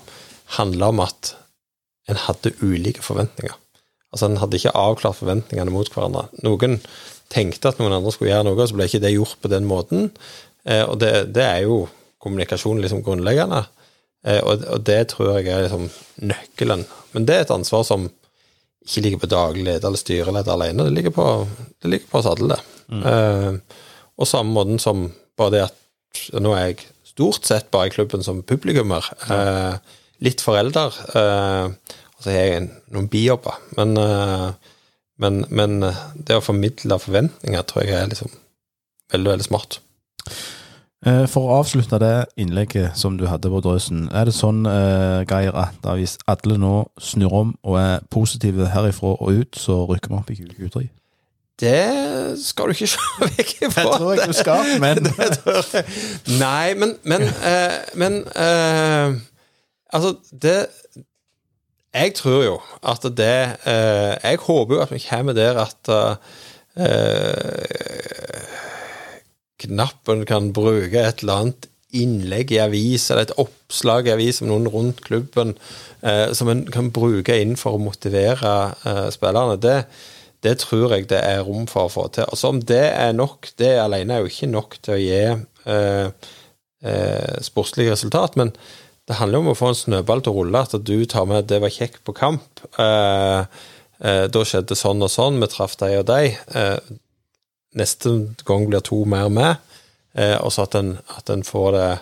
handla 0.59 0.91
om 0.93 1.05
at 1.05 1.35
en 2.09 2.21
hadde 2.27 2.55
ulike 2.65 3.05
forventninger. 3.05 3.55
Altså 4.13 4.29
En 4.29 4.39
hadde 4.41 4.57
ikke 4.57 4.77
avklart 4.79 5.19
forventningene 5.19 5.73
mot 5.73 5.89
hverandre. 5.93 6.29
Noen 6.45 6.79
tenkte 7.33 7.69
at 7.69 7.81
noen 7.81 7.93
andre 7.93 8.13
skulle 8.15 8.33
gjøre 8.33 8.47
noe, 8.49 8.57
og 8.57 8.71
så 8.71 8.77
ble 8.79 8.87
ikke 8.89 9.03
det 9.05 9.13
gjort 9.13 9.37
på 9.43 9.51
den 9.53 9.67
måten. 9.69 10.09
Eh, 10.65 10.85
og 10.87 10.97
det, 11.03 11.13
det 11.37 11.45
er 11.45 11.67
jo 11.67 11.83
kommunikasjon 12.25 12.81
liksom 12.83 13.03
grunnleggende. 13.05 13.67
Eh, 14.25 14.41
og, 14.41 14.65
og 14.73 14.87
det 14.89 15.03
tror 15.13 15.37
jeg 15.37 15.53
er 15.53 15.67
liksom 15.67 15.91
nøkkelen. 16.31 16.87
Men 17.13 17.29
det 17.29 17.37
er 17.37 17.45
et 17.45 17.55
ansvar 17.55 17.85
som 17.87 18.09
ikke 18.89 19.05
ligger 19.05 19.23
på 19.23 19.31
daglig 19.31 19.67
leder 19.67 19.91
eller 19.91 20.01
styreleder 20.01 20.55
alene. 20.55 20.89
Det 20.89 20.97
ligger 20.97 21.13
på, 21.13 21.27
det 21.83 21.93
ligger 21.93 22.09
på 22.09 22.23
oss 22.23 22.31
alle, 22.31 22.57
det. 22.57 23.03
Eh, 23.13 23.85
og 24.19 24.27
samme 24.27 24.55
måten 24.57 24.81
som 24.83 25.11
bare 25.39 25.55
det 25.55 25.67
at 25.69 25.85
Nå 26.33 26.51
er 26.57 26.71
jeg 26.71 26.87
stort 27.07 27.45
sett 27.47 27.67
bare 27.71 27.91
i 27.91 27.93
klubben 27.93 28.25
som 28.25 28.41
publikummer. 28.43 29.05
Eh, 29.29 29.77
litt 30.25 30.43
forelder. 30.45 30.95
Eh, 31.15 31.95
og 32.19 32.25
så 32.25 32.33
har 32.35 32.39
jeg 32.53 32.69
noen 32.95 33.09
bijobber. 33.13 33.59
Men, 33.79 33.97
eh, 34.03 34.49
men, 35.23 35.45
men 35.51 35.81
det 36.15 36.39
å 36.39 36.45
formidle 36.45 36.99
forventninger 37.03 37.63
tror 37.67 37.85
jeg 37.87 37.95
er 37.99 38.11
liksom 38.13 38.31
veldig, 39.15 39.31
veldig 39.35 39.47
smart. 39.49 39.81
Eh, 41.07 41.25
For 41.31 41.47
å 41.47 41.61
avslutte 41.61 41.99
det 42.03 42.13
innlegget 42.43 42.97
som 42.99 43.17
du 43.19 43.27
hadde 43.31 43.51
på 43.53 43.61
drøsen, 43.63 44.09
er 44.11 44.27
det 44.27 44.35
sånn, 44.35 44.65
eh, 44.67 45.23
Geir, 45.31 45.55
at 45.55 45.87
hvis 45.95 46.17
alle 46.27 46.59
nå 46.59 46.73
snur 46.99 47.35
om 47.45 47.53
og 47.63 47.79
er 47.79 48.01
positive 48.11 48.67
herifra 48.75 49.15
og 49.15 49.31
ut, 49.43 49.59
så 49.59 49.85
rykker 49.87 50.11
vi 50.11 50.19
opp 50.19 50.33
i 50.35 50.39
2023? 50.43 50.89
Det 51.59 52.39
skal 52.39 52.71
du 52.71 52.75
ikke 52.77 52.87
se 52.91 52.99
vekk 53.39 53.55
ifra. 53.67 53.83
Det 53.83 53.95
tror 53.97 54.13
jeg 54.15 54.29
du 54.31 54.37
skal, 54.39 54.75
men. 54.83 55.01
Nei, 56.43 56.75
men 56.79 56.95
Men, 57.03 57.25
men, 57.27 57.81
men 57.99 58.21
eh, 58.35 59.17
Altså, 59.93 60.15
det 60.33 60.69
Jeg 61.95 62.15
tror 62.15 62.43
jo 62.45 62.57
at 62.83 63.03
det 63.17 63.57
eh, 63.67 64.15
Jeg 64.23 64.39
håper 64.45 64.75
jo 64.75 64.83
at 64.83 64.93
vi 64.93 65.01
kommer 65.09 65.33
der 65.33 65.59
at 65.65 65.89
eh, 65.89 66.15
Knappen 69.59 70.27
kan 70.27 70.53
bruke 70.53 71.01
et 71.01 71.25
eller 71.25 71.41
annet 71.43 71.69
innlegg 71.97 72.53
i 72.53 72.61
avis 72.61 73.09
eller 73.11 73.27
et 73.27 73.37
oppslag 73.41 74.09
i 74.09 74.13
avis 74.13 74.43
om 74.43 74.51
noen 74.51 74.69
rundt 74.71 75.01
klubben 75.07 75.55
eh, 76.05 76.29
som 76.37 76.51
en 76.53 76.67
kan 76.73 76.91
bruke 76.95 77.37
inn 77.41 77.57
for 77.57 77.79
å 77.79 77.83
motivere 77.83 78.55
eh, 78.85 79.07
spillerne. 79.15 79.57
Det, 79.63 79.79
det 80.45 80.59
tror 80.63 80.95
jeg 80.95 81.09
det 81.11 81.23
er 81.25 81.47
rom 81.47 81.67
for 81.71 81.89
å 81.89 81.93
få 81.93 82.07
til. 82.13 82.29
Altså 82.29 82.53
Om 82.53 82.61
det 82.69 82.85
er 82.93 83.17
nok, 83.17 83.51
det 83.61 83.73
alene 83.81 84.19
er 84.19 84.23
jo 84.23 84.33
ikke 84.33 84.51
nok 84.53 84.79
til 84.85 84.95
å 84.95 85.01
gi 85.01 85.23
eh, 85.25 86.29
eh, 86.85 87.35
sportslige 87.49 87.97
resultat, 87.97 88.37
men 88.39 88.53
det 89.09 89.17
handler 89.17 89.41
om 89.41 89.51
å 89.55 89.57
få 89.57 89.71
en 89.73 89.79
snøball 89.79 90.21
til 90.21 90.35
å 90.35 90.43
rulle. 90.43 90.61
At 90.61 90.85
du 90.85 90.97
tar 91.09 91.25
med 91.27 91.47
'det 91.49 91.61
var 91.65 91.73
kjekt 91.73 92.05
på 92.05 92.13
kamp', 92.13 92.61
eh, 92.79 93.47
eh, 94.05 94.27
da 94.29 94.41
skjedde 94.45 94.77
sånn 94.77 95.03
og 95.03 95.09
sånn, 95.09 95.41
vi 95.41 95.47
traff 95.47 95.77
de 95.77 95.97
og 95.99 96.07
de. 96.07 96.37
Eh, 96.55 96.79
neste 97.75 98.35
gang 98.45 98.69
blir 98.69 98.81
to 98.85 99.05
mer 99.05 99.29
med, 99.31 99.57
eh, 100.15 100.37
og 100.37 100.53
så 100.53 100.63
at 100.63 100.75
en, 100.75 100.99
at 101.17 101.31
en 101.31 101.43
får 101.43 101.73
det 101.73 102.01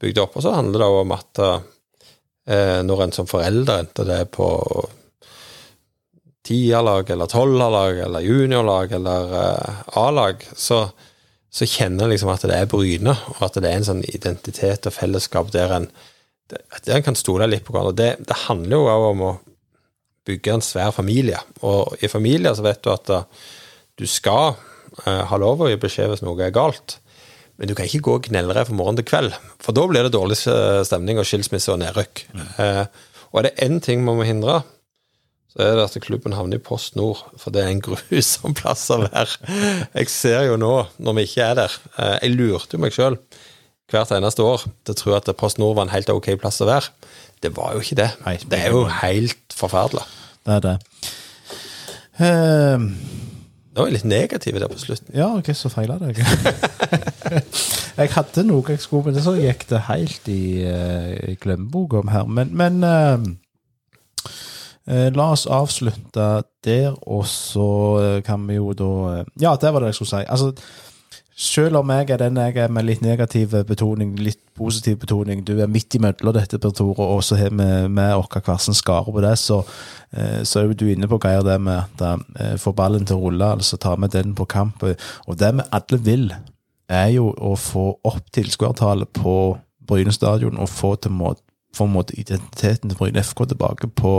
bygd 0.00 0.18
opp. 0.18 0.36
Og 0.36 0.42
så 0.42 0.54
handler 0.54 0.78
det 0.78 0.86
om 0.86 1.12
at 1.12 1.38
eh, 2.46 2.82
når 2.82 3.02
en 3.02 3.12
som 3.12 3.26
forelder, 3.26 3.78
enten 3.80 4.06
det 4.06 4.20
er 4.20 4.24
på 4.24 4.48
tierlag 6.46 7.10
eller 7.10 7.26
tolverlag 7.26 7.98
eller 7.98 8.20
juniorlag 8.20 8.92
eller 8.92 9.34
eh, 9.42 9.98
A-lag, 9.98 10.46
så, 10.54 10.90
så 11.50 11.66
kjenner 11.66 12.04
en 12.04 12.10
liksom 12.14 12.30
at 12.30 12.46
det 12.46 12.54
er 12.54 12.70
Bryne, 12.70 13.16
og 13.34 13.42
at 13.42 13.58
det 13.58 13.70
er 13.70 13.80
en 13.80 13.88
sånn 13.88 14.04
identitet 14.06 14.86
og 14.86 14.94
fellesskap 14.94 15.50
der 15.50 15.74
en, 15.74 15.90
der 16.52 16.94
en 16.96 17.04
kan 17.06 17.18
stole 17.18 17.48
litt 17.50 17.64
på 17.66 17.74
hverandre. 17.74 17.96
Det, 17.98 18.26
det 18.28 18.38
handler 18.46 18.76
jo 18.76 19.10
om 19.10 19.24
å 19.26 19.32
bygge 20.26 20.56
en 20.56 20.64
svær 20.64 20.92
familie, 20.94 21.38
og 21.66 21.98
i 22.02 22.10
familier 22.10 22.54
så 22.56 22.64
vet 22.66 22.82
du 22.82 22.90
at 22.92 23.10
eh, 23.14 23.26
du 23.96 24.06
skal 24.10 24.54
eh, 25.04 25.24
ha 25.30 25.40
lov 25.40 25.62
å 25.62 25.70
gi 25.70 25.78
beskjed 25.80 26.10
hvis 26.12 26.24
noe 26.26 26.40
er 26.46 26.54
galt, 26.54 27.00
Men 27.56 27.70
du 27.70 27.72
kan 27.72 27.86
ikke 27.88 28.04
gå 28.04 28.14
og 28.18 28.26
gnellre 28.28 28.66
fra 28.68 28.74
morgen 28.76 28.98
til 28.98 29.06
kveld, 29.08 29.32
for 29.64 29.72
da 29.72 29.86
blir 29.88 30.04
det 30.04 30.12
dårlig 30.12 30.36
eh, 30.52 30.82
stemning 30.84 31.16
og 31.16 31.24
skilsmisse 31.24 31.72
og 31.72 31.78
nedrykk. 31.80 32.26
Eh, 32.60 32.82
og 33.32 33.38
er 33.40 33.46
det 33.46 33.54
én 33.64 33.78
ting 33.80 34.02
man 34.04 34.18
må 34.18 34.26
hindre, 34.28 34.58
så 35.54 35.62
er 35.64 35.78
det 35.78 35.86
at 35.86 35.96
klubben 36.04 36.36
havner 36.36 36.60
i 36.60 36.62
Post 36.66 36.98
Nord, 37.00 37.22
for 37.40 37.54
det 37.54 37.62
er 37.62 37.72
en 37.72 37.80
grusom 37.86 38.52
plass 38.58 38.84
å 38.92 39.00
være. 39.06 39.56
Jeg 39.94 40.12
ser 40.12 40.50
jo 40.50 40.58
nå, 40.60 40.74
når 41.00 41.16
vi 41.16 41.24
ikke 41.30 41.46
er 41.46 41.60
der 41.62 41.78
eh, 41.96 42.18
Jeg 42.26 42.36
lurte 42.36 42.76
jo 42.76 42.82
meg 42.84 42.92
sjøl 42.92 43.16
hvert 43.90 44.12
eneste 44.16 44.42
år 44.42 44.64
til 44.84 44.94
å 44.94 44.98
tro 44.98 45.14
at 45.16 45.30
Post 45.38 45.60
Nord 45.62 45.76
var 45.78 45.86
en 45.86 45.94
helt 45.94 46.10
ok 46.10 46.32
plass 46.40 46.62
å 46.64 46.68
være. 46.68 46.90
Det 47.42 47.52
var 47.56 47.76
jo 47.76 47.84
ikke 47.84 48.00
det. 48.00 48.10
Nei, 48.24 48.36
det 48.50 48.58
er 48.58 48.74
jo 48.74 48.86
helt 49.02 49.54
forferdelig. 49.54 50.06
Det 50.46 50.56
er 50.56 50.64
det. 50.64 50.76
Nå 53.76 53.84
er 53.84 53.90
jeg 53.90 53.96
litt 53.98 54.06
negativ 54.08 54.56
der 54.56 54.70
på 54.72 54.78
slutten. 54.80 55.12
ja, 55.12 55.28
hva 55.36 55.54
så 55.54 55.68
feila 55.68 55.98
det? 56.00 56.14
jeg 58.00 58.12
hadde 58.14 58.44
noe 58.48 58.72
jeg 58.72 58.80
skulle, 58.80 59.10
men 59.10 59.20
så 59.20 59.34
gikk 59.36 59.66
det 59.68 59.82
helt 59.90 60.30
i, 60.32 60.44
uh, 60.64 61.12
i 61.28 61.34
glemmeboka 61.36 62.00
om 62.00 62.08
her. 62.08 62.24
Men, 62.24 62.54
men 62.56 62.80
uh, 62.80 63.20
uh, 64.88 65.08
la 65.12 65.28
oss 65.34 65.44
avslutte 65.44 66.30
der, 66.66 66.96
og 67.06 67.26
så 67.30 67.68
eh, 68.00 68.22
kan 68.26 68.42
vi 68.48 68.56
jo 68.58 68.72
da 68.76 68.90
eh, 69.12 69.28
Ja, 69.42 69.54
det 69.60 69.72
var 69.72 69.80
det 69.80 69.92
jeg 69.92 70.00
skulle 70.00 70.14
si. 70.14 70.24
Altså, 70.26 70.52
selv 71.36 71.76
om 71.76 71.90
jeg 71.92 72.10
er 72.10 72.20
den 72.20 72.38
jeg 72.40 72.56
er 72.56 72.72
med 72.72 72.86
litt 72.88 73.02
negativ 73.04 73.52
betoning, 73.68 74.14
litt 74.16 74.40
positiv 74.56 74.96
betoning, 75.02 75.42
du 75.44 75.58
er 75.60 75.68
midt 75.68 75.94
imellom 75.98 76.32
dette, 76.32 76.58
Per 76.58 76.72
Tore, 76.72 77.04
og 77.04 77.22
så 77.24 77.36
har 77.36 77.52
vi 77.52 77.66
med 77.92 78.14
oss 78.16 78.30
hver 78.32 78.62
sin 78.62 78.74
skare 78.74 79.12
på 79.12 79.20
det, 79.20 79.34
så, 79.38 79.60
eh, 80.12 80.42
så 80.44 80.60
er 80.60 80.70
jo 80.70 80.78
du 80.80 80.86
inne 80.88 81.08
på 81.08 81.20
greier 81.20 81.44
det 81.44 81.58
med 81.60 81.82
at 81.84 82.04
eh, 82.40 82.56
få 82.56 82.72
ballen 82.72 83.04
til 83.04 83.18
å 83.18 83.26
rulle, 83.26 83.52
altså 83.58 83.76
ta 83.76 83.96
med 83.96 84.16
den 84.16 84.34
på 84.34 84.48
kamp. 84.48 84.82
Og 85.26 85.36
det 85.36 85.52
vi 85.54 85.68
alle 85.70 86.00
vil, 86.00 86.30
er 86.88 87.08
jo 87.12 87.32
å 87.36 87.56
få 87.58 87.98
opp 88.04 88.30
tilskuertallet 88.32 89.12
på 89.12 89.58
Bryne 89.86 90.12
stadion 90.12 90.58
og 90.58 90.70
få 90.70 90.96
til 90.96 91.12
måte 91.14 91.42
en 91.84 91.92
måte 91.92 92.14
identiteten 92.16 92.88
til 92.88 92.96
Bryne 92.98 93.22
FK 93.22 93.44
tilbake 93.50 93.88
på, 93.88 94.12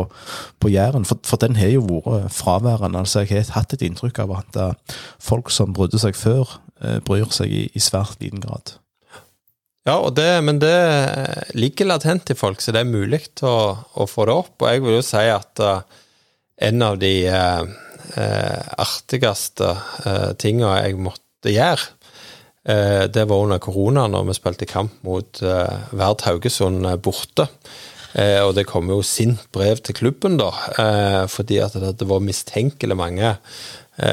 på 0.59 0.70
Jæren. 0.70 1.05
For, 1.05 1.18
for 1.26 1.41
den 1.41 1.55
har 1.55 1.72
jo 1.74 1.82
vært 1.88 2.32
fraværende. 2.32 2.99
altså 2.99 3.20
Jeg 3.20 3.45
har 3.45 3.53
hatt 3.55 3.74
et 3.74 3.82
inntrykk 3.82 4.20
av 4.20 4.36
at 4.38 4.59
eh, 4.61 4.97
folk 5.20 5.49
som 5.49 5.74
brydde 5.74 5.99
seg 5.99 6.15
før, 6.15 6.45
eh, 6.45 6.66
bryr 7.07 7.32
seg 7.34 7.53
i, 7.53 7.63
i 7.73 7.82
svært 7.82 8.21
liten 8.21 8.43
grad. 8.43 8.75
Ja, 9.88 10.01
det, 10.11 10.41
men 10.43 10.59
det 10.59 10.75
ligger 11.55 11.88
latent 11.88 12.28
i 12.34 12.36
folk, 12.36 12.59
så 12.59 12.73
det 12.75 12.82
er 12.84 12.89
mulig 12.89 13.21
å, 13.47 13.55
å 13.95 14.07
få 14.09 14.25
det 14.28 14.36
opp. 14.36 14.55
Og 14.59 14.67
jeg 14.67 14.84
vil 14.84 14.97
jo 14.97 15.05
si 15.05 15.23
at 15.32 15.61
uh, 15.63 15.80
en 16.57 16.84
av 16.84 16.97
de 16.99 17.11
uh, 17.32 17.63
uh, 18.17 18.61
artigste 18.84 19.69
uh, 19.78 20.34
tinga 20.41 20.73
jeg 20.82 20.99
måtte 20.99 21.53
gjøre, 21.53 21.93
det 22.67 23.23
var 23.30 23.45
under 23.45 23.61
korona, 23.63 24.01
når 24.11 24.25
vi 24.28 24.34
spilte 24.36 24.65
kamp 24.67 24.97
mot 25.07 25.39
uh, 25.39 25.86
Verd 25.95 26.25
Haugesund 26.25 26.84
borte. 26.99 27.45
og 28.17 28.49
det 28.57 28.65
kom 28.67 28.89
jo 28.91 28.97
sint 29.07 29.45
brev 29.55 29.80
til 29.80 29.95
klubben, 29.95 30.36
da, 30.36 30.49
fordi 31.32 31.61
at 31.63 31.78
det, 31.80 31.93
det 32.01 32.07
var 32.09 32.25
mistenkelig 32.25 32.97
mange 32.99 33.30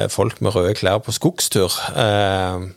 folk 0.09 0.41
med 0.41 0.55
røde 0.55 0.75
klær 0.79 1.03
på 1.05 1.13
skogstur. 1.13 1.75
Uh, 1.93 2.71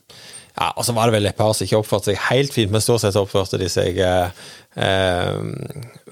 ja, 0.57 0.71
og 0.73 0.85
så 0.87 0.93
var 0.97 1.05
det 1.05 1.13
vel 1.13 1.29
et 1.29 1.37
par 1.37 1.51
som 1.53 1.67
ikke 1.67 1.77
oppførte 1.77 2.09
seg 2.09 2.21
helt 2.31 2.53
fint, 2.55 2.71
men 2.73 2.81
stort 2.81 3.03
sett 3.03 3.17
oppførte 3.19 3.59
de 3.61 3.67
seg 3.69 3.99
eh, 4.01 4.39
eh, 4.81 5.35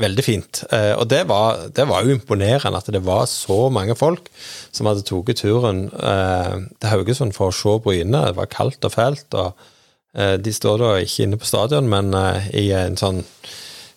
veldig 0.04 0.26
fint. 0.26 0.62
Eh, 0.70 0.92
og 0.94 1.08
det 1.10 1.24
var, 1.32 1.64
det 1.74 1.88
var, 1.90 2.06
jo 2.06 2.14
imponerende 2.14 2.78
at 2.78 2.92
det 2.94 3.02
var 3.08 3.26
så 3.32 3.72
mange 3.74 3.96
folk 3.98 4.30
som 4.70 4.86
hadde 4.86 5.02
tatt 5.08 5.42
turen 5.42 5.88
eh, 5.98 6.54
til 6.78 6.94
Haugesund 6.94 7.34
for 7.34 7.50
å 7.50 7.58
se 7.58 7.74
Bryne. 7.82 8.22
Det 8.28 8.38
var 8.38 8.52
kaldt 8.54 8.86
og 8.86 8.94
fælt, 8.94 9.26
og 9.34 9.66
eh, 10.14 10.38
de 10.38 10.54
står 10.54 10.78
da 10.84 10.94
ikke 11.02 11.26
inne 11.26 11.42
på 11.42 11.50
stadion, 11.50 11.90
men 11.90 12.14
eh, 12.14 12.52
i 12.62 12.68
en 12.78 13.02
sånn 13.02 13.26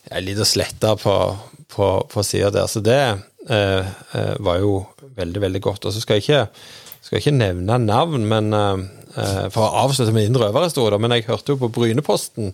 en 0.09 0.25
liten 0.25 0.49
slette 0.49 0.95
på, 1.03 1.19
på, 1.69 1.95
på 2.09 2.25
sida 2.25 2.49
der. 2.55 2.71
Så 2.73 2.81
det 2.81 3.03
var 3.49 4.57
jo 4.61 4.79
veldig, 5.17 5.41
veldig 5.41 5.61
godt. 5.65 5.85
Og 5.85 5.93
så 5.93 6.01
skal 6.01 6.17
jeg 6.17 6.25
ikke, 6.25 6.41
skal 7.09 7.23
ikke 7.23 7.35
nevne 7.37 7.81
navn, 7.83 8.29
men 8.29 8.53
for 9.51 9.65
å 9.65 9.85
avslutte 9.87 10.13
med 10.15 10.29
indre 10.29 10.47
røverhistorie, 10.47 11.01
men 11.01 11.17
jeg 11.17 11.27
hørte 11.27 11.55
jo 11.55 11.59
på 11.59 11.71
Bryneposten, 11.75 12.53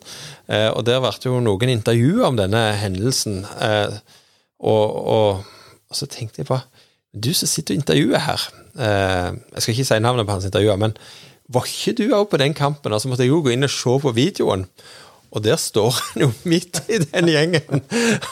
og 0.48 0.80
der 0.86 1.02
ble 1.02 1.10
jo 1.26 1.42
noen 1.42 1.72
intervjuer 1.74 2.28
om 2.30 2.38
denne 2.38 2.62
hendelsen. 2.80 3.42
Og, 4.64 4.94
og, 5.10 5.42
og 5.90 5.98
så 5.98 6.08
tenkte 6.08 6.40
jeg 6.40 6.48
bare 6.48 6.64
Du 7.12 7.34
som 7.36 7.50
sitter 7.50 7.74
og 7.74 7.82
intervjuer 7.82 8.22
her 8.22 8.44
Jeg 8.78 9.60
skal 9.60 9.74
ikke 9.74 9.86
si 9.90 9.98
navnet 10.00 10.28
på 10.28 10.36
hans 10.38 10.46
intervjuer, 10.48 10.78
men 10.80 10.94
var 11.52 11.68
ikke 11.68 11.92
du 11.98 12.06
òg 12.16 12.30
på 12.32 12.40
den 12.40 12.54
kampen? 12.56 12.94
Og 12.94 13.02
så 13.02 13.10
måtte 13.10 13.26
jeg 13.26 13.34
jo 13.34 13.42
gå 13.44 13.52
inn 13.52 13.66
og 13.66 13.72
se 13.72 13.96
på 14.00 14.12
videoen. 14.16 14.64
Og 15.34 15.42
der 15.44 15.58
står 15.60 15.90
han 15.98 16.22
jo 16.24 16.28
midt 16.48 16.80
i 16.88 17.00
den 17.02 17.28
gjengen 17.28 17.82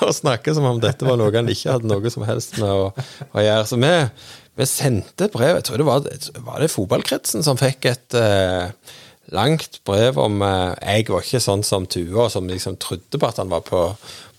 og 0.05 0.15
snakker 0.15 0.55
som 0.57 0.69
om 0.71 0.79
dette 0.81 1.07
var 1.07 1.19
noe 1.19 1.35
han 1.35 1.51
ikke 1.51 1.75
hadde 1.75 1.91
noe 1.91 2.13
som 2.15 2.25
helst 2.29 2.57
med 2.63 2.71
å, 2.71 2.87
å 2.95 3.45
gjøre. 3.45 3.67
Så 3.69 3.79
vi, 3.83 3.93
vi 4.59 4.67
sendte 4.69 5.31
brev 5.33 5.57
Jeg 5.57 5.65
tror 5.69 5.81
det 5.81 5.87
var, 5.89 6.11
var 6.45 6.61
det 6.61 6.73
fotballkretsen 6.73 7.45
som 7.45 7.61
fikk 7.61 7.87
et 7.89 8.17
eh, 8.19 8.69
langt 9.33 9.81
brev 9.89 10.19
om 10.21 10.43
eh, 10.45 10.75
Jeg 10.99 11.09
var 11.09 11.25
ikke 11.25 11.41
sånn 11.43 11.65
som 11.67 11.87
Tua, 11.87 12.29
som 12.33 12.51
liksom 12.51 12.77
trodde 12.83 13.21
på 13.21 13.29
at 13.29 13.41
han 13.41 13.53
var 13.53 13.65
på, 13.67 13.85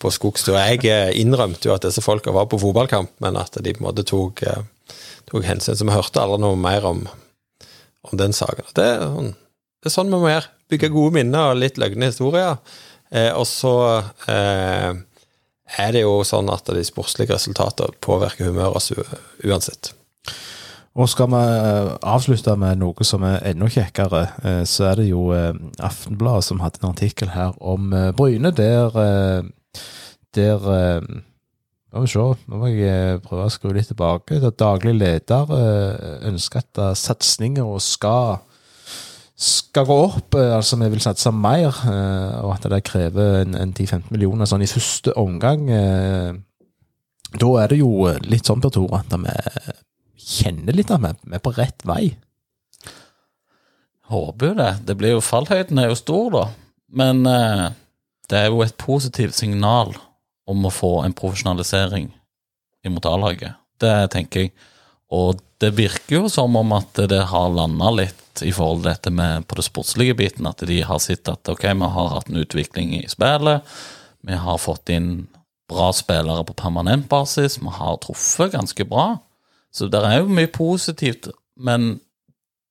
på 0.01 0.14
skogstur. 0.14 0.57
Jeg 0.59 0.86
eh, 0.89 1.14
innrømte 1.22 1.70
jo 1.70 1.76
at 1.76 1.86
disse 1.88 2.03
folka 2.05 2.34
var 2.36 2.49
på 2.51 2.61
fotballkamp, 2.61 3.16
men 3.26 3.39
at 3.41 3.57
de 3.57 3.74
på 3.74 3.82
en 3.82 3.89
måte 3.89 4.05
tok, 4.07 4.43
eh, 4.45 4.64
tok 5.32 5.47
hensyn. 5.47 5.80
Så 5.80 5.88
vi 5.88 5.95
hørte 5.95 6.22
aldri 6.22 6.43
noe 6.43 6.59
mer 6.59 6.86
om, 6.89 7.05
om 8.05 8.20
den 8.20 8.36
saken. 8.38 8.70
Det, 8.78 8.89
det 9.82 9.89
er 9.89 9.97
sånn 9.97 10.14
vi 10.14 10.20
må 10.20 10.30
gjøre. 10.30 10.51
Bygge 10.74 10.93
gode 10.93 11.18
minner 11.18 11.51
og 11.51 11.59
litt 11.61 11.82
løgne 11.82 12.11
historier. 12.11 12.61
Eh, 13.14 13.32
og 13.34 13.47
så 13.49 13.74
eh, 14.30 14.93
er 15.74 15.91
det 15.95 16.05
jo 16.05 16.22
sånn 16.28 16.49
at 16.53 16.70
de 16.70 16.86
sportslige 16.86 17.34
resultatene 17.34 17.97
påvirker 18.03 18.49
humøret 18.49 18.93
uansett. 19.45 19.93
Og 20.94 21.10
skal 21.10 21.30
vi 21.34 21.41
avslutte 22.06 22.54
med 22.62 22.78
noe 22.78 23.06
som 23.08 23.24
er 23.26 23.39
enda 23.50 23.66
kjekkere, 23.72 24.28
så 24.70 24.91
er 24.91 25.00
det 25.00 25.08
jo 25.08 25.32
Aftenbladet 25.34 26.46
som 26.46 26.62
hadde 26.62 26.84
en 26.84 26.91
artikkel 26.91 27.32
her 27.34 27.56
om 27.58 27.89
Bryne, 28.18 28.52
der 28.54 28.94
Der 30.34 30.60
må 31.94 32.02
vi 32.02 32.10
se, 32.10 32.20
nå 32.20 32.58
må 32.58 32.70
jeg 32.70 33.22
prøve 33.26 33.46
å 33.46 33.54
skru 33.54 33.74
litt 33.74 33.89
tilbake. 33.89 34.39
Der 34.41 34.54
daglig 34.54 34.94
leder 34.98 35.50
ønsker 36.30 36.62
at 36.62 36.98
satsinger 36.98 37.78
skal 37.82 38.41
skal 39.44 39.86
gå 39.89 39.96
opp, 40.06 40.36
altså 40.36 40.78
vi 40.78 40.89
vil 40.94 41.02
satse 41.02 41.32
mer, 41.34 41.74
og 42.44 42.52
at 42.54 42.68
det 42.70 42.84
krever 42.86 43.41
en, 43.41 43.56
en 43.58 43.74
10-15 43.74 44.12
millioner 44.14 44.46
sånn 44.50 44.62
i 44.62 44.70
første 44.70 45.16
omgang. 45.18 45.66
Da 47.34 47.50
er 47.64 47.74
det 47.74 47.80
jo 47.82 48.14
litt 48.30 48.46
sånn, 48.46 48.62
Per 48.62 48.74
Tore, 48.74 49.02
at 49.02 49.18
vi 49.18 49.34
kjenner 50.24 50.76
litt 50.76 50.91
at 50.93 51.03
vi 51.03 51.36
er 51.36 51.43
på 51.43 51.53
rett 51.57 51.86
vei. 51.88 52.15
Håper 54.11 54.51
jo 54.51 54.57
det. 54.59 54.71
Det 54.88 54.97
blir 54.99 55.15
jo 55.15 55.24
Fallhøyden 55.24 55.80
er 55.80 55.91
jo 55.91 55.99
stor, 55.99 56.28
da. 56.34 56.43
Men 56.93 57.24
eh, 57.30 57.69
det 58.30 58.39
er 58.39 58.51
jo 58.51 58.61
et 58.65 58.76
positivt 58.80 59.36
signal 59.38 59.93
om 60.49 60.67
å 60.67 60.74
få 60.74 60.99
en 61.05 61.15
profesjonalisering 61.15 62.11
imot 62.86 63.07
A-laget. 63.09 63.59
Det 63.82 63.95
tenker 64.13 64.45
jeg. 64.45 64.53
Og 65.13 65.39
det 65.61 65.71
virker 65.78 66.24
jo 66.24 66.30
som 66.32 66.55
om 66.59 66.74
at 66.76 66.97
det 67.09 67.21
har 67.30 67.53
landa 67.53 67.91
litt 67.93 68.41
i 68.41 68.51
forhold 68.51 68.82
til 68.82 68.89
dette 68.89 69.11
med 69.13 69.45
på 69.47 69.57
det 69.59 69.67
sportslige 69.67 70.17
biten. 70.19 70.47
At 70.49 70.63
de 70.67 70.80
har 70.84 71.01
sett 71.03 71.30
at 71.32 71.49
ok, 71.49 71.67
vi 71.69 71.91
har 71.95 72.13
hatt 72.15 72.32
en 72.32 72.41
utvikling 72.41 72.95
i 72.97 73.03
spillet. 73.11 73.63
Vi 74.24 74.39
har 74.39 74.61
fått 74.61 74.91
inn 74.93 75.28
bra 75.69 75.91
spillere 75.95 76.43
på 76.47 76.55
permanent 76.57 77.07
basis. 77.11 77.59
Vi 77.61 77.76
har 77.78 77.99
truffet 78.03 78.55
ganske 78.55 78.88
bra. 78.89 79.07
Så 79.74 79.89
det 79.89 80.03
er 80.05 80.19
jo 80.21 80.30
mye 80.30 80.51
positivt, 80.53 81.32
men 81.57 81.97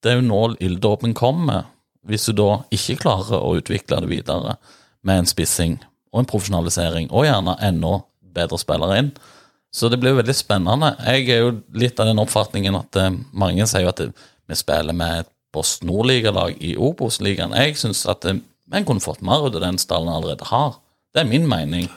det 0.03 0.13
er 0.13 0.21
jo 0.21 0.27
nå 0.29 0.43
ilddåpen 0.63 1.15
kommer. 1.19 1.69
Hvis 2.07 2.29
du 2.31 2.35
da 2.39 2.63
ikke 2.75 3.01
klarer 3.05 3.43
å 3.43 3.57
utvikle 3.59 4.01
det 4.03 4.11
videre 4.11 4.57
med 5.07 5.23
en 5.23 5.31
spissing 5.31 5.77
og 6.13 6.23
en 6.23 6.29
profesjonalisering, 6.29 7.11
og 7.11 7.27
gjerne 7.27 7.57
enda 7.65 8.01
bedre 8.35 8.59
spillere 8.61 8.99
inn. 9.01 9.13
Så 9.73 9.89
det 9.89 9.99
blir 10.01 10.13
jo 10.13 10.19
veldig 10.21 10.35
spennende. 10.37 10.93
Jeg 11.07 11.31
er 11.33 11.47
jo 11.47 11.53
litt 11.79 12.01
av 12.01 12.11
den 12.11 12.21
oppfatningen 12.21 12.77
at 12.77 12.99
eh, 13.01 13.15
mange 13.33 13.67
sier 13.69 13.87
jo 13.87 13.93
at 13.93 14.03
vi 14.05 14.59
spiller 14.59 14.97
med 14.97 15.23
et 15.23 15.31
Post 15.53 15.85
Nordligalag 15.85 16.57
i 16.65 16.75
Obos-ligaen. 16.81 17.53
Jeg 17.57 17.77
syns 17.81 18.07
at 18.09 18.25
en 18.25 18.41
kunne 18.89 19.05
fått 19.05 19.25
mer 19.25 19.45
ut 19.45 19.57
av 19.57 19.65
den 19.65 19.81
stallen 19.81 20.13
allerede 20.13 20.49
har. 20.49 20.79
Det 21.13 21.23
er 21.23 21.29
min 21.29 21.45
mening. 21.49 21.91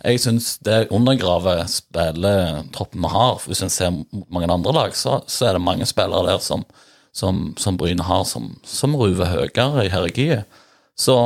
Jeg 0.00 0.20
syns 0.22 0.54
det 0.64 0.86
undergraver 0.94 1.66
spilletroppen 1.68 3.04
vi 3.04 3.10
har. 3.12 3.42
Hvis 3.44 3.60
en 3.64 3.72
ser 3.72 3.92
mange 4.32 4.48
andre 4.48 4.72
lag, 4.72 4.96
så, 4.96 5.20
så, 5.26 5.50
er 5.50 5.58
det 5.58 5.64
mange 5.66 5.88
spillere 5.88 6.24
der 6.30 6.40
som, 6.44 6.64
som, 7.12 7.50
som 7.60 7.76
Bryne 7.80 8.06
har, 8.08 8.24
som, 8.24 8.54
som 8.64 8.96
ruver 8.96 9.28
høyere 9.28 9.84
i 9.84 9.92
hierarkiet. 9.92 10.60
Så 10.96 11.16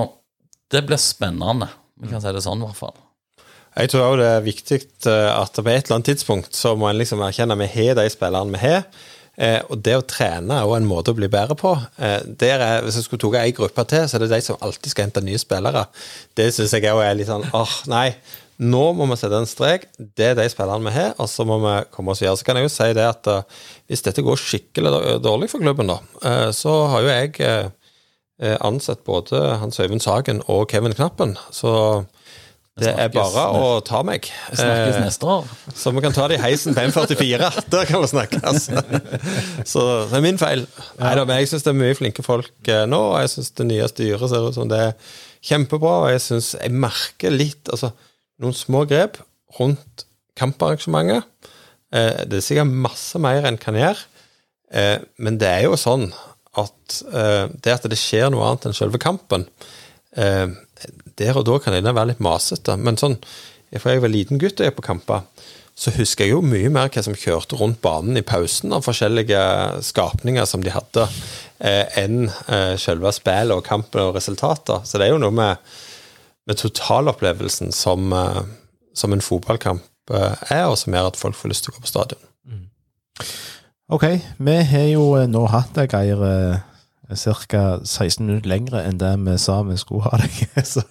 det 0.75 0.85
blir 0.89 0.99
spennende. 0.99 1.70
Vi 2.03 2.11
kan 2.11 2.22
si 2.22 2.35
det 2.35 2.43
sånn, 2.43 2.62
i 2.62 2.68
hvert 2.68 2.83
fall. 2.83 2.97
Jeg 3.75 3.91
tror 3.91 4.05
òg 4.07 4.20
det 4.20 4.31
er 4.31 4.45
viktig 4.45 4.81
at 5.11 5.57
på 5.59 5.66
et 5.66 5.87
eller 5.87 5.97
annet 5.97 6.12
tidspunkt 6.12 6.55
så 6.55 6.77
må 6.79 6.87
en 6.91 6.99
liksom 6.99 7.22
erkjenne 7.27 7.57
at 7.57 7.62
vi 7.64 7.70
har 7.72 7.97
de 7.99 8.07
spillerne 8.11 8.55
vi 8.55 8.62
har. 8.62 8.85
Eh, 9.35 9.59
og 9.66 9.81
det 9.83 9.97
å 9.99 10.05
trene 10.07 10.61
er 10.62 10.72
en 10.77 10.87
måte 10.87 11.11
å 11.11 11.18
bli 11.18 11.27
bedre 11.31 11.57
på. 11.59 11.72
Eh, 11.99 12.20
er, 12.47 12.85
hvis 12.87 13.01
jeg 13.01 13.09
skulle 13.09 13.25
tatt 13.25 13.41
ei 13.41 13.55
gruppe 13.57 13.83
til, 13.91 14.07
så 14.07 14.16
er 14.16 14.25
det 14.25 14.31
de 14.31 14.41
som 14.47 14.61
alltid 14.62 14.93
skal 14.95 15.09
hente 15.09 15.25
nye 15.27 15.41
spillere. 15.43 15.89
Det 16.39 16.53
syns 16.55 16.77
jeg 16.77 16.87
òg 16.93 17.03
er 17.03 17.18
litt 17.18 17.31
sånn 17.31 17.47
åh, 17.51 17.75
nei. 17.91 18.09
Nå 18.63 18.83
må 18.95 19.07
vi 19.11 19.17
sette 19.19 19.39
en 19.41 19.49
strek. 19.49 19.89
Det 19.99 20.31
er 20.31 20.37
de 20.39 20.47
spillerne 20.51 20.87
vi 20.87 20.95
har, 20.95 21.15
og 21.19 21.31
så 21.31 21.47
må 21.49 21.59
vi 21.63 21.77
komme 21.95 22.15
oss 22.15 22.23
videre. 22.23 22.39
Så 22.39 22.47
kan 22.47 22.61
jeg 22.61 22.69
jo 22.69 22.75
si 22.75 22.91
det 22.97 23.07
at 23.07 23.31
uh, 23.31 23.65
hvis 23.91 24.05
dette 24.07 24.23
går 24.25 24.41
skikkelig 24.41 25.23
dårlig 25.25 25.51
for 25.51 25.65
klubben, 25.65 25.91
da, 25.91 25.99
uh, 26.27 26.51
så 26.55 26.85
har 26.93 27.07
jo 27.07 27.15
jeg 27.15 27.73
ansett 28.67 29.05
både 29.07 29.39
Hans 29.61 29.79
Øyvind 29.79 30.03
Sagen 30.03 30.41
og 30.51 30.67
Kevin 30.69 30.93
Knappen. 30.93 31.37
Så 31.55 31.71
det 32.83 32.91
er 32.91 33.11
bare 33.15 33.45
å 33.55 33.67
ta 33.87 34.01
meg. 34.03 34.27
Vi 34.51 34.59
snakkes 34.59 34.97
neste 34.99 35.29
år. 35.31 35.51
Så 35.79 35.93
vi 35.95 36.03
kan 36.03 36.15
ta 36.15 36.25
det 36.27 36.41
i 36.41 36.43
heisen 36.43 36.75
på 36.75 36.83
M44. 36.83 37.51
Der 37.73 37.87
kan 37.87 38.03
vi 38.03 38.09
snakkes. 38.11 38.67
Så 39.71 39.85
det 40.11 40.19
er 40.19 40.25
min 40.25 40.41
feil. 40.41 40.65
Nei 40.99 41.13
da, 41.15 41.23
men 41.23 41.39
jeg 41.39 41.53
syns 41.53 41.67
det 41.67 41.71
er 41.71 41.79
mye 41.79 41.95
flinke 41.95 42.25
folk 42.27 42.73
nå, 42.91 43.01
og 43.13 43.21
jeg 43.23 43.31
syns 43.37 43.55
det 43.61 43.69
nye 43.71 43.87
styret 43.93 44.27
ser 44.33 44.49
ut 44.49 44.59
som 44.59 44.67
det 44.73 44.81
er 44.89 45.15
kjempebra. 45.47 45.95
Og 46.03 46.11
jeg 46.17 46.25
syns 46.27 46.51
jeg 46.59 46.75
merker 46.75 47.39
litt 47.39 47.71
altså 47.71 47.93
noen 48.43 48.57
små 48.57 48.85
grep 48.91 49.20
rundt 49.59 50.07
kamparrangementet. 50.39 51.26
Det 51.95 52.39
er 52.39 52.43
sikkert 52.43 52.72
masse 52.87 53.20
mer 53.22 53.47
enn 53.47 53.61
kan 53.61 53.76
gjøre, 53.78 54.01
men 55.22 55.39
det 55.39 55.51
er 55.51 55.66
jo 55.68 55.78
sånn 55.78 56.09
at 56.59 57.01
det 57.62 57.74
at 57.74 57.87
det 57.91 57.99
skjer 57.99 58.32
noe 58.35 58.47
annet 58.49 58.66
enn 58.68 58.76
selve 58.76 58.99
kampen 59.03 59.47
Der 60.14 61.39
og 61.39 61.45
da 61.47 61.59
kan 61.62 61.74
det 61.74 61.95
være 61.95 62.12
litt 62.12 62.22
masete, 62.22 62.74
men 62.78 62.99
sånn 62.99 63.18
fra 63.78 63.95
jeg 63.95 64.03
var 64.05 64.12
liten 64.12 64.39
gutt 64.39 64.61
og 64.61 64.66
jeg 64.68 64.74
på 64.76 64.87
kamper, 64.87 65.24
så 65.74 65.91
husker 65.97 66.26
jeg 66.26 66.37
jo 66.37 66.43
mye 66.47 66.70
mer 66.70 66.91
hva 66.95 67.03
som 67.03 67.16
kjørte 67.18 67.59
rundt 67.59 67.80
banen 67.82 68.18
i 68.18 68.22
pausen 68.26 68.74
av 68.74 68.85
forskjellige 68.87 69.41
skapninger 69.82 70.47
som 70.47 70.62
de 70.62 70.70
hadde, 70.74 71.09
enn 71.99 72.28
selve 72.78 73.11
spillet 73.14 73.55
og 73.55 73.66
kampen 73.66 74.05
og 74.05 74.14
resultater. 74.18 74.82
Så 74.87 74.99
det 74.99 75.09
er 75.09 75.14
jo 75.14 75.22
noe 75.22 75.35
med 75.35 75.74
med 76.47 76.61
totalopplevelsen 76.61 77.72
som, 77.72 78.12
som, 78.95 79.12
en 79.12 79.24
fotballkamp 79.24 79.82
er, 80.12 80.66
og 80.66 80.78
som 80.78 80.95
gjør 80.95 81.11
at 81.11 81.18
folk 81.20 81.38
får 81.38 81.53
lyst 81.53 81.66
til 81.66 81.72
å 81.72 81.76
gå 81.78 81.84
på 81.84 81.90
stadion. 81.90 82.22
Ok, 83.95 84.05
vi 84.38 84.55
har 84.68 84.86
jo 84.90 85.07
nå 85.28 85.45
hatt 85.53 85.74
deg, 85.76 85.92
Geir, 85.92 86.61
ca. 87.09 87.64
16 87.84 88.24
minutter 88.26 88.49
lengre 88.49 88.82
enn 88.84 89.01
det 89.01 89.12
vi 89.24 89.36
sa 89.40 89.61
vi 89.64 89.76
skulle 89.80 90.09
ha 90.09 90.20
deg. 90.20 90.40
Så 90.72 90.84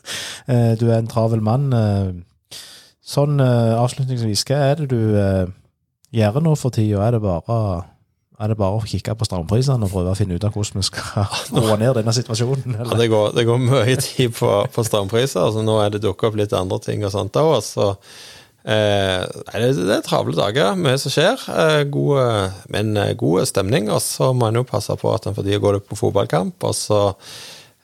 du 0.80 0.88
er 0.90 1.00
en 1.00 1.10
travel 1.12 1.42
mann. 1.46 1.70
Sånn 3.04 3.42
avslutningsvis, 3.42 4.46
hva 4.50 4.62
er 4.72 4.84
det 4.84 4.92
du 4.94 5.02
gjør 6.14 6.42
nå 6.46 6.54
for 6.58 6.74
tida? 6.74 7.02
Er 7.06 7.18
det 7.18 7.26
bare 7.26 7.82
er 8.44 8.52
det 8.52 8.60
bare 8.60 8.78
å 8.78 8.84
kikke 8.88 9.16
på 9.18 9.28
strømprisene 9.28 9.88
og 9.88 9.94
prøve 9.94 10.12
å 10.12 10.18
finne 10.18 10.36
ut 10.36 10.46
av 10.46 10.56
hvordan 10.56 10.82
vi 10.82 10.86
skal 10.88 11.28
roe 11.58 11.80
ned 11.80 11.96
denne 12.00 12.14
situasjonen? 12.16 12.78
Ja, 12.80 12.88
det, 13.00 13.08
går, 13.14 13.34
det, 13.38 13.48
går, 13.48 13.62
mye 13.64 13.98
tid 14.02 14.36
på, 14.38 14.52
på 14.74 14.86
strømpriser. 14.88 15.48
altså 15.48 15.64
Nå 15.66 15.80
er 15.82 15.94
det 15.94 16.04
dukket 16.04 16.30
opp 16.30 16.40
litt 16.40 16.56
andre 16.58 16.80
ting 16.84 17.06
og 17.06 17.14
sånt 17.14 17.40
òg. 17.40 17.56
Så 17.64 17.90
eh, 17.94 19.24
det, 19.24 19.74
det, 19.80 19.98
er 19.98 20.06
travle 20.06 20.36
dager, 20.38 20.76
mye 20.80 21.00
som 21.02 21.14
skjer. 21.14 21.48
Eh, 21.56 21.82
gode, 21.94 22.30
men 22.74 22.96
eh, 23.00 23.16
god 23.20 23.48
stemning. 23.50 23.92
Og 23.94 24.02
så 24.04 24.34
må 24.36 24.50
en 24.50 24.62
jo 24.62 24.68
passe 24.68 24.96
på 25.00 25.14
at 25.16 25.30
en 25.30 25.38
får 25.38 25.48
tid 25.48 25.60
å 25.62 25.64
gå 25.64 25.76
på 25.88 26.00
fotballkamp. 26.04 26.68
Og 26.68 26.78
så 26.78 27.04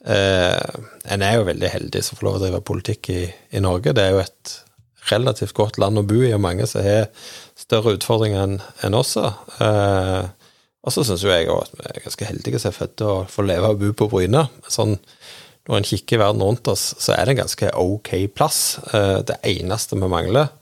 eh, 0.04 0.80
En 1.10 1.24
er 1.24 1.38
jo 1.40 1.48
veldig 1.48 1.76
heldig 1.78 2.04
som 2.06 2.20
får 2.20 2.28
lov 2.28 2.42
å 2.42 2.44
drive 2.48 2.66
politikk 2.68 3.14
i, 3.16 3.22
i 3.56 3.64
Norge. 3.64 3.96
Det 3.96 4.10
er 4.10 4.18
jo 4.18 4.26
et 4.26 4.58
relativt 5.10 5.56
godt 5.58 5.80
land 5.82 6.02
å 6.02 6.06
bo 6.08 6.20
i, 6.22 6.34
og 6.36 6.44
mange 6.44 6.68
som 6.70 6.84
har 6.86 7.08
større 7.60 7.96
utfordringer 7.98 8.44
enn 8.44 8.60
en 8.86 8.98
oss. 8.98 9.16
Eh, 9.18 10.28
og 10.80 10.96
så 10.96 11.04
syns 11.04 11.26
jo 11.26 11.32
jeg 11.32 11.50
òg 11.52 11.66
at 11.66 11.76
vi 11.76 11.86
er 11.90 12.04
ganske 12.06 12.28
heldige 12.30 12.60
som 12.62 12.72
er 12.72 12.78
født 12.78 12.96
til 13.02 13.12
å 13.12 13.24
få 13.30 13.44
leve 13.48 13.72
og 13.74 13.82
bo 13.82 13.90
på 14.00 14.08
Bryne. 14.14 14.46
Sånn, 14.72 14.96
når 15.68 15.82
en 15.82 15.88
kikker 15.90 16.22
verden 16.22 16.44
rundt 16.46 16.70
oss, 16.72 16.94
så 17.04 17.14
er 17.14 17.28
det 17.28 17.36
en 17.36 17.42
ganske 17.44 17.72
ok 17.78 18.14
plass. 18.36 18.62
Eh, 18.96 19.20
det 19.28 19.38
eneste 19.52 20.00
vi 20.00 20.10
mangler, 20.10 20.54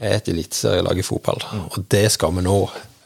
er 0.00 0.16
et 0.16 0.30
eliteserielag 0.32 1.02
i 1.02 1.04
fotball, 1.04 1.42
mm. 1.44 1.66
og 1.68 1.84
det 1.92 2.06
skal 2.14 2.32
vi 2.38 2.46
nå. 2.46 2.56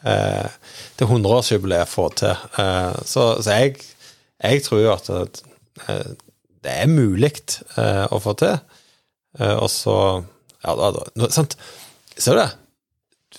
Eh, 0.07 0.55
til 1.01 1.11
100-årsjubileet 1.11 1.91
få 1.91 2.07
til. 2.21 2.47
Eh, 2.61 2.97
så, 3.09 3.27
så 3.43 3.59
jeg, 3.59 3.83
jeg, 4.39 4.63
tror 4.63 4.83
jo 4.85 4.95
at 4.95 5.11
det 6.65 6.71
er 6.71 6.89
mulig 6.93 7.33
å 7.75 8.21
få 8.23 8.37
til. 8.39 8.55
Og 9.59 9.67
så 9.73 9.97
Ja, 10.65 10.73
da, 10.79 11.03
da 11.19 11.29
sant. 11.35 11.59
Ser 12.17 12.39
du 12.39 12.41
det? 12.41 12.53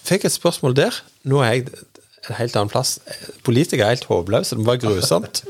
Fikk 0.06 0.28
et 0.28 0.36
spørsmål 0.36 0.76
der. 0.78 0.98
Nå 1.26 1.40
er 1.42 1.56
jeg 1.56 1.86
en 2.30 2.40
helt 2.40 2.56
annen 2.56 2.72
plass. 2.72 2.98
Politikere 3.46 3.88
er 3.88 3.96
helt 3.96 4.08
håpløse. 4.10 4.58
Det 4.58 4.66
var 4.68 4.80
grusomt. 4.82 5.44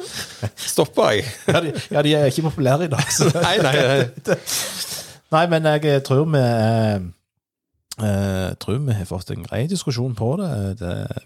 Stopper 0.55 1.15
jeg? 1.15 1.26
ja, 1.53 1.61
de, 1.61 1.73
ja, 1.91 2.01
de, 2.01 2.13
er 2.13 2.32
ikke 2.32 2.47
populære 2.49 2.89
i 2.89 2.93
dag. 2.93 3.13
Nei, 3.47 3.55
nei, 3.63 3.76
nei. 3.76 4.38
nei, 5.36 5.45
men 5.51 5.71
jeg 5.76 6.03
tror 6.07 6.28
vi 6.32 6.43
jeg 7.95 8.57
tror 8.59 8.80
vi 8.84 8.91
har 8.91 9.07
fått 9.07 9.30
en 9.32 9.45
grei 9.47 9.65
diskusjon 9.71 10.15
på 10.19 10.34
det. 10.41 10.51
Det 10.82 10.93
er 11.05 11.19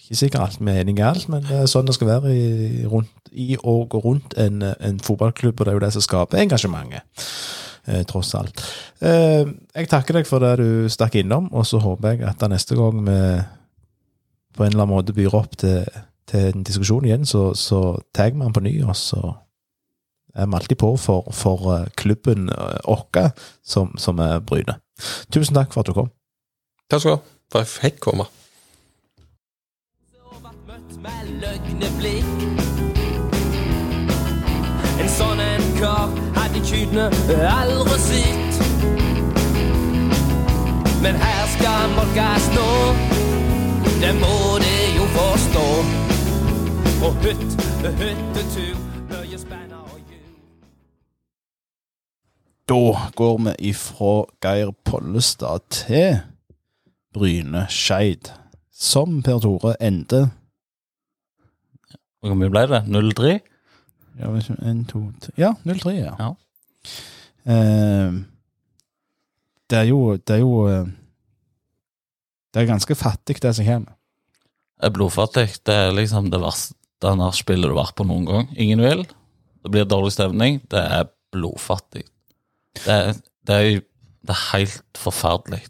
ikke 0.00 0.16
sikkert 0.16 0.42
alt 0.42 0.60
vi 0.60 0.72
er 0.72 0.80
enige 0.80 1.02
i 1.02 1.06
alt, 1.06 1.28
men 1.28 1.44
det 1.44 1.58
er 1.60 1.68
sånn 1.68 1.88
det 1.88 1.94
skal 1.94 2.08
være 2.08 2.32
i, 2.32 2.86
rundt, 2.88 3.12
i 3.30 3.54
og 3.60 3.94
rundt 4.04 4.34
en, 4.40 4.62
en, 4.64 5.00
fotballklubb, 5.04 5.60
og 5.60 5.66
det 5.66 5.72
er 5.72 5.76
jo 5.76 5.82
det 5.84 5.92
som 5.94 6.06
skaper 6.06 6.40
engasjementet. 6.40 7.26
Eh, 7.88 8.02
tross 8.08 8.34
alt. 8.36 8.60
Eh, 9.00 9.46
jeg 9.74 9.88
takker 9.88 10.18
deg 10.18 10.28
for 10.28 10.42
det 10.44 10.56
du 10.60 10.88
stakk 10.92 11.16
innom, 11.20 11.48
og 11.52 11.64
så 11.68 11.80
håper 11.80 12.14
jeg 12.14 12.26
at 12.28 12.42
neste 12.52 12.76
gang 12.78 13.04
vi 13.06 13.20
på 14.56 14.64
en 14.64 14.72
eller 14.72 14.84
annen 14.84 14.96
måte 14.96 15.14
byr 15.16 15.34
opp 15.34 15.56
til, 15.60 15.84
til 16.30 16.50
en 16.50 16.66
diskusjon 16.66 17.06
igjen, 17.06 17.26
så, 17.26 17.50
så 17.54 17.98
tar 18.14 18.32
vi 18.32 18.40
den 18.40 18.52
på 18.56 18.64
ny, 18.64 18.74
og 18.84 18.96
så 18.96 19.34
er 20.34 20.46
vi 20.46 20.54
alltid 20.54 20.76
på 20.76 20.96
for, 20.96 21.30
for 21.32 21.74
eh, 21.74 21.86
klubben 21.96 22.48
eh, 22.48 22.78
vår, 22.86 23.30
som, 23.64 23.98
som 23.98 24.18
er 24.18 24.38
Bryne. 24.38 24.78
Tusen 25.32 25.54
takk 25.54 25.72
for 25.72 25.80
at 25.80 25.86
du 25.86 25.92
kom. 25.96 26.10
Takk 26.90 27.00
skal 27.00 27.10
du 27.10 27.16
ha. 27.16 27.22
For 27.50 27.58
jeg 27.58 27.66
fikk 27.66 28.00
komme. 28.00 28.26
En 35.00 35.08
sånn 35.08 35.40
en 35.40 35.70
kar 35.80 36.12
hadde 36.36 36.62
kydene 36.66 37.08
aldri 37.50 37.98
sett. 38.04 38.60
Men 41.00 41.16
her 41.16 41.46
skal 41.56 41.80
han 41.80 41.96
molkes 41.96 42.50
nå 42.54 43.19
det 44.02 44.12
må 44.20 44.36
de 44.62 44.74
jo 44.96 45.04
forstå. 45.16 45.66
Og 47.06 47.12
hytt, 47.24 47.54
hyttetur, 48.00 48.80
mye 49.10 49.38
spenn 49.40 49.72
og 49.76 49.98
hjul. 49.98 50.34
Da 52.68 52.82
går 53.16 53.38
vi 53.44 53.54
ifra 53.70 54.12
Geir 54.44 54.74
Pollestad 54.84 55.64
til 55.70 56.20
Bryne 57.14 57.66
Skeid, 57.68 58.32
som 58.72 59.22
Per 59.22 59.40
Tore 59.42 59.74
endte 59.82 60.28
Hvor 62.20 62.36
mye 62.36 62.52
ble 62.52 62.66
det? 62.68 62.82
0-3? 62.84 63.38
Ja, 64.20 64.28
ja 65.38 65.54
0-3, 65.64 65.90
ja. 65.96 66.14
ja. 66.18 66.34
Eh, 67.48 68.12
det 69.70 69.78
er 69.78 69.82
jo, 69.88 70.16
det 70.16 70.34
er 70.34 70.42
jo 70.42 70.68
eh, 70.68 70.86
det 72.50 72.62
er 72.62 72.70
ganske 72.70 72.96
fattig, 72.98 73.38
det 73.42 73.54
som 73.56 73.66
kommer. 73.66 73.96
Det 74.80 74.88
er 74.88 74.94
blodfattig. 74.96 75.46
Det 75.66 75.74
er 75.76 75.92
liksom 75.94 76.30
det 76.32 76.40
verste 76.40 77.14
nachspielet 77.20 77.68
du 77.68 77.74
har 77.74 77.84
vært 77.84 77.98
på 78.00 78.06
noen 78.08 78.26
gang. 78.28 78.48
Ingen 78.56 78.82
vil. 78.82 79.04
Det 79.60 79.72
blir 79.72 79.88
dårlig 79.88 80.14
stemning. 80.16 80.60
Det 80.72 80.80
er 80.80 81.10
blodfattig. 81.34 82.06
Det 82.80 82.90
er, 82.94 83.14
det 83.46 83.58
er, 83.58 83.80
det 84.26 84.34
er 84.34 84.44
helt 84.54 85.00
forferdelig. 85.00 85.62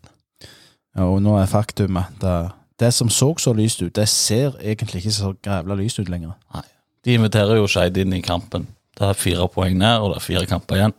Ja, 0.97 1.07
og 1.07 1.21
nå 1.25 1.37
er 1.39 1.51
faktum 1.51 1.99
at 2.01 2.17
det, 2.23 2.37
det 2.83 2.93
som 2.95 3.11
så 3.13 3.33
så 3.39 3.53
lyst 3.57 3.83
ut, 3.83 3.95
det 3.97 4.09
ser 4.09 4.57
egentlig 4.61 5.03
ikke 5.03 5.17
så 5.17 5.33
grævla 5.43 5.77
lyst 5.79 6.01
ut 6.01 6.11
lenger. 6.11 6.37
Nei. 6.55 6.67
De 7.05 7.17
inviterer 7.17 7.57
jo 7.57 7.69
Skeid 7.71 7.97
inn 7.97 8.13
i 8.13 8.23
kampen. 8.25 8.67
Det 8.97 9.07
er 9.09 9.17
fire 9.17 9.47
poeng 9.49 9.79
ned, 9.81 10.03
og 10.03 10.13
det 10.13 10.21
er 10.21 10.27
fire 10.27 10.47
kamper 10.47 10.77
igjen. 10.77 10.95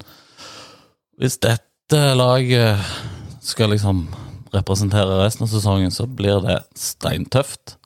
Hvis 1.22 1.38
dette 1.38 2.02
laget 2.18 2.82
skal 3.46 3.74
liksom 3.74 4.08
representerer 4.56 5.24
resten 5.24 5.46
av 5.46 5.52
sesongen, 5.54 5.94
så 5.94 6.08
blir 6.08 6.42
det 6.44 6.60
steintøft. 6.78 7.78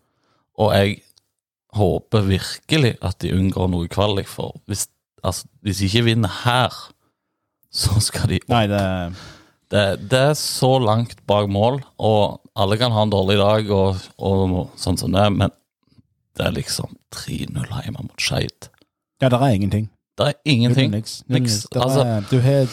Og 0.62 0.74
jeg 0.76 0.98
håper 1.76 2.28
virkelig 2.30 2.96
at 3.06 3.20
de 3.24 3.34
unngår 3.36 3.72
noe 3.72 3.92
kvalik, 3.92 4.30
for 4.32 4.58
hvis, 4.70 4.88
altså, 5.24 5.50
hvis 5.66 5.82
de 5.82 5.90
ikke 5.90 6.06
vinner 6.10 6.32
her, 6.44 6.76
så 7.76 8.00
skal 8.04 8.32
de 8.32 8.42
opp. 8.44 8.52
Nei, 8.54 8.68
det... 8.72 8.84
Det, 9.74 9.82
det... 10.12 10.20
er 10.30 10.36
så 10.38 10.76
langt 10.80 11.18
bak 11.28 11.50
mål, 11.52 11.80
og 11.98 12.38
alle 12.56 12.78
kan 12.80 12.94
ha 12.94 13.02
en 13.04 13.12
dårlig 13.12 13.40
dag, 13.42 13.72
og, 13.74 14.04
og 14.22 14.76
sånn 14.80 15.00
som 15.02 15.12
det, 15.12 15.26
men 15.34 15.52
det 16.38 16.46
er 16.46 16.54
liksom 16.54 16.94
3-0 17.16 17.66
hjemme 17.74 18.06
mot 18.06 18.22
Skeid. 18.22 18.70
Ja, 19.24 19.32
det 19.34 19.40
er 19.40 19.56
ingenting. 19.58 19.90
Det 20.16 20.30
er 20.30 20.38
ingenting. 20.46 20.94
Niks. 20.94 21.66
Altså, 21.74 22.06
du 22.30 22.38
har 22.46 22.70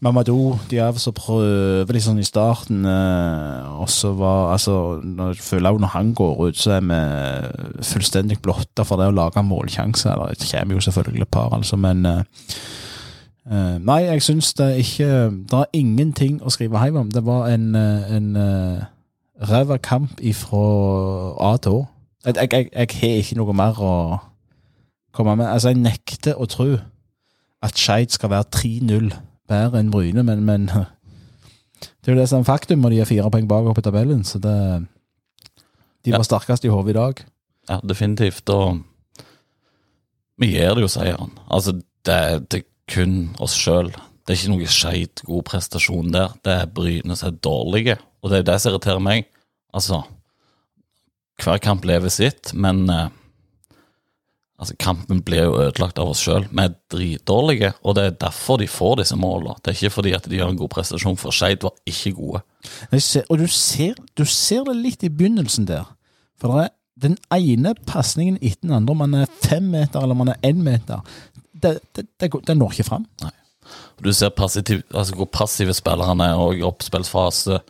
Mamadou 0.00 0.56
Diav 0.70 0.96
som 0.96 1.12
prøver 1.12 1.92
liksom 1.92 2.18
i 2.18 2.24
starten, 2.24 2.84
eh, 2.88 3.80
og 3.80 3.88
så 3.92 4.12
var 4.16 4.52
altså 4.52 5.00
når, 5.04 5.26
Jeg 5.26 5.36
føler 5.36 5.70
også 5.70 5.80
når 5.80 5.88
han 5.88 6.14
går 6.14 6.46
ut, 6.46 6.56
så 6.56 6.70
er 6.72 6.80
vi 6.80 7.82
fullstendig 7.84 8.38
blotta 8.42 8.82
for 8.82 8.96
det 8.96 9.10
å 9.10 9.16
lage 9.16 9.42
målsjanser. 9.42 10.16
Det 10.38 10.48
kommer 10.52 10.74
jo 10.74 10.80
selvfølgelig 10.80 11.22
et 11.22 11.28
par, 11.28 11.52
altså, 11.52 11.76
men 11.76 12.06
eh, 12.06 12.22
eh, 13.52 13.76
Nei, 13.78 14.00
jeg 14.08 14.22
syns 14.22 14.54
det 14.54 14.70
ikke 14.78 15.12
Det 15.50 15.58
er 15.58 15.64
ingenting 15.72 16.40
å 16.42 16.50
skrive 16.50 16.80
hjem 16.84 16.96
om. 16.96 17.10
Det 17.12 17.24
var 17.26 17.50
en, 17.52 17.74
en 17.76 18.36
ræva 19.36 19.76
kamp 19.76 20.16
fra 20.34 20.66
A 21.52 21.56
til 21.56 21.72
Å. 21.72 21.86
Jeg, 22.24 22.36
jeg, 22.36 22.52
jeg, 22.52 22.68
jeg 22.72 22.88
har 23.00 23.20
ikke 23.20 23.36
noe 23.36 23.52
mer 23.52 23.76
å 23.80 23.94
komme 25.12 25.36
med. 25.36 25.46
Altså, 25.46 25.74
jeg 25.74 25.84
nekter 25.84 26.40
å 26.40 26.48
tro 26.48 26.78
at 27.60 27.76
Skeid 27.76 28.16
skal 28.16 28.32
være 28.32 28.48
3-0 28.56 29.12
bedre 29.50 29.80
enn 29.82 29.90
Bryne, 29.92 30.22
men, 30.26 30.44
men 30.46 30.66
det 30.70 32.08
er 32.08 32.14
jo 32.14 32.20
det 32.20 32.28
som 32.30 32.40
er 32.44 32.48
faktum, 32.48 32.84
og 32.86 32.94
de 32.94 33.00
er 33.02 33.08
fire 33.10 33.30
poeng 33.32 33.48
bak 33.50 33.68
oppe 33.70 33.82
i 33.82 33.86
tabellen, 33.88 34.24
så 34.24 34.40
det 34.42 34.56
De 36.04 36.10
Ja. 36.14 36.16
var 36.16 36.24
sterkest 36.24 36.64
i 36.64 36.70
hodet 36.72 36.94
i 36.94 36.96
dag. 36.96 37.18
Ja, 37.68 37.76
definitivt. 37.84 38.48
Og 38.48 38.78
vi 40.40 40.48
gir 40.54 40.72
det 40.74 40.80
jo 40.86 40.88
seieren. 40.88 41.34
Altså, 41.52 41.74
det, 42.08 42.16
det 42.50 42.62
er 42.62 42.68
kun 42.94 43.18
oss 43.38 43.52
sjøl. 43.52 43.90
Det 44.24 44.32
er 44.32 44.38
ikke 44.38 44.54
noe 44.54 44.70
skeit 44.72 45.20
god 45.26 45.44
prestasjon 45.44 46.08
der. 46.14 46.32
Det 46.40 46.54
er 46.54 46.70
Bryne 46.72 47.16
som 47.20 47.28
er 47.28 47.36
dårlige, 47.44 47.98
og 48.22 48.30
det 48.32 48.38
er 48.40 48.46
det 48.48 48.56
som 48.62 48.72
irriterer 48.72 49.02
meg. 49.04 49.28
Altså, 49.76 50.00
hver 51.44 51.60
kamp 51.60 51.84
lever 51.84 52.08
sitt, 52.12 52.54
men 52.56 52.88
eh, 52.88 53.10
altså, 54.60 54.76
kampen 54.80 55.22
blir 55.26 55.46
jo 55.48 55.58
ødelagt 55.64 55.98
av 55.98 56.12
oss 56.12 56.22
sjøl. 56.24 56.46
Vi 56.50 56.62
er 56.62 56.76
dritdårlige, 56.92 57.72
og 57.82 57.96
det 57.98 58.04
er 58.06 58.18
derfor 58.26 58.60
de 58.60 58.68
får 58.70 59.00
disse 59.02 59.18
målene. 59.18 59.56
Det 59.60 59.72
er 59.72 59.78
ikke 59.78 59.96
fordi 59.96 60.12
at 60.16 60.28
de 60.28 60.38
gjør 60.38 60.52
en 60.52 60.60
god 60.60 60.72
prestasjon, 60.76 61.18
for 61.20 61.34
Skeid 61.34 61.64
var 61.66 61.74
ikke 61.88 62.14
gode. 62.18 62.44
Ser, 62.98 63.24
og 63.28 63.40
du 63.40 63.48
ser, 63.50 63.96
du 64.18 64.26
ser 64.28 64.68
det 64.68 64.76
litt 64.78 65.06
i 65.06 65.12
begynnelsen 65.12 65.68
der. 65.70 65.88
For 66.40 66.60
det 66.60 66.70
den 67.00 67.16
ene 67.32 67.74
pasningen 67.88 68.38
etter 68.40 68.66
den 68.66 68.76
andre, 68.76 68.92
om 68.92 69.02
man 69.04 69.20
er 69.22 69.36
fem 69.44 69.70
meter 69.72 70.02
eller 70.02 70.18
man 70.18 70.32
er 70.34 70.40
én 70.44 70.60
meter, 70.64 71.00
det, 71.52 71.78
det, 71.96 72.06
det, 72.20 72.30
det 72.46 72.56
når 72.56 72.76
ikke 72.76 72.88
fram. 72.90 73.06
Nei. 73.24 73.32
Du 74.00 74.10
ser 74.16 74.32
passiv, 74.34 74.82
altså 74.94 75.16
hvor 75.16 75.28
passive 75.32 75.74
spillerne 75.76 76.30
er, 76.32 76.40
og 76.40 76.58
i 76.58 76.64
oppspillsfase 76.66 77.60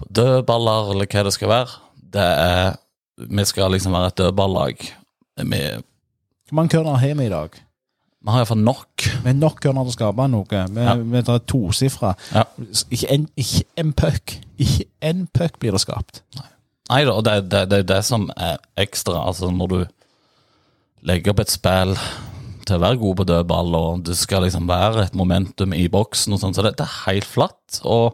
på 0.00 0.08
dødballer, 0.08 0.92
eller 0.94 1.08
hva 1.08 1.24
det 1.26 1.34
skal 1.36 1.52
være. 1.52 1.80
Det 2.12 2.24
er 2.24 2.78
Vi 3.28 3.44
skal 3.44 3.70
liksom 3.70 3.92
være 3.92 4.08
et 4.08 4.18
dødballag. 4.18 4.86
Vi, 5.36 5.58
Hvor 6.52 6.58
mange 6.60 6.74
corner 6.74 6.98
har 7.00 7.14
vi 7.16 7.24
i 7.24 7.32
dag? 7.32 7.54
vi 8.22 8.30
har 8.30 8.42
iallfall 8.42 8.60
nok. 8.62 9.02
Vi 9.24 9.26
har 9.32 9.34
nok 9.34 9.56
corner 9.64 9.86
til 9.88 9.90
å 9.90 9.94
skape 9.96 10.26
noe. 10.30 10.44
Vi, 10.70 10.82
Ja. 10.84 10.94
vi 10.94 11.22
tar 11.26 11.40
tosifra. 11.48 12.12
Ja. 12.30 12.44
Ikke 12.92 13.08
en, 13.10 13.24
ikke 13.40 13.64
en 13.82 13.92
puck. 13.98 14.34
Ikke 14.62 14.84
en 15.02 15.24
puck 15.34 15.56
blir 15.58 15.72
det 15.72 15.80
skapt. 15.82 16.20
Nei 16.90 17.00
da, 17.08 17.16
og 17.16 17.24
det 17.24 17.32
er 17.32 17.40
det, 17.40 17.62
det, 17.72 17.80
det 17.88 18.04
som 18.04 18.28
er 18.36 18.60
ekstra. 18.76 19.24
Altså 19.26 19.48
når 19.50 19.72
du 19.72 19.80
legger 21.08 21.32
opp 21.32 21.40
et 21.40 21.50
spill 21.50 21.96
til 22.68 22.76
å 22.76 22.82
være 22.84 23.00
god 23.00 23.16
på 23.18 23.26
dødball, 23.32 23.74
og 23.74 24.04
det 24.06 24.14
skal 24.20 24.44
liksom 24.46 24.68
være 24.70 25.08
et 25.08 25.16
momentum 25.18 25.72
i 25.74 25.88
boksen, 25.90 26.36
og 26.36 26.44
sånn, 26.44 26.54
så 26.54 26.62
det, 26.62 26.76
det 26.78 26.84
er 26.86 26.98
helt 27.08 27.26
flatt. 27.26 27.80
Og 27.82 28.12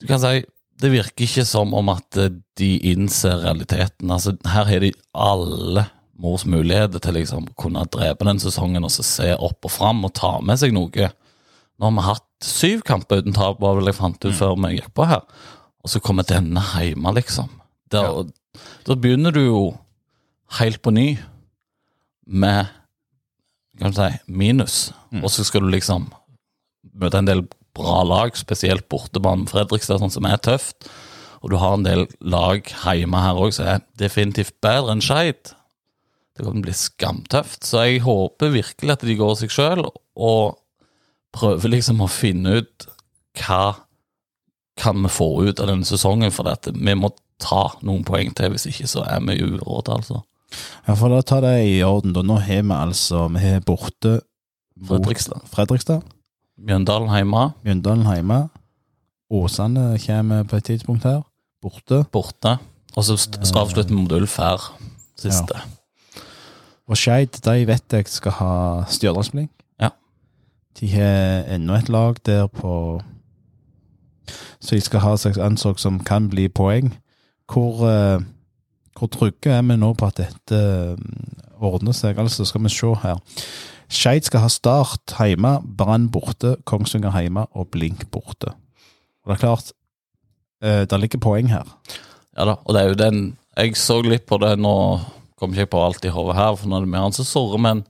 du 0.00 0.08
kan 0.10 0.18
si 0.24 0.40
det 0.82 0.90
virker 0.90 1.28
ikke 1.28 1.44
som 1.46 1.70
om 1.78 1.92
at 1.92 2.16
de 2.58 2.70
innser 2.90 3.44
realiteten. 3.44 4.10
Altså, 4.10 4.32
her 4.50 4.66
har 4.66 4.82
de 4.82 4.90
alle 5.14 5.84
mors 6.20 6.44
muligheter 6.46 7.02
til 7.02 7.16
liksom 7.18 7.48
kunne 7.58 7.82
drepe 7.90 8.26
den 8.26 8.38
sesongen 8.42 8.86
og 8.86 8.92
så 8.94 9.02
se 9.06 9.32
opp 9.34 9.66
og 9.66 9.72
fram 9.74 10.04
og 10.06 10.14
ta 10.14 10.36
med 10.44 10.60
seg 10.60 10.74
noe. 10.76 11.10
Nå 11.74 11.88
har 11.88 11.96
vi 11.96 12.06
hatt 12.06 12.28
syv 12.44 12.84
kamper 12.86 13.22
uten 13.24 13.34
tap, 13.34 13.58
var 13.62 13.78
vel 13.78 13.90
jeg 13.90 13.98
fant 13.98 14.24
ut 14.24 14.36
før 14.38 14.54
vi 14.62 14.76
gikk 14.76 14.92
på 14.94 15.08
her. 15.10 15.24
Og 15.84 15.90
så 15.90 16.00
kommer 16.00 16.26
denne 16.28 16.62
hjemme, 16.78 17.10
liksom. 17.16 17.50
Da 17.90 18.94
begynner 18.94 19.34
du 19.34 19.42
jo 19.42 19.62
helt 20.60 20.80
på 20.84 20.92
ny 20.94 21.08
med 22.24 22.70
kan 23.80 23.90
du 23.90 23.98
si, 23.98 24.10
minus. 24.30 24.92
Og 25.18 25.30
så 25.34 25.42
skal 25.44 25.64
du 25.64 25.72
liksom 25.74 26.06
møte 26.94 27.18
en 27.18 27.26
del 27.26 27.42
bra 27.74 28.04
lag, 28.06 28.36
spesielt 28.38 28.86
bortebanen 28.92 29.48
Fredrikstad, 29.50 29.98
sånn 29.98 30.12
som 30.14 30.28
er 30.30 30.38
tøft. 30.38 30.86
Og 31.42 31.50
du 31.50 31.58
har 31.58 31.74
en 31.74 31.82
del 31.84 32.06
lag 32.22 32.62
hjemme 32.70 33.18
her 33.20 33.34
òg 33.40 33.50
som 33.56 33.66
er 33.66 33.82
definitivt 33.98 34.54
bedre 34.62 34.94
enn 34.94 35.02
Skeid. 35.02 35.50
Det 36.34 36.44
kan 36.46 36.62
bli 36.64 36.74
skamtøft. 36.74 37.62
Så 37.66 37.84
jeg 37.86 38.02
håper 38.04 38.54
virkelig 38.54 38.94
at 38.96 39.06
de 39.06 39.16
går 39.18 39.36
seg 39.38 39.54
sjøl 39.54 39.84
og 39.86 40.56
prøver 41.34 41.76
liksom 41.76 42.02
å 42.02 42.10
finne 42.10 42.60
ut 42.60 42.88
hva 43.40 43.74
kan 44.78 45.02
vi 45.02 45.10
få 45.10 45.28
ut 45.46 45.60
av 45.62 45.70
denne 45.70 45.86
sesongen, 45.86 46.32
for 46.34 46.46
dette. 46.48 46.72
vi 46.74 46.94
må 46.98 47.12
ta 47.42 47.68
noen 47.86 48.02
poeng 48.06 48.32
til, 48.34 48.50
hvis 48.54 48.66
ikke 48.70 48.88
så 48.90 49.04
er 49.06 49.22
vi 49.26 49.36
i 49.38 49.44
uråd, 49.46 49.90
altså. 49.94 50.22
Ja, 50.86 50.94
for 50.94 51.10
da 51.10 51.20
tar 51.26 51.42
det 51.46 51.54
i 51.66 51.82
orden. 51.82 52.12
da. 52.14 52.22
Nå 52.22 52.38
har 52.42 52.62
vi 52.62 52.74
altså 52.74 53.28
Vi 53.32 53.42
har 53.42 53.60
borte 53.66 54.20
Fredrikstad. 54.86 55.46
Fredrikstad. 55.50 56.02
Mjøndalen 56.58 57.10
hjemme, 57.14 57.52
Mjøndalen 57.64 58.06
hjemme. 58.10 58.38
Åsane 59.30 59.98
kommer 60.02 60.44
på 60.44 60.56
et 60.56 60.64
tidspunkt 60.64 61.06
her. 61.06 61.22
Borte. 61.62 62.04
borte. 62.12 62.58
Og 62.94 63.04
så 63.04 63.14
avslutter 63.58 63.90
vi 63.90 63.98
mot 63.98 64.12
Ulf 64.12 64.36
her, 64.38 64.62
siste. 65.18 65.58
Og 66.88 66.98
Skeid 67.00 67.40
de 67.44 67.64
vet 67.68 67.96
jeg 67.96 68.08
skal 68.12 68.36
ha 68.38 68.54
stjørdalsblink. 68.92 69.50
Ja. 69.80 69.94
De 70.80 70.90
har 70.92 71.48
enda 71.54 71.78
et 71.80 71.88
lag 71.88 72.20
der 72.26 72.46
på 72.46 73.00
Så 74.60 74.76
de 74.76 74.80
skal 74.80 75.00
ha 75.04 75.16
seg 75.20 75.38
ansett 75.38 75.80
som 75.80 75.98
kan 76.00 76.30
bli 76.32 76.48
poeng. 76.48 76.94
Hvor, 77.52 77.84
eh, 77.88 78.20
hvor 78.96 79.10
trygge 79.12 79.52
er 79.52 79.62
vi 79.62 79.76
nå 79.76 79.92
på 79.92 80.08
at 80.08 80.16
dette 80.16 80.56
eh, 80.56 80.96
ordner 81.60 81.92
seg? 81.92 82.18
Altså, 82.18 82.44
skal 82.48 82.64
vi 82.64 82.72
se 82.72 82.94
her. 83.02 83.20
Skeid 83.92 84.24
skal 84.24 84.40
ha 84.40 84.48
Start 84.48 85.12
hjemme, 85.18 85.58
Brann 85.76 86.08
borte, 86.10 86.56
Kongsvinger 86.64 87.12
hjemme 87.20 87.46
og 87.52 87.68
Blink 87.68 88.08
borte. 88.10 88.54
Og 89.24 89.30
det 89.30 89.36
er 89.36 89.42
klart, 89.44 89.72
eh, 90.62 90.84
det 90.88 91.00
ligger 91.00 91.20
poeng 91.20 91.52
her. 91.52 91.68
Ja 92.36 92.48
da, 92.48 92.56
og 92.64 92.74
det 92.74 92.80
er 92.80 92.88
jo 92.88 92.94
den 92.98 93.36
Jeg 93.56 93.76
så 93.76 94.00
litt 94.02 94.24
på 94.26 94.34
det 94.42 94.56
nå, 94.58 94.98
kommer 95.40 95.58
ikke 95.58 95.74
på 95.74 95.82
alt 95.84 96.06
i 96.06 96.12
hodet 96.14 96.38
her, 96.38 96.54
for 96.58 96.70
nå 96.70 96.78
er 96.78 96.86
det 96.86 96.92
mer 96.94 97.06
han 97.06 97.16
som 97.16 97.28
surrer, 97.28 97.60
men 97.62 97.84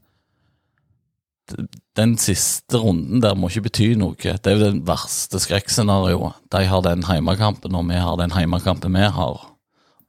den 1.99 2.15
siste 2.19 2.81
runden 2.81 3.21
der 3.23 3.37
må 3.37 3.51
ikke 3.51 3.67
bety 3.69 3.91
noe. 4.01 4.17
Det 4.17 4.49
er 4.49 4.57
jo 4.57 4.63
det 4.65 4.87
verste 4.89 5.41
skrekkscenarioet. 5.43 6.41
De 6.55 6.63
har 6.67 6.85
den 6.87 7.05
heimekampen, 7.05 7.77
og 7.77 7.85
vi 7.91 8.01
har 8.01 8.17
den 8.21 8.33
heimekampen 8.35 8.97
vi 8.97 9.11
har. 9.19 9.45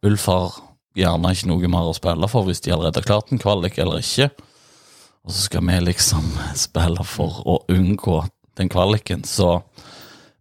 Ulf 0.05 0.27
har 0.31 0.55
gjerne 0.95 1.33
ikke 1.36 1.49
noe 1.51 1.71
mer 1.71 1.89
å 1.89 1.97
spille 1.97 2.29
for 2.31 2.47
hvis 2.47 2.63
de 2.63 2.71
allerede 2.71 3.01
har 3.01 3.09
klart 3.09 3.33
en 3.33 3.41
kvalik 3.41 3.77
eller 3.81 3.99
ikke. 3.99 4.29
Og 5.25 5.33
så 5.33 5.49
skal 5.49 5.65
vi 5.67 5.81
liksom 5.89 6.31
spille 6.65 7.05
for 7.09 7.41
å 7.43 7.59
unngå 7.73 8.21
den 8.55 8.71
kvaliken, 8.71 9.25
så 9.27 9.59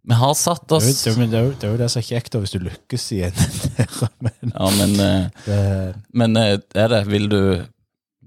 vi 0.05 0.13
har 0.19 0.33
satt 0.37 0.69
er, 0.69 0.75
oss 0.77 1.03
det, 1.03 1.11
er 1.11 1.15
jo, 1.15 1.25
det, 1.31 1.39
er 1.39 1.53
det 1.61 1.69
er 1.69 1.77
det 1.81 1.87
som 1.93 2.01
er 2.01 2.07
kjekt 2.09 2.35
hvis 2.37 2.53
du 2.53 2.59
lykkes 2.61 3.05
i 3.15 3.21
en 3.25 3.39
men 4.25 4.51
Ja, 4.53 4.67
men 4.77 4.93
eh, 5.01 5.25
det, 5.47 5.59
Men 6.13 6.37
eh, 6.37 6.59
er 6.77 6.91
det, 6.93 6.99
vil 7.09 7.25
du 7.31 7.39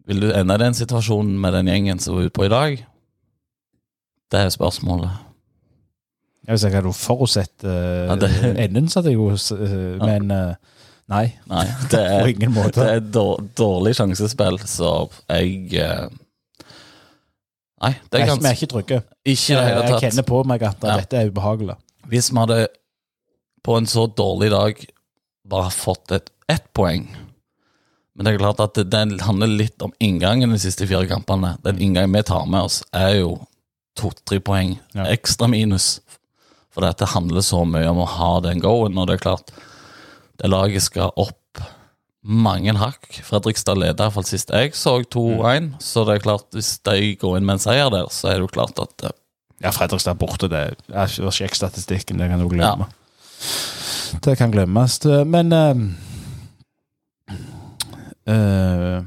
Vil 0.09 0.21
du 0.25 0.29
ende 0.33 0.57
den 0.59 0.75
situasjonen 0.75 1.37
med 1.39 1.55
den 1.55 1.69
gjengen 1.71 1.99
som 2.03 2.17
var 2.17 2.27
ute 2.27 2.35
på 2.35 2.47
i 2.49 2.53
dag? 2.53 2.79
Det 4.33 4.41
er 4.41 4.51
spørsmålet. 4.53 5.11
Jeg 6.49 6.57
ikke 6.57 6.81
hva 6.81 6.85
du 6.89 6.97
forutsett 6.97 7.65
uh, 7.65 8.09
Ja, 8.09 8.17
det- 8.17 8.55
Enden 8.65 8.89
satte 8.89 9.13
jeg 9.13 9.19
jo, 9.21 9.29
eh, 9.37 10.01
men 10.01 10.31
uh, 10.33 10.55
nei. 11.13 11.27
Nei, 11.49 11.67
det 11.93 12.01
På 12.09 12.23
er, 12.25 12.31
ingen 12.33 12.55
måte. 12.57 12.81
det 12.81 12.89
er 12.95 13.05
dår, 13.13 13.43
dårlig 13.57 13.95
sjansespill, 13.99 14.57
så 14.65 14.95
jeg 15.29 15.77
eh, 15.85 16.09
Nei, 17.83 17.93
det 18.11 18.21
er 18.21 18.29
er, 18.33 18.41
vi 18.43 18.49
er 18.51 18.57
ikke 18.59 18.71
trygge. 18.73 18.97
Ikke 19.25 19.53
i 19.53 19.57
det 19.59 19.65
hele 19.69 19.83
Jeg 19.89 20.01
kjenner 20.09 20.27
på 20.27 20.41
meg 20.51 20.63
at 20.67 20.83
Ja. 20.83 20.97
dette 20.99 21.17
er 21.21 21.31
ubehagelig. 21.31 21.77
Hvis 22.09 22.31
vi 22.33 22.39
hadde 22.39 22.67
på 23.63 23.77
en 23.79 23.87
så 23.87 24.07
dårlig 24.15 24.51
dag 24.51 24.85
bare 25.49 25.71
fått 25.71 26.13
et 26.13 26.31
ett 26.49 26.65
poeng 26.75 27.09
Men 28.17 28.25
det 28.25 28.35
er 28.35 28.39
klart 28.39 28.61
at 28.61 28.75
det, 28.75 28.91
det 28.91 29.21
handler 29.23 29.47
litt 29.47 29.81
om 29.85 29.93
inngangen 30.01 30.51
de 30.51 30.59
siste 30.59 30.87
fire 30.89 31.07
kampene. 31.07 31.57
Den 31.63 31.79
inngangen 31.79 32.13
vi 32.17 32.23
tar 32.27 32.47
med 32.51 32.63
oss, 32.67 32.83
er 32.93 33.21
jo 33.21 33.47
to-tre 33.95 34.41
poeng 34.41 34.79
Ja. 34.95 35.05
ekstra 35.05 35.47
minus. 35.49 36.01
For 36.71 36.81
dette 36.83 37.07
handler 37.07 37.41
så 37.47 37.65
mye 37.65 37.87
om 37.89 37.99
å 37.99 38.09
ha 38.09 38.41
den 38.41 38.59
go-en, 38.61 38.99
og 38.99 39.07
det 39.07 39.15
er 39.21 39.23
klart 39.31 39.53
det 40.39 40.51
laget 40.51 40.83
skal 40.83 41.13
opp 41.17 41.63
mange 42.23 42.75
hakk. 42.79 43.07
Fredrikstad 43.25 43.79
leder 43.79 44.09
iallfall 44.09 44.27
sist 44.27 44.51
jeg 44.53 44.75
så 44.77 44.99
2-1, 45.15 45.75
så 45.83 46.05
det 46.09 46.19
er 46.19 46.25
klart 46.25 46.49
hvis 46.57 46.77
de 46.87 47.15
går 47.21 47.39
inn 47.39 47.47
med 47.47 47.59
en 47.59 47.63
seier 47.63 47.91
der, 47.95 48.11
så 48.13 48.33
er 48.33 48.39
det 48.39 48.49
jo 48.49 48.55
klart 48.59 48.81
at 48.83 49.09
eh, 49.09 49.17
Ja, 49.63 49.73
Fredrikstad 49.75 50.15
er 50.15 50.21
borte, 50.21 50.51
det 50.51 50.63
er 50.95 51.35
sjekk 51.35 51.57
statistikken, 51.59 52.21
det 52.21 52.29
kan 52.31 52.43
du 52.43 52.49
glemme. 52.51 52.87
Det 54.25 54.37
kan 54.39 54.53
glemmes. 54.55 55.01
Men 55.27 55.53
uh, 55.53 55.81
uh, 58.31 58.99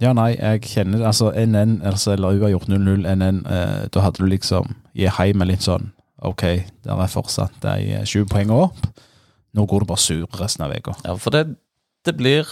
Ja, 0.00 0.12
nei, 0.16 0.30
jeg 0.38 0.64
kjenner 0.64 1.04
Altså, 1.06 1.28
NN, 1.36 1.82
altså, 1.84 2.14
eller 2.16 2.40
gjort 2.48 2.68
0-0, 2.72 3.04
NN, 3.04 3.42
eh, 3.44 3.82
da 3.92 4.04
hadde 4.04 4.24
du 4.24 4.30
liksom 4.32 4.72
Gi 4.96 5.10
hei 5.12 5.32
med 5.36 5.52
litt 5.52 5.64
sånn 5.68 5.92
OK, 6.20 6.42
der 6.84 7.00
er 7.00 7.08
fortsatt 7.08 7.54
de 7.62 8.02
sju 8.04 8.26
poengene 8.28 8.66
opp. 8.66 8.80
Nå 9.56 9.64
går 9.64 9.80
du 9.80 9.88
bare 9.88 10.02
sur 10.02 10.26
resten 10.36 10.66
av 10.66 10.74
uka. 10.76 10.92
Ja, 11.06 11.14
for 11.16 11.32
det, 11.32 11.54
det 12.06 12.16
blir 12.16 12.46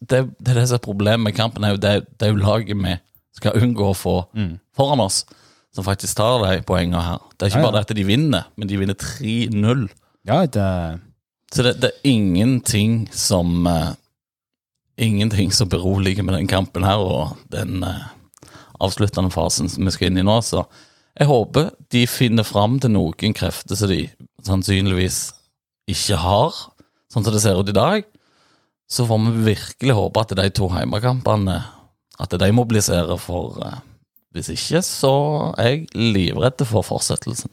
det, 0.00 0.20
det 0.38 0.52
er 0.52 0.60
det 0.60 0.68
som 0.70 0.78
er 0.78 0.84
problemet 0.84 1.24
med 1.28 1.34
kampen. 1.36 1.64
er 1.64 1.74
jo 1.74 1.76
Det, 1.82 1.92
det 2.20 2.26
er 2.28 2.32
jo 2.32 2.38
laget 2.42 2.76
vi 2.76 2.96
skal 3.34 3.52
unngå 3.60 3.90
å 3.90 3.96
få 3.96 4.16
Mm. 4.34 4.58
foran 4.76 5.00
oss, 5.00 5.24
som 5.74 5.84
faktisk 5.84 6.16
tar 6.16 6.38
de 6.44 6.62
poengene 6.62 7.02
her. 7.02 7.18
Det 7.38 7.42
er 7.46 7.50
ikke 7.50 7.58
Ja, 7.58 7.64
ja. 7.64 7.70
bare 7.70 7.82
det 7.82 7.90
at 7.90 7.96
de 7.96 8.04
vinner, 8.04 8.44
men 8.56 8.68
de 8.68 8.76
vinner 8.78 8.94
3-0. 8.94 9.88
Ja, 10.26 10.46
det 10.46 11.00
Så 11.52 11.62
det, 11.62 11.80
det 11.80 11.90
er 11.94 12.10
ingenting 12.10 13.08
som 13.12 13.66
eh, 13.66 13.94
Ingenting 15.00 15.52
som 15.52 15.68
beroliger 15.68 16.24
med 16.24 16.34
den 16.34 16.48
kampen 16.48 16.82
her 16.82 16.98
og 16.98 17.36
den 17.52 17.84
eh, 17.84 18.08
avsluttende 18.80 19.30
fasen 19.30 19.68
som 19.68 19.84
vi 19.86 19.90
skal 19.94 20.08
inn 20.10 20.18
i 20.18 20.22
nå. 20.26 20.40
Så 20.42 20.64
jeg 21.18 21.28
håper 21.28 21.70
de 21.90 22.06
finner 22.06 22.42
fram 22.42 22.80
til 22.80 22.90
noen 22.90 23.32
krefter 23.34 23.76
som 23.78 23.88
de 23.88 24.08
sannsynligvis 24.42 25.32
ikke 25.88 26.16
har, 26.18 26.52
sånn 27.12 27.24
som 27.24 27.34
det 27.34 27.42
ser 27.42 27.58
ut 27.60 27.68
i 27.68 27.76
dag. 27.76 28.06
Så 28.88 29.04
får 29.08 29.20
vi 29.26 29.44
virkelig 29.52 29.94
håpe 29.98 30.20
at 30.24 30.32
de 30.38 30.48
to 30.56 30.68
hjemmekampene 30.72 31.58
At 32.18 32.32
de 32.40 32.48
mobiliserer, 32.52 33.16
for 33.20 33.60
eh, 33.62 33.76
hvis 34.34 34.48
ikke 34.50 34.80
så 34.82 35.12
er 35.60 35.68
jeg 35.68 35.84
livredd 35.94 36.64
for 36.66 36.82
fortsettelsen. 36.82 37.50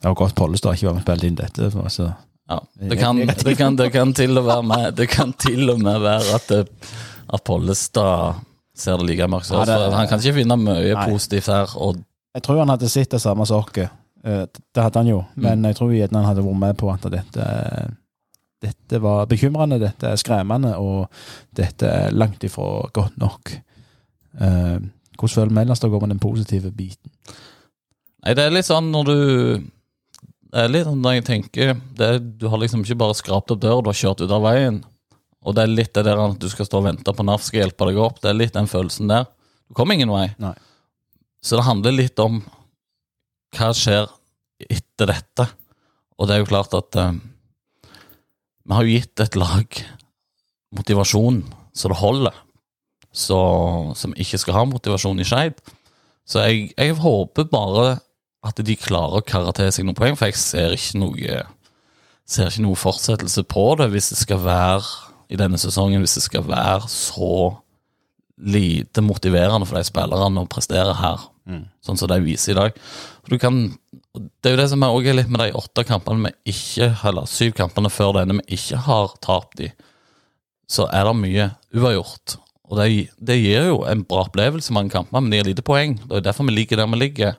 det 0.00 0.06
var 0.06 0.14
godt 0.14 0.36
Pollestad 0.38 0.76
ikke 0.76 0.86
var 0.86 0.94
med 0.94 1.02
og 1.02 1.06
spilte 1.08 1.26
inn 1.26 1.38
dette. 1.40 1.70
For, 1.72 1.82
altså. 1.88 2.12
Ja, 2.50 2.58
det 2.78 2.98
kan, 3.00 3.16
det, 3.18 3.56
kan, 3.58 3.76
det, 3.76 3.88
kan 3.92 4.12
til 4.14 4.38
og 4.38 4.64
med, 4.64 4.94
det 4.94 5.08
kan 5.10 5.32
til 5.32 5.70
og 5.70 5.80
med 5.82 5.98
være 6.04 6.34
at, 6.36 6.48
det, 6.48 6.92
at 7.32 7.44
Pollestad 7.44 8.40
ser 8.76 8.98
det 9.00 9.08
like 9.08 9.26
mørkt 9.30 9.50
ut. 9.50 9.66
Ja, 9.66 9.90
Han 9.96 10.08
kan 10.08 10.20
ikke 10.22 10.38
finne 10.42 10.56
mye 10.60 10.94
Nei. 10.94 11.08
positivt 11.10 11.46
her. 11.50 11.74
Og 11.76 11.98
Jeg 12.34 12.42
tror 12.42 12.58
han 12.62 12.72
hadde 12.74 12.88
sett 12.92 13.10
det 13.10 13.20
samme 13.22 13.46
som 13.46 13.64
oss. 13.64 13.74
Eh, 14.24 14.46
Det 14.46 14.82
hadde 14.82 14.98
han 15.02 15.10
jo, 15.10 15.24
men 15.34 15.64
jeg 15.64 15.76
tror 15.76 15.92
gjerne 15.94 16.20
han 16.22 16.30
hadde 16.30 16.44
vært 16.46 16.60
med 16.60 16.76
på 16.78 16.92
at 16.92 17.10
dette 17.12 17.48
dette 18.64 19.00
var 19.02 19.28
bekymrende, 19.30 19.80
dette 19.82 20.10
er 20.10 20.20
skremmende, 20.20 20.74
og 20.80 21.06
dette 21.56 21.88
er 21.88 22.16
langt 22.16 22.44
ifra 22.46 22.88
godt 22.96 23.18
nok. 23.20 23.54
Eh, 24.40 24.78
hvordan 25.14 25.34
føler 25.36 25.54
Mellers 25.54 25.84
går 25.84 26.00
med 26.00 26.16
den 26.16 26.22
positive 26.22 26.72
biten? 26.74 27.12
Nei, 28.24 28.34
det 28.34 28.46
er 28.46 28.54
litt 28.54 28.66
sånn 28.66 28.90
når 28.90 29.08
du 29.10 29.18
Det 30.54 30.62
er 30.62 30.70
litt 30.70 30.86
sånn 30.86 31.02
når 31.02 31.16
jeg 31.18 31.24
tenker 31.26 31.72
det 31.98 32.08
Du 32.40 32.46
har 32.48 32.60
liksom 32.62 32.84
ikke 32.84 32.96
bare 33.02 33.16
skrapt 33.18 33.52
opp 33.52 33.60
døra, 33.60 33.82
du 33.82 33.90
har 33.90 33.98
kjørt 33.98 34.22
ut 34.24 34.32
av 34.32 34.44
veien. 34.46 34.80
Og 35.44 35.54
det 35.54 35.64
er 35.64 35.72
litt 35.72 35.92
det 35.94 36.06
der 36.06 36.20
at 36.22 36.38
du 36.40 36.48
skal 36.48 36.66
stå 36.66 36.80
og 36.80 36.86
vente 36.86 37.12
på 37.12 37.26
NAF 37.26 37.44
skal 37.44 37.64
hjelpe 37.64 37.88
deg 37.90 37.98
opp. 38.00 38.20
Det 38.22 38.30
er 38.30 38.38
litt 38.38 38.54
den 38.54 38.70
følelsen 38.70 39.10
der. 39.10 39.26
Du 39.68 39.76
kommer 39.76 39.98
ingen 39.98 40.12
vei. 40.12 40.28
Nei. 40.40 40.54
Så 41.44 41.58
det 41.58 41.66
handler 41.66 41.92
litt 41.92 42.20
om 42.22 42.40
hva 43.54 43.70
skjer 43.76 44.08
etter 44.64 45.10
dette. 45.10 45.46
Og 46.16 46.28
det 46.28 46.36
er 46.36 46.42
jo 46.42 46.48
klart 46.48 46.74
at 46.78 46.96
eh, 46.96 47.12
vi 48.64 48.76
har 48.76 48.86
jo 48.86 48.96
gitt 48.96 49.20
et 49.20 49.38
lag 49.38 49.80
motivasjon 50.74 51.42
så 51.74 51.90
det 51.90 51.98
holder, 51.98 52.34
så, 53.14 53.38
som 53.98 54.14
ikke 54.18 54.38
skal 54.38 54.56
ha 54.58 54.64
motivasjon 54.70 55.20
i 55.22 55.26
Skeid. 55.26 55.58
Så 56.26 56.42
jeg, 56.46 56.68
jeg 56.78 56.94
håper 56.98 57.48
bare 57.50 57.98
at 58.44 58.60
de 58.62 58.76
klarer 58.78 59.20
å 59.20 59.26
karre 59.26 59.52
til 59.56 59.72
seg 59.72 59.86
noen 59.86 59.98
poeng, 59.98 60.16
for 60.18 60.30
jeg 60.30 60.38
ser 60.40 60.76
ikke 60.76 61.00
noe 61.02 61.42
ser 62.24 62.48
ikke 62.48 62.64
noe 62.64 62.78
fortsettelse 62.78 63.44
på 63.52 63.64
det 63.80 63.90
hvis 63.92 64.10
det 64.14 64.20
skal 64.22 64.40
være 64.44 64.86
i 65.32 65.38
denne 65.40 65.58
sesongen, 65.60 66.00
hvis 66.04 66.16
det 66.18 66.24
skal 66.24 66.46
være 66.46 66.88
så 66.88 67.34
lite 68.40 69.04
motiverende 69.04 69.66
for 69.68 69.78
de 69.78 69.86
spillerne 69.86 70.42
å 70.42 70.50
prestere 70.50 70.94
her, 70.98 71.26
sånn 71.84 72.00
som 72.00 72.10
de 72.10 72.18
viser 72.24 72.54
i 72.54 72.58
dag. 72.58 72.78
For 73.22 73.34
du 73.34 73.40
kan, 73.40 73.58
det 74.14 74.46
er 74.46 74.54
jo 74.54 74.60
det 74.60 74.68
som 74.70 74.84
er 74.86 74.94
også 74.94 75.14
litt 75.16 75.30
med 75.32 75.42
de 75.42 75.56
åtte 75.58 75.84
kampene 75.88 76.28
vi 76.28 76.54
ikke, 76.54 76.92
eller 77.08 77.26
syv 77.30 77.54
kampene 77.58 77.90
før 77.90 78.20
denne 78.20 78.38
vi 78.38 78.58
ikke 78.58 78.78
har 78.86 79.14
tapt 79.24 79.64
i, 79.66 79.70
så 80.70 80.86
er 80.94 81.08
det 81.08 81.14
mye 81.18 81.48
uavgjort. 81.74 82.36
Og 82.70 82.78
det, 82.78 82.86
det 83.18 83.36
gir 83.40 83.66
jo 83.72 83.80
en 83.88 84.04
bra 84.08 84.22
opplevelse, 84.24 84.72
mange 84.74 84.94
kamper, 84.94 85.20
men 85.20 85.32
det 85.32 85.40
gir 85.40 85.50
lite 85.50 85.66
poeng. 85.66 85.98
Det 86.06 86.20
er 86.20 86.28
derfor 86.28 86.46
vi 86.48 86.54
ligger 86.54 86.80
der 86.80 86.92
vi 86.94 87.00
ligger. 87.02 87.34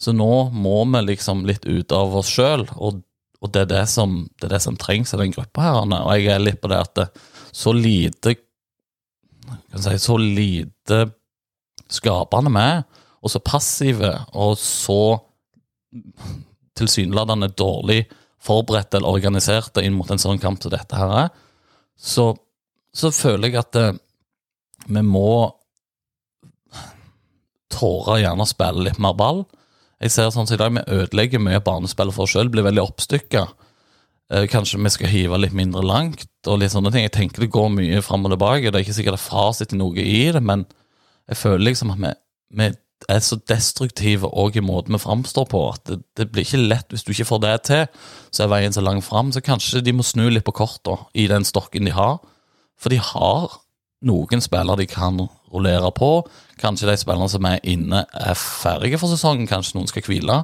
Så 0.00 0.14
nå 0.14 0.30
må 0.52 0.82
vi 0.92 1.02
liksom 1.06 1.46
litt 1.48 1.64
ut 1.66 1.94
av 1.96 2.14
oss 2.20 2.30
sjøl, 2.30 2.66
og, 2.76 3.02
og 3.40 3.54
det, 3.54 3.64
er 3.64 3.72
det, 3.72 3.82
som, 3.90 4.22
det 4.38 4.48
er 4.48 4.56
det 4.56 4.62
som 4.66 4.78
trengs 4.78 5.14
i 5.14 5.20
den 5.20 5.34
gruppa 5.34 5.64
her. 5.64 5.80
Og 5.82 6.12
jeg 6.18 6.30
er 6.34 6.44
litt 6.44 6.60
på 6.62 6.70
det 6.70 6.80
at 6.84 6.94
det, 6.98 7.08
så 7.52 7.74
lite 7.76 8.36
kan 9.72 9.82
si, 9.84 9.98
Så 9.98 10.16
lite 10.16 11.04
skapende 11.92 12.52
vi 12.52 12.62
er, 12.62 12.82
og 13.22 13.30
så 13.30 13.40
passive, 13.44 14.12
og 14.32 14.56
så 14.58 15.18
tilsynelatende 16.78 17.50
dårlig 17.58 18.04
forberedt 18.42 18.94
eller 18.94 19.12
organisert 19.12 19.76
inn 19.82 19.94
mot 19.94 20.10
en 20.10 20.20
sånn 20.20 20.40
kamp 20.42 20.62
som 20.62 20.72
dette 20.72 20.98
her 20.98 21.12
er, 21.24 21.32
så, 21.96 22.32
så 22.94 23.12
føler 23.14 23.52
jeg 23.52 23.60
at 23.60 23.74
det, 23.76 23.88
vi 24.88 25.02
må 25.06 25.52
tåre 27.72 28.20
gjerne 28.20 28.44
å 28.44 28.50
spille 28.50 28.88
litt 28.88 29.00
mer 29.02 29.14
ball. 29.16 29.44
Jeg 30.02 30.14
ser 30.14 30.32
sånn 30.34 30.48
som 30.48 30.56
i 30.56 30.60
dag, 30.60 30.72
Vi 30.74 31.02
ødelegger 31.02 31.42
mye 31.42 31.62
banespillet 31.62 32.14
for 32.14 32.26
oss 32.26 32.34
sjøl, 32.34 32.50
blir 32.50 32.66
veldig 32.66 32.82
oppstykka. 32.82 33.46
Eh, 34.32 34.46
kanskje 34.50 34.80
vi 34.82 34.90
skal 34.90 35.12
hive 35.12 35.38
litt 35.38 35.54
mindre 35.56 35.84
langt 35.86 36.26
og 36.48 36.58
litt 36.58 36.74
sånne 36.74 36.92
ting. 36.92 37.06
Jeg 37.06 37.14
tenker 37.14 37.44
det 37.44 37.52
går 37.54 37.70
mye 37.76 38.02
fram 38.04 38.26
og 38.26 38.34
tilbake. 38.34 38.70
Det 38.70 38.80
er 38.80 38.86
ikke 38.86 38.96
sikkert 38.98 39.18
det 39.18 39.22
er 39.22 39.30
fasit 39.30 39.72
til 39.72 39.82
noe 39.82 40.02
i 40.02 40.30
det, 40.34 40.42
men 40.42 40.66
jeg 41.30 41.38
føler 41.38 41.66
liksom 41.68 41.92
at 41.94 42.00
vi, 42.02 42.12
vi 42.58 42.68
er 43.10 43.22
så 43.24 43.38
destruktive 43.50 44.28
òg 44.28 44.58
i 44.58 44.64
måten 44.64 44.94
vi 44.94 45.02
framstår 45.02 45.48
på, 45.50 45.62
at 45.72 45.84
det, 45.88 45.98
det 46.18 46.28
blir 46.32 46.46
ikke 46.46 46.60
lett 46.60 46.92
hvis 46.92 47.04
du 47.06 47.12
ikke 47.14 47.28
får 47.30 47.42
det 47.44 47.56
til. 47.68 47.84
Så 48.30 48.44
er 48.44 48.52
veien 48.52 48.74
så 48.74 48.84
lang 48.84 49.02
fram. 49.04 49.32
Så 49.34 49.42
kanskje 49.44 49.82
de 49.84 49.94
må 49.96 50.06
snu 50.06 50.28
litt 50.30 50.46
på 50.46 50.54
kortene 50.56 51.08
i 51.18 51.28
den 51.30 51.46
stokken 51.48 51.88
de 51.88 51.94
har. 51.96 52.20
For 52.80 52.92
de 52.92 53.00
har 53.02 53.58
noen 54.06 54.42
spillere 54.42 54.82
de 54.82 54.88
kan 54.90 55.20
rullere 55.52 55.92
på. 55.94 56.10
Kanskje 56.62 56.90
de 56.90 56.98
spillerne 57.00 57.30
som 57.30 57.46
er 57.48 57.62
inne, 57.68 58.04
er 58.12 58.38
ferdige 58.38 59.00
for 59.00 59.12
sesongen. 59.12 59.48
Kanskje 59.50 59.78
noen 59.78 59.90
skal 59.90 60.06
hvile. 60.06 60.42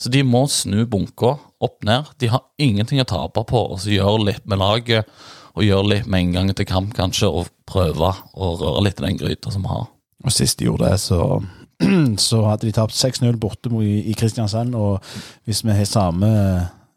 Så 0.00 0.10
de 0.10 0.24
må 0.26 0.44
snu 0.50 0.82
bunka 0.90 1.36
opp 1.62 1.84
ned. 1.86 2.10
De 2.18 2.30
har 2.32 2.44
ingenting 2.58 3.02
å 3.02 3.08
tape 3.08 3.44
på 3.48 3.66
å 3.70 3.78
gjøre 3.78 4.30
litt 4.30 4.46
med 4.50 4.60
laget, 4.62 5.10
og 5.54 5.62
gjøre 5.62 5.90
litt 5.92 6.08
med 6.10 6.24
inngangen 6.24 6.56
til 6.58 6.66
kamp, 6.66 6.96
kanskje, 6.96 7.28
og 7.30 7.50
prøve 7.70 8.10
å 8.34 8.54
røre 8.58 8.88
litt 8.88 8.98
i 8.98 9.04
den 9.06 9.20
gryta 9.20 9.52
som 9.54 9.62
vi 9.62 9.70
har. 9.70 9.86
Og 10.24 10.34
sist 10.34 10.58
de 10.58 10.66
gjorde 10.66 10.88
det, 10.88 10.98
så, 10.98 11.38
så 12.28 12.42
hadde 12.48 12.68
de 12.68 12.74
tapt 12.74 12.96
6-0 12.96 13.36
borte 13.40 13.72
i, 13.82 13.98
i 14.10 14.16
Kristiansand. 14.18 14.74
Og 14.74 15.04
hvis 15.44 15.64
vi 15.64 15.76
har 15.76 15.88
samme 15.88 16.30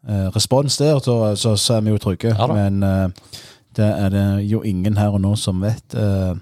eh, 0.08 0.26
respons 0.34 0.78
der, 0.80 0.98
så, 1.04 1.36
så, 1.36 1.56
så 1.56 1.78
er 1.78 1.86
vi 1.86 1.94
jo 1.94 2.02
trygge. 2.02 2.34
Ja. 2.34 2.48
Men 2.52 2.82
eh, 2.82 3.32
det 3.78 3.88
er 3.88 4.12
det 4.14 4.26
jo 4.48 4.62
ingen 4.66 4.98
her 4.98 5.14
og 5.14 5.22
nå 5.24 5.34
som 5.38 5.62
vet. 5.62 5.94
Eh, 5.94 6.34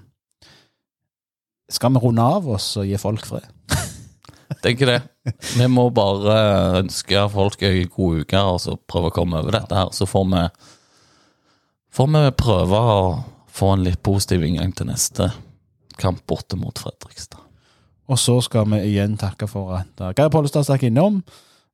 skal 1.71 1.93
vi 1.93 2.03
runde 2.03 2.23
av 2.23 2.47
oss 2.55 2.75
og 2.79 2.87
gi 2.87 2.97
folk 3.01 3.25
fred? 3.27 3.47
Tenker 4.63 4.93
det. 4.93 4.99
Vi 5.57 5.67
må 5.67 5.89
bare 5.91 6.37
ønske 6.79 7.25
folk 7.33 7.63
ei 7.67 7.83
god 7.91 8.23
uke, 8.23 8.43
og 8.53 8.61
så 8.63 8.77
prøve 8.79 9.11
å 9.11 9.15
komme 9.15 9.41
over 9.41 9.57
dette 9.59 9.75
her. 9.75 9.91
Så 9.91 10.07
får 10.07 10.29
vi, 10.31 10.45
får 11.93 12.13
vi 12.13 12.23
prøve 12.39 12.79
å 12.93 13.01
få 13.57 13.73
en 13.73 13.83
litt 13.83 13.99
positiv 14.05 14.45
inngang 14.47 14.71
til 14.77 14.87
neste 14.87 15.31
kamp 15.97 16.23
borte 16.29 16.55
mot 16.59 16.79
Fredrikstad. 16.79 17.46
Og 18.07 18.17
så 18.19 18.37
skal 18.41 18.65
vi 18.71 18.77
igjen 18.93 19.17
takke 19.19 19.47
for 19.51 19.73
at 19.81 19.99
uh, 20.01 20.13
Geir 20.15 20.29
Pollestad 20.31 20.63
stakk 20.63 20.83
innom 20.87 21.23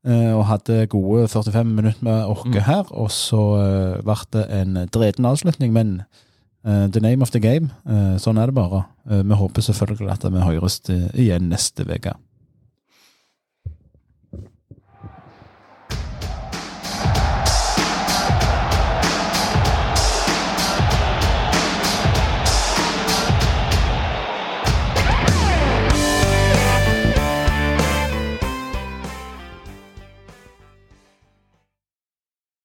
eh, 0.05 0.31
og 0.33 0.45
hadde 0.49 0.87
gode 0.89 1.27
45 1.29 1.65
minutter 1.75 2.03
med 2.03 2.25
oss 2.25 2.41
Mm. 2.45 2.53
her. 2.65 2.83
Og 2.91 3.11
så 3.13 3.37
uh, 3.37 4.01
ble 4.03 4.15
det 4.33 4.45
en 4.49 4.73
dreten 4.91 5.25
avslutning, 5.29 5.71
men 5.73 6.03
eh, 6.65 6.87
the 6.89 6.99
name 6.99 7.21
of 7.21 7.29
the 7.31 7.39
game. 7.39 7.69
eh, 7.85 8.17
sånn 8.17 8.37
er 8.41 8.47
det 8.49 8.55
bare. 8.55 8.85
Eh, 9.09 9.21
vi 9.23 9.35
håper 9.35 9.61
selvfølgelig 9.61 10.11
at 10.11 10.23
vi 10.33 10.39
høres 10.41 10.79
igjen 11.13 11.49
neste 11.53 11.85
uke. 11.85 12.15